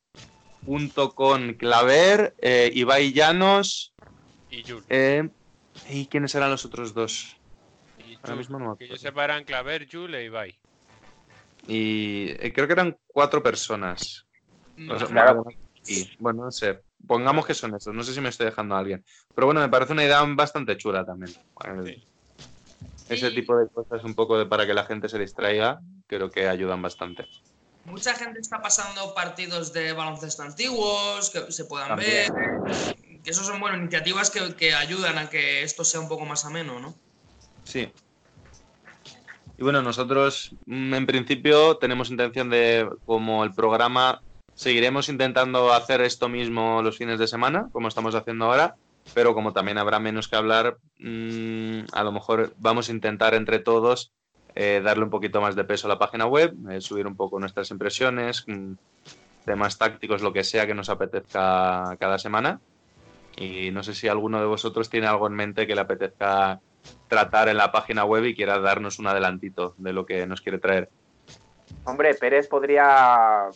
junto 0.64 1.14
con 1.14 1.54
Claver, 1.54 2.34
eh, 2.42 2.70
Ibai 2.74 3.12
Llanos. 3.12 3.92
Y 4.50 4.64
Yul. 4.64 4.82
eh, 4.88 5.28
¿Y 5.90 6.06
quiénes 6.06 6.34
eran 6.34 6.50
los 6.50 6.64
otros 6.64 6.92
dos? 6.94 7.36
Y 7.98 8.16
ahora 8.22 8.34
mismo 8.36 8.58
no 8.58 8.70
me 8.70 8.76
que 8.78 8.86
yo 8.88 8.94
acuerdo. 8.94 9.02
sepa 9.02 9.24
eran 9.24 9.44
Claver, 9.44 9.86
Yul 9.86 10.14
e 10.16 10.24
Ibai. 10.24 10.58
Y 11.66 12.30
eh, 12.30 12.52
creo 12.54 12.66
que 12.66 12.72
eran 12.74 12.96
cuatro 13.06 13.42
personas. 13.42 14.26
O 14.90 14.98
sea, 14.98 15.06
Claro. 15.08 15.44
y, 15.86 16.10
bueno, 16.18 16.44
no 16.44 16.50
sé. 16.50 16.80
Pongamos 17.06 17.46
que 17.46 17.54
son 17.54 17.74
esos. 17.74 17.94
No 17.94 18.02
sé 18.02 18.14
si 18.14 18.20
me 18.20 18.28
estoy 18.30 18.46
dejando 18.46 18.74
a 18.74 18.78
alguien. 18.78 19.04
Pero 19.34 19.46
bueno, 19.46 19.60
me 19.60 19.68
parece 19.68 19.92
una 19.92 20.04
idea 20.04 20.22
bastante 20.22 20.76
chula 20.76 21.04
también. 21.04 21.34
Ese 23.08 23.28
Sí. 23.28 23.34
tipo 23.34 23.56
de 23.56 23.68
cosas, 23.68 24.02
un 24.04 24.14
poco 24.14 24.38
de 24.38 24.46
para 24.46 24.66
que 24.66 24.72
la 24.74 24.84
gente 24.86 25.08
se 25.08 25.18
distraiga, 25.18 25.80
creo 26.06 26.30
que 26.30 26.48
ayudan 26.48 26.80
bastante. 26.80 27.26
Mucha 27.84 28.14
gente 28.14 28.40
está 28.40 28.62
pasando 28.62 29.14
partidos 29.14 29.72
de 29.74 29.92
baloncesto 29.92 30.42
antiguos, 30.42 31.28
que 31.28 31.52
se 31.52 31.66
puedan 31.66 31.88
También. 31.88 32.32
ver. 32.34 33.22
Que 33.22 33.30
eso 33.30 33.44
son, 33.44 33.60
bueno, 33.60 33.76
iniciativas 33.76 34.30
que, 34.30 34.54
que 34.54 34.74
ayudan 34.74 35.18
a 35.18 35.28
que 35.28 35.62
esto 35.62 35.84
sea 35.84 36.00
un 36.00 36.08
poco 36.08 36.24
más 36.24 36.44
ameno, 36.46 36.80
¿no? 36.80 36.94
Sí. 37.64 37.90
Y 39.56 39.62
bueno, 39.62 39.82
nosotros 39.82 40.54
mm, 40.66 40.94
en 40.94 41.06
principio 41.06 41.76
tenemos 41.76 42.10
intención 42.10 42.50
de, 42.50 42.88
como 43.06 43.44
el 43.44 43.54
programa, 43.54 44.20
seguiremos 44.54 45.08
intentando 45.08 45.72
hacer 45.72 46.00
esto 46.00 46.28
mismo 46.28 46.82
los 46.82 46.98
fines 46.98 47.18
de 47.18 47.28
semana, 47.28 47.68
como 47.72 47.88
estamos 47.88 48.14
haciendo 48.14 48.46
ahora, 48.46 48.74
pero 49.12 49.34
como 49.34 49.52
también 49.52 49.78
habrá 49.78 49.98
menos 49.98 50.28
que 50.28 50.36
hablar, 50.36 50.78
mm, 50.98 51.80
a 51.92 52.02
lo 52.02 52.12
mejor 52.12 52.54
vamos 52.58 52.88
a 52.88 52.92
intentar 52.92 53.34
entre 53.34 53.58
todos 53.58 54.12
eh, 54.56 54.80
darle 54.84 55.04
un 55.04 55.10
poquito 55.10 55.40
más 55.40 55.56
de 55.56 55.64
peso 55.64 55.88
a 55.88 55.90
la 55.90 55.98
página 55.98 56.26
web, 56.26 56.54
eh, 56.70 56.80
subir 56.80 57.06
un 57.06 57.16
poco 57.16 57.40
nuestras 57.40 57.70
impresiones, 57.70 58.44
mm, 58.46 58.74
temas 59.44 59.78
tácticos, 59.78 60.22
lo 60.22 60.32
que 60.32 60.44
sea 60.44 60.66
que 60.66 60.74
nos 60.74 60.88
apetezca 60.88 61.96
cada 61.98 62.18
semana. 62.18 62.60
Y 63.36 63.72
no 63.72 63.82
sé 63.82 63.94
si 63.94 64.06
alguno 64.06 64.38
de 64.38 64.46
vosotros 64.46 64.88
tiene 64.88 65.08
algo 65.08 65.26
en 65.26 65.34
mente 65.34 65.66
que 65.66 65.74
le 65.74 65.80
apetezca 65.80 66.60
tratar 67.08 67.48
en 67.48 67.56
la 67.56 67.72
página 67.72 68.04
web 68.04 68.24
y 68.24 68.34
quiera 68.34 68.58
darnos 68.58 68.98
un 68.98 69.06
adelantito 69.06 69.74
de 69.78 69.92
lo 69.92 70.06
que 70.06 70.26
nos 70.26 70.40
quiere 70.40 70.58
traer. 70.58 70.90
Hombre, 71.84 72.14
Pérez 72.14 72.48
podría 72.48 73.48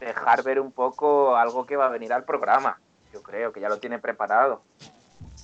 dejar 0.00 0.42
ver 0.42 0.60
un 0.60 0.72
poco 0.72 1.36
algo 1.36 1.66
que 1.66 1.76
va 1.76 1.86
a 1.86 1.90
venir 1.90 2.12
al 2.12 2.24
programa. 2.24 2.80
Yo 3.12 3.22
creo 3.22 3.52
que 3.52 3.60
ya 3.60 3.68
lo 3.68 3.78
tiene 3.78 3.98
preparado. 3.98 4.62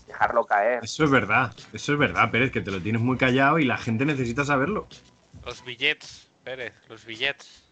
Dejarlo 0.07 0.45
caer. 0.45 0.85
Eso 0.85 1.05
es 1.05 1.11
verdad, 1.11 1.55
eso 1.73 1.93
es 1.93 1.99
verdad, 1.99 2.31
Pérez, 2.31 2.53
que 2.53 2.61
te 2.61 2.71
lo 2.71 2.81
tienes 2.81 3.01
muy 3.01 3.17
callado 3.17 3.59
y 3.59 3.65
la 3.65 3.79
gente 3.79 4.05
necesita 4.05 4.45
saberlo. 4.45 4.87
Los 5.45 5.65
billets, 5.65 6.31
Pérez, 6.45 6.75
los 6.89 7.05
billets. 7.05 7.65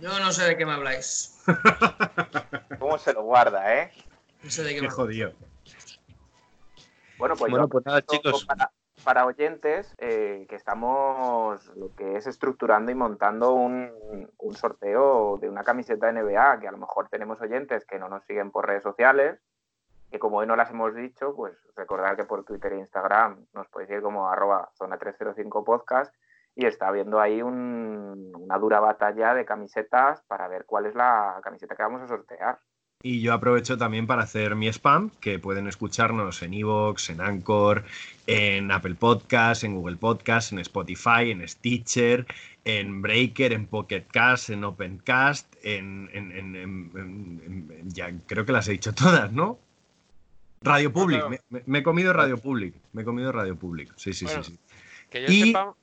Yo 0.00 0.18
no 0.20 0.32
sé 0.32 0.44
de 0.44 0.56
qué 0.56 0.64
me 0.64 0.72
habláis. 0.72 1.42
¿Cómo 2.78 2.96
se 2.96 3.12
lo 3.12 3.22
guarda, 3.22 3.76
eh? 3.76 3.92
No 4.42 4.50
sé 4.50 4.62
de 4.62 4.70
qué 4.70 4.76
Qué 4.76 4.82
me 4.82 4.90
jodido. 4.90 5.32
Bueno, 7.18 7.34
pues 7.36 7.50
Bueno, 7.50 7.64
yo 7.64 7.68
pues 7.68 7.84
nada, 7.84 8.02
chicos. 8.02 8.44
Para, 8.44 8.70
para 9.04 9.26
oyentes, 9.26 9.94
eh, 9.98 10.46
que 10.48 10.56
estamos 10.56 11.66
lo 11.76 11.94
que 11.94 12.16
es 12.16 12.26
estructurando 12.26 12.90
y 12.90 12.94
montando 12.94 13.54
un, 13.54 13.90
sorteo 14.54 15.38
de 15.38 15.48
una 15.48 15.62
camiseta 15.64 16.10
NBA, 16.12 16.60
que 16.60 16.68
a 16.68 16.72
lo 16.72 16.78
mejor 16.78 17.08
tenemos 17.08 17.40
oyentes 17.40 17.84
que 17.86 17.98
no 17.98 18.08
nos 18.08 18.24
siguen 18.24 18.50
por 18.50 18.66
redes 18.66 18.82
sociales, 18.82 19.40
que 20.10 20.18
como 20.18 20.38
hoy 20.38 20.46
no 20.46 20.56
las 20.56 20.70
hemos 20.70 20.94
dicho, 20.94 21.34
pues 21.34 21.56
recordar 21.76 22.16
que 22.16 22.24
por 22.24 22.44
Twitter 22.44 22.72
e 22.72 22.78
Instagram 22.78 23.46
nos 23.54 23.68
podéis 23.68 23.90
ir 23.90 24.02
como 24.02 24.28
arroba 24.28 24.70
zona 24.74 24.98
305 24.98 25.64
podcast 25.64 26.14
y 26.56 26.66
está 26.66 26.88
habiendo 26.88 27.20
ahí 27.20 27.42
un- 27.42 28.32
una 28.36 28.58
dura 28.58 28.80
batalla 28.80 29.34
de 29.34 29.44
camisetas 29.44 30.22
para 30.24 30.48
ver 30.48 30.66
cuál 30.66 30.86
es 30.86 30.94
la 30.96 31.40
camiseta 31.44 31.76
que 31.76 31.82
vamos 31.84 32.02
a 32.02 32.08
sortear. 32.08 32.58
Y 33.02 33.22
yo 33.22 33.32
aprovecho 33.32 33.78
también 33.78 34.06
para 34.06 34.22
hacer 34.24 34.54
mi 34.56 34.68
spam, 34.68 35.10
que 35.20 35.38
pueden 35.38 35.66
escucharnos 35.66 36.42
en 36.42 36.52
Evox, 36.52 37.08
en 37.08 37.22
Anchor, 37.22 37.84
en 38.26 38.70
Apple 38.70 38.94
Podcast, 38.94 39.64
en 39.64 39.74
Google 39.74 39.96
Podcast, 39.96 40.52
en 40.52 40.58
Spotify, 40.58 41.30
en 41.30 41.46
Stitcher, 41.48 42.26
en 42.66 43.00
Breaker, 43.00 43.54
en 43.54 43.66
Pocket 43.66 44.04
Cast, 44.12 44.50
en 44.50 44.64
Opencast, 44.64 45.54
en, 45.62 46.10
en- 46.12 47.82
ya 47.88 48.12
creo 48.26 48.44
que 48.44 48.52
las 48.52 48.68
he 48.68 48.72
dicho 48.72 48.92
todas, 48.92 49.32
¿no? 49.32 49.58
Radio 50.62 50.92
Public, 50.92 51.24
me, 51.64 51.78
he 51.78 51.82
comido 51.82 52.12
Radio 52.12 52.36
Public, 52.36 52.74
me 52.92 53.00
he 53.00 53.04
comido 53.06 53.32
Radio 53.32 53.56
Public, 53.56 53.94
sí, 53.96 54.12
sí, 54.12 54.26
Bueno. 54.26 54.44
sí, 54.44 54.52
sí. 54.52 54.58
Que 55.08 55.22
yo 55.22 55.32
Y- 55.32 55.42
sepa. 55.46 55.74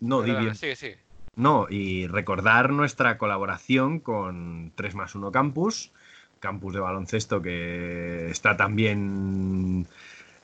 No, 0.00 0.22
di 0.22 0.32
bien. 0.32 0.56
sigue, 0.56 0.74
sigue. 0.74 0.98
No, 1.36 1.68
y 1.70 2.08
recordar 2.08 2.70
nuestra 2.70 3.18
colaboración 3.18 4.00
con 4.00 4.72
3 4.74 4.96
más 4.96 5.14
1 5.14 5.30
Campus, 5.30 5.92
campus 6.40 6.74
de 6.74 6.80
baloncesto 6.80 7.42
que 7.42 8.30
está 8.30 8.56
también 8.56 9.86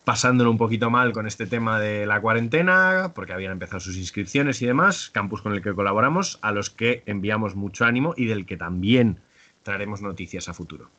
pasándolo 0.04 0.50
un 0.50 0.58
poquito 0.58 0.90
mal 0.90 1.12
con 1.12 1.26
este 1.26 1.46
tema 1.46 1.80
de 1.80 2.06
la 2.06 2.20
cuarentena, 2.20 3.12
porque 3.14 3.32
habían 3.32 3.52
empezado 3.52 3.80
sus 3.80 3.96
inscripciones 3.96 4.60
y 4.60 4.66
demás, 4.66 5.10
campus 5.10 5.40
con 5.40 5.54
el 5.54 5.62
que 5.62 5.74
colaboramos, 5.74 6.38
a 6.42 6.52
los 6.52 6.70
que 6.70 7.02
enviamos 7.06 7.54
mucho 7.54 7.84
ánimo 7.86 8.14
y 8.16 8.26
del 8.26 8.44
que 8.44 8.56
también 8.56 9.20
traeremos 9.62 10.02
noticias 10.02 10.48
a 10.48 10.54
futuro. 10.54 10.90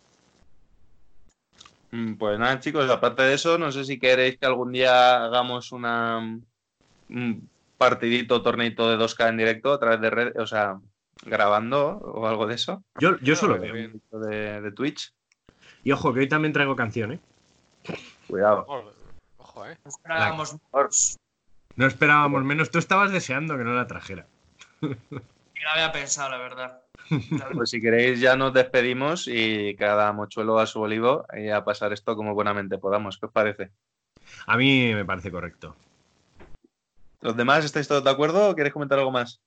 Mm, 1.91 2.15
Pues 2.15 2.39
nada, 2.39 2.59
chicos, 2.59 2.89
aparte 2.89 3.23
de 3.23 3.35
eso, 3.35 3.57
no 3.57 3.71
sé 3.71 3.85
si 3.85 3.99
queréis 3.99 4.37
que 4.37 4.45
algún 4.45 4.71
día 4.71 5.23
hagamos 5.23 5.71
una 5.71 6.19
un 7.09 7.49
partidito, 7.77 8.41
torneito 8.41 8.89
de 8.89 8.97
2K 8.97 9.29
en 9.29 9.37
directo 9.37 9.73
a 9.73 9.79
través 9.79 10.01
de 10.01 10.09
redes, 10.09 10.33
o 10.37 10.47
sea, 10.47 10.79
grabando 11.23 11.97
o 11.97 12.27
algo 12.27 12.47
de 12.47 12.55
eso. 12.55 12.83
Yo, 12.99 13.17
yo 13.19 13.35
solo 13.35 13.59
veo. 13.59 13.73
De, 14.11 14.61
de 14.61 14.71
Twitch. 14.71 15.13
Y 15.83 15.91
ojo, 15.91 16.13
que 16.13 16.21
hoy 16.21 16.27
también 16.29 16.53
traigo 16.53 16.75
canción, 16.75 17.13
¿eh? 17.13 17.19
Cuidado. 18.27 18.65
Ojo, 19.37 19.65
eh. 19.67 19.77
Esperábamos 19.85 20.57
Or- 20.71 20.89
No 21.75 21.85
esperábamos 21.85 22.43
menos. 22.43 22.71
Tú 22.71 22.79
estabas 22.79 23.11
deseando 23.11 23.57
que 23.57 23.63
no 23.63 23.73
la 23.73 23.87
trajera. 23.87 24.25
y 24.81 24.87
lo 24.87 25.69
había 25.73 25.91
pensado, 25.91 26.29
la 26.29 26.37
verdad. 26.37 26.81
Pues 27.53 27.69
si 27.69 27.79
queréis 27.81 28.19
ya 28.19 28.35
nos 28.35 28.51
despedimos 28.53 29.27
y 29.27 29.75
cada 29.75 30.11
mochuelo 30.11 30.57
a 30.59 30.65
su 30.65 30.81
olivo 30.81 31.25
y 31.37 31.49
a 31.49 31.63
pasar 31.63 31.93
esto 31.93 32.15
como 32.15 32.33
buenamente 32.33 32.77
podamos. 32.79 33.19
¿Qué 33.19 33.27
os 33.27 33.31
parece? 33.31 33.69
A 34.47 34.57
mí 34.57 34.91
me 34.95 35.05
parece 35.05 35.29
correcto. 35.31 35.75
¿Los 37.21 37.37
demás 37.37 37.63
estáis 37.63 37.87
todos 37.87 38.03
de 38.03 38.09
acuerdo 38.09 38.49
o 38.49 38.55
queréis 38.55 38.73
comentar 38.73 38.97
algo 38.97 39.11
más? 39.11 39.39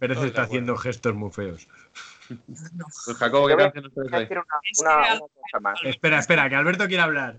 Pérez 0.00 0.18
de 0.18 0.26
está 0.26 0.42
acuerdo. 0.42 0.50
haciendo 0.50 0.76
gestos 0.76 1.14
muy 1.14 1.30
feos. 1.30 1.68
Pues 3.04 3.16
Jacobo, 3.18 3.48
¿qué 3.48 3.56
canción 3.56 3.84
nos 3.84 4.08
traes 4.08 4.30
una, 4.30 5.18
cosa 5.18 5.60
más. 5.60 5.80
Espera, 5.84 6.18
espera, 6.18 6.48
que 6.48 6.54
Alberto 6.56 6.86
quiere 6.88 7.02
hablar. 7.02 7.36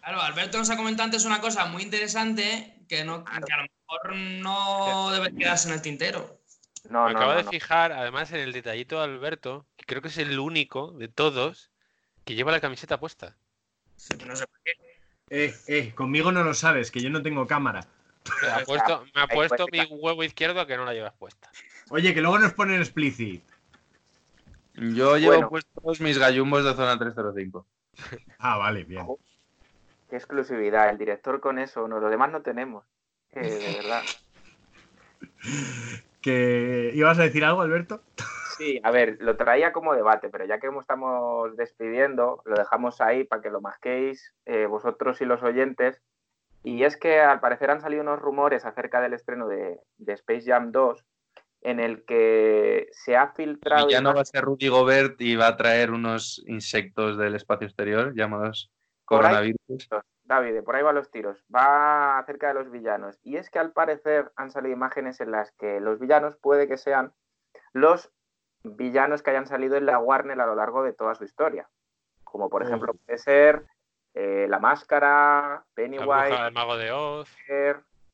Claro, 0.00 0.22
Alberto 0.22 0.58
nos 0.58 0.70
ha 0.70 0.76
comentado 0.76 1.06
antes 1.06 1.24
una 1.24 1.40
cosa 1.40 1.66
muy 1.66 1.82
interesante 1.82 2.76
que, 2.88 3.04
no, 3.04 3.24
que 3.24 3.32
a 3.32 3.56
lo 3.56 3.62
mejor 3.64 4.16
no 4.16 5.10
debe 5.10 5.34
quedarse 5.34 5.68
en 5.68 5.74
el 5.74 5.82
tintero. 5.82 6.40
No, 6.88 7.06
Me 7.06 7.12
no, 7.12 7.18
acabo 7.18 7.32
no, 7.32 7.38
de 7.38 7.44
no. 7.44 7.50
fijar, 7.50 7.92
además, 7.92 8.30
en 8.32 8.40
el 8.40 8.52
detallito 8.52 8.98
de 8.98 9.04
Alberto, 9.04 9.66
que 9.76 9.84
creo 9.84 10.00
que 10.00 10.08
es 10.08 10.18
el 10.18 10.38
único 10.38 10.92
de 10.92 11.08
todos 11.08 11.70
que 12.24 12.34
lleva 12.34 12.52
la 12.52 12.60
camiseta 12.60 13.00
puesta. 13.00 13.36
No 14.26 14.36
sé 14.36 14.46
por 14.46 14.60
qué. 14.64 14.72
Eh, 15.30 15.54
eh, 15.68 15.92
conmigo 15.94 16.32
no 16.32 16.42
lo 16.42 16.54
sabes, 16.54 16.90
que 16.90 17.00
yo 17.00 17.10
no 17.10 17.22
tengo 17.22 17.46
cámara. 17.46 17.86
Me 18.42 18.48
ha 18.48 18.64
puesto, 18.64 19.04
me 19.14 19.20
ha 19.20 19.24
ahí 19.24 19.34
puesto 19.34 19.66
puede 19.66 19.86
mi 19.88 19.94
huevo 19.94 20.24
izquierdo 20.24 20.60
a 20.60 20.66
que 20.66 20.76
no 20.76 20.84
la 20.84 20.92
llevas 20.92 21.14
puesta. 21.14 21.50
Oye, 21.90 22.14
que 22.14 22.20
luego 22.20 22.38
nos 22.38 22.54
ponen 22.54 22.80
explicit. 22.80 23.42
Yo 24.74 25.18
llevo 25.18 25.32
Bueno. 25.32 25.48
puestos 25.50 26.00
mis 26.00 26.18
gallumbos 26.18 26.64
de 26.64 26.74
zona 26.74 26.98
305. 26.98 27.66
Ah, 28.38 28.56
vale, 28.56 28.84
bien. 28.84 29.06
Qué 30.08 30.16
exclusividad. 30.16 30.88
El 30.88 30.96
director 30.98 31.40
con 31.40 31.58
eso, 31.58 31.86
no, 31.88 32.00
los 32.00 32.10
demás 32.10 32.30
no 32.32 32.40
tenemos. 32.40 32.86
Que 33.30 33.40
de 33.40 33.76
verdad. 33.82 34.02
¿Que 36.22 36.92
ibas 36.94 37.18
a 37.18 37.22
decir 37.24 37.44
algo, 37.44 37.60
Alberto? 37.62 38.02
Sí, 38.56 38.80
a 38.82 38.90
ver, 38.90 39.18
lo 39.20 39.36
traía 39.36 39.72
como 39.72 39.94
debate, 39.94 40.28
pero 40.28 40.44
ya 40.44 40.58
que 40.58 40.68
estamos 40.80 41.56
despidiendo, 41.56 42.42
lo 42.44 42.56
dejamos 42.56 43.00
ahí 43.00 43.24
para 43.24 43.42
que 43.42 43.50
lo 43.50 43.60
masquéis 43.60 44.34
eh, 44.46 44.66
vosotros 44.66 45.20
y 45.20 45.24
los 45.24 45.42
oyentes. 45.42 46.00
Y 46.62 46.84
es 46.84 46.96
que 46.96 47.20
al 47.20 47.40
parecer 47.40 47.70
han 47.70 47.80
salido 47.80 48.02
unos 48.02 48.20
rumores 48.20 48.64
acerca 48.64 49.00
del 49.00 49.14
estreno 49.14 49.48
de, 49.48 49.80
de 49.98 50.12
Space 50.12 50.44
Jam 50.46 50.72
2 50.72 51.04
en 51.62 51.80
el 51.80 52.04
que 52.04 52.88
se 52.92 53.16
ha 53.16 53.28
filtrado... 53.32 53.88
Y 53.88 53.92
ya 53.92 54.00
no 54.00 54.14
va 54.14 54.22
a 54.22 54.24
ser 54.24 54.44
Rudy 54.44 54.68
Gobert 54.68 55.20
y 55.20 55.36
va 55.36 55.48
a 55.48 55.56
traer 55.56 55.90
unos 55.90 56.42
insectos 56.46 57.18
del 57.18 57.34
espacio 57.34 57.66
exterior 57.66 58.14
llamados 58.14 58.70
Por 59.06 59.26
ahí. 59.26 59.54
coronavirus. 59.58 59.88
David, 60.24 60.62
por 60.62 60.76
ahí 60.76 60.82
van 60.82 60.94
los 60.94 61.10
tiros. 61.10 61.44
Va 61.54 62.18
acerca 62.18 62.48
de 62.48 62.54
los 62.54 62.70
villanos. 62.70 63.18
Y 63.22 63.36
es 63.36 63.50
que 63.50 63.58
al 63.58 63.72
parecer 63.72 64.30
han 64.36 64.50
salido 64.50 64.72
imágenes 64.74 65.20
en 65.20 65.32
las 65.32 65.50
que 65.52 65.80
los 65.80 65.98
villanos 65.98 66.36
puede 66.36 66.68
que 66.68 66.76
sean 66.76 67.12
los 67.72 68.10
villanos 68.62 69.22
que 69.22 69.30
hayan 69.30 69.46
salido 69.46 69.76
en 69.76 69.86
la 69.86 69.98
Warner 69.98 70.40
a 70.40 70.46
lo 70.46 70.54
largo 70.54 70.82
de 70.84 70.92
toda 70.92 71.14
su 71.14 71.24
historia. 71.24 71.68
Como 72.24 72.48
por 72.48 72.62
Oh. 72.62 72.66
ejemplo 72.66 72.94
puede 72.94 73.18
ser 73.18 73.64
eh, 74.14 74.46
La 74.48 74.58
Máscara, 74.60 75.64
Pennywise, 75.74 76.42
del 76.42 76.52
mago 76.52 76.76
de 76.76 76.92
Oz. 76.92 77.28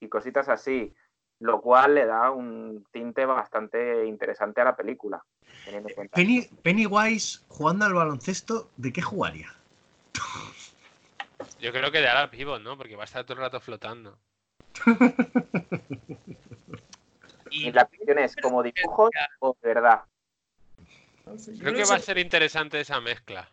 Y 0.01 0.09
cositas 0.09 0.49
así. 0.49 0.95
Lo 1.41 1.61
cual 1.61 1.95
le 1.95 2.07
da 2.07 2.31
un 2.31 2.87
tinte 2.91 3.27
bastante 3.27 4.07
interesante 4.07 4.61
a 4.61 4.65
la 4.65 4.77
película. 4.77 5.23
Teniendo 5.65 5.89
en 5.91 5.95
cuenta. 5.95 6.15
Penny, 6.17 6.49
Pennywise 6.63 7.41
jugando 7.49 7.85
al 7.85 7.95
baloncesto, 7.95 8.71
¿de 8.77 8.93
qué 8.93 9.03
jugaría? 9.03 9.53
Yo 11.61 11.73
creo 11.73 11.91
que 11.91 12.01
de 12.01 12.09
ala 12.09 12.31
pivot, 12.31 12.63
¿no? 12.63 12.77
Porque 12.77 12.97
va 12.97 13.03
a 13.03 13.07
estar 13.07 13.25
todo 13.25 13.35
el 13.35 13.41
rato 13.41 13.61
flotando. 13.61 14.19
Y 17.51 17.73
la 17.73 17.85
cuestión 17.85 18.19
es, 18.19 18.37
¿como 18.37 18.63
dibujos 18.63 19.11
o 19.41 19.57
de 19.63 19.69
verdad? 19.69 20.03
Creo 21.61 21.75
que 21.75 21.85
va 21.85 21.97
a 21.97 22.01
ser 22.01 22.19
interesante 22.19 22.81
esa 22.81 23.01
mezcla. 23.01 23.49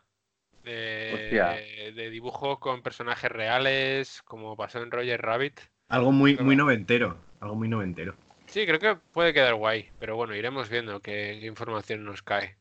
Hostia. 0.60 1.50
De, 1.50 1.92
de 1.94 2.10
dibujos 2.10 2.60
con 2.60 2.82
personajes 2.82 3.32
reales, 3.32 4.22
como 4.24 4.56
pasó 4.56 4.82
en 4.82 4.92
Roger 4.92 5.22
Rabbit. 5.22 5.60
Algo 5.90 6.12
muy, 6.12 6.38
muy 6.38 6.56
noventero. 6.56 7.18
Algo 7.44 7.56
muy 7.56 7.68
noventero. 7.68 8.16
Sí, 8.48 8.66
creo 8.66 8.80
que 8.80 8.96
puede 9.12 9.34
quedar 9.34 9.56
guay, 9.56 9.90
pero 10.00 10.16
bueno, 10.16 10.34
iremos 10.34 10.70
viendo 10.70 11.02
qué, 11.02 11.40
qué 11.42 11.46
información 11.46 12.06
nos 12.06 12.22
cae. 12.22 12.56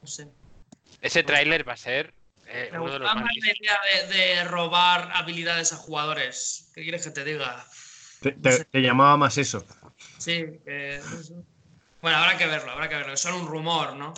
No 0.00 0.06
sé. 0.06 0.28
Ese 1.00 1.24
tráiler 1.24 1.68
va 1.68 1.72
a 1.72 1.76
ser 1.76 2.14
eh, 2.46 2.68
Me 2.70 2.78
uno 2.78 2.92
de 2.92 2.98
los 3.00 3.08
gusta 3.12 3.24
más 3.24 3.34
la 3.34 3.52
idea 3.56 3.78
de, 4.08 4.14
de 4.34 4.44
robar 4.44 5.10
habilidades 5.14 5.72
a 5.72 5.76
jugadores. 5.76 6.70
¿Qué 6.76 6.82
quieres 6.82 7.02
que 7.04 7.10
te 7.10 7.24
diga? 7.24 7.64
Te, 8.20 8.30
te- 8.32 8.64
te 8.66 8.80
llamaba 8.80 9.16
más 9.16 9.36
eso. 9.36 9.64
Sí, 10.18 10.44
que 10.64 10.96
eso. 10.96 11.42
Bueno, 12.00 12.18
habrá 12.18 12.38
que 12.38 12.46
verlo, 12.46 12.70
habrá 12.70 12.88
que 12.88 12.94
verlo. 12.94 13.14
Es 13.14 13.20
solo 13.20 13.38
un 13.38 13.48
rumor, 13.48 13.94
¿no? 13.96 14.14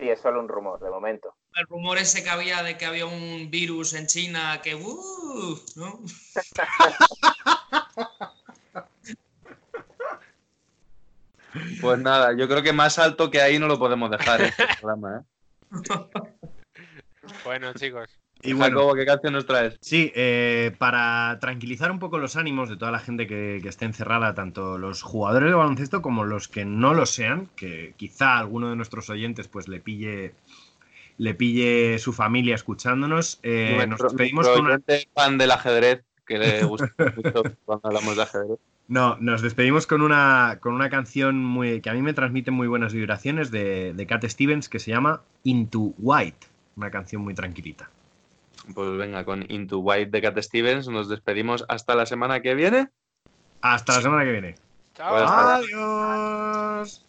Sí, 0.00 0.08
es 0.08 0.20
solo 0.20 0.40
un 0.40 0.48
rumor 0.48 0.80
de 0.80 0.90
momento. 0.90 1.32
El 1.54 1.64
rumor 1.68 1.96
ese 1.98 2.24
que 2.24 2.30
había 2.30 2.64
de 2.64 2.76
que 2.76 2.86
había 2.86 3.06
un 3.06 3.50
virus 3.52 3.94
en 3.94 4.08
China 4.08 4.60
que. 4.64 4.74
¡uh! 4.74 5.60
¿no? 5.76 6.00
Pues 11.80 11.98
nada, 11.98 12.36
yo 12.36 12.48
creo 12.48 12.62
que 12.62 12.72
más 12.72 12.98
alto 12.98 13.30
que 13.30 13.40
ahí 13.40 13.58
no 13.58 13.66
lo 13.66 13.78
podemos 13.78 14.10
dejar 14.10 14.42
este 14.42 14.64
programa, 14.80 15.20
¿eh? 15.20 15.24
Bueno, 17.44 17.72
chicos, 17.74 18.08
Y 18.42 18.52
bueno, 18.52 18.78
Jacobo, 18.78 18.94
¿qué 18.94 19.04
canción 19.04 19.32
nos 19.32 19.46
traes? 19.46 19.76
sí, 19.80 20.12
eh, 20.14 20.72
para 20.78 21.38
tranquilizar 21.40 21.90
un 21.90 21.98
poco 21.98 22.18
los 22.18 22.36
ánimos 22.36 22.68
de 22.68 22.76
toda 22.76 22.92
la 22.92 23.00
gente 23.00 23.26
que, 23.26 23.58
que 23.62 23.68
esté 23.68 23.84
encerrada, 23.84 24.34
tanto 24.34 24.78
los 24.78 25.02
jugadores 25.02 25.48
de 25.48 25.54
baloncesto 25.54 26.02
como 26.02 26.24
los 26.24 26.48
que 26.48 26.64
no 26.64 26.94
lo 26.94 27.06
sean, 27.06 27.48
que 27.56 27.94
quizá 27.96 28.38
alguno 28.38 28.70
de 28.70 28.76
nuestros 28.76 29.10
oyentes 29.10 29.48
pues 29.48 29.68
le 29.68 29.80
pille 29.80 30.34
le 31.18 31.34
pille 31.34 31.98
su 31.98 32.12
familia 32.12 32.54
escuchándonos, 32.54 33.40
eh, 33.42 33.84
nos 33.88 34.00
despedimos 34.00 34.46
con 34.48 34.60
una, 34.60 34.74
oyente 34.74 35.08
fan 35.14 35.38
del 35.38 35.50
ajedrez, 35.50 36.04
que 36.26 36.38
le 36.38 36.64
gusta 36.64 36.92
mucho 37.16 37.42
cuando 37.64 37.88
hablamos 37.88 38.16
de 38.16 38.22
ajedrez. 38.22 38.58
No, 38.88 39.16
nos 39.18 39.42
despedimos 39.42 39.86
con 39.86 40.00
una, 40.00 40.58
con 40.60 40.72
una 40.72 40.88
canción 40.88 41.44
muy, 41.44 41.80
que 41.80 41.90
a 41.90 41.92
mí 41.92 42.02
me 42.02 42.14
transmite 42.14 42.52
muy 42.52 42.68
buenas 42.68 42.92
vibraciones 42.92 43.50
de, 43.50 43.92
de 43.92 44.06
Cat 44.06 44.24
Stevens 44.26 44.68
que 44.68 44.78
se 44.78 44.92
llama 44.92 45.22
Into 45.42 45.92
White. 45.98 46.46
Una 46.76 46.90
canción 46.90 47.22
muy 47.22 47.34
tranquilita. 47.34 47.90
Pues 48.74 48.96
venga, 48.96 49.24
con 49.24 49.44
Into 49.50 49.78
White 49.78 50.10
de 50.10 50.22
Cat 50.22 50.38
Stevens 50.38 50.88
nos 50.88 51.08
despedimos 51.08 51.64
hasta 51.68 51.94
la 51.96 52.06
semana 52.06 52.40
que 52.40 52.54
viene. 52.54 52.88
Hasta 53.60 53.96
la 53.96 54.02
semana 54.02 54.24
que 54.24 54.32
viene. 54.32 54.54
chao. 54.94 55.16
Adiós. 55.16 57.04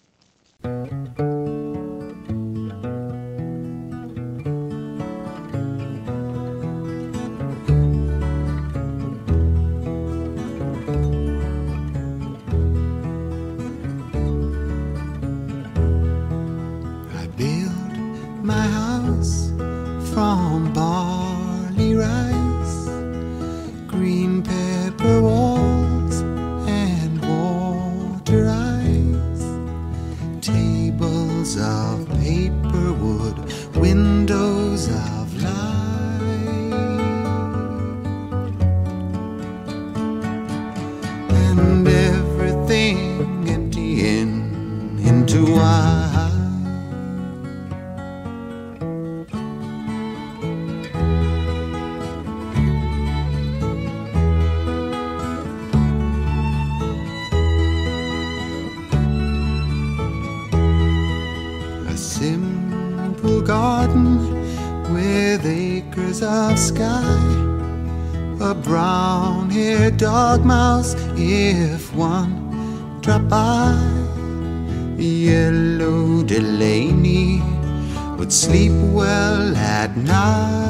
if 71.17 71.93
one 71.93 73.01
drop 73.01 73.27
by. 73.27 73.73
Yellow 74.97 76.23
Delaney 76.23 77.41
would 78.17 78.31
sleep 78.31 78.71
well 78.93 79.55
at 79.55 79.95
night. 79.97 80.66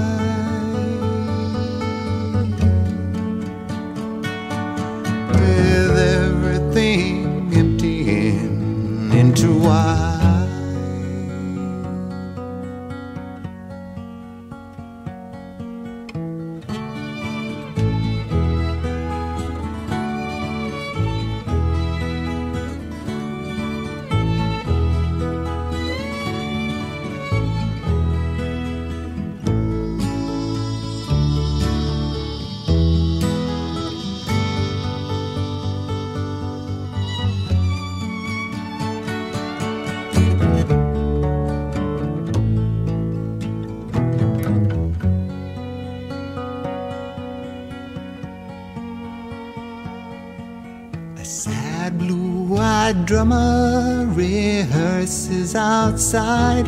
Sad 51.28 51.99
blue 51.99 52.57
eyed 52.57 53.05
drummer 53.05 54.05
rehearses 54.07 55.55
outside. 55.55 56.65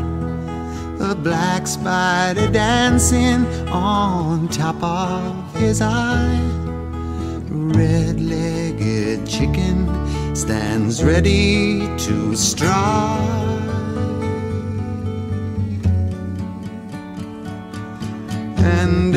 A 1.00 1.16
black 1.16 1.66
spider 1.66 2.52
dancing 2.52 3.46
on 3.70 4.50
top 4.50 4.84
of 4.84 5.56
his 5.56 5.82
eye. 5.82 6.42
Red 7.48 8.20
legged 8.20 9.26
chicken 9.26 9.88
stands 10.36 11.02
ready 11.06 11.80
to 11.98 12.36
strike. 12.36 12.70
And 18.58 19.16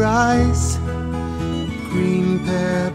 rise, 0.00 0.78
green 1.90 2.40
pear 2.46 2.89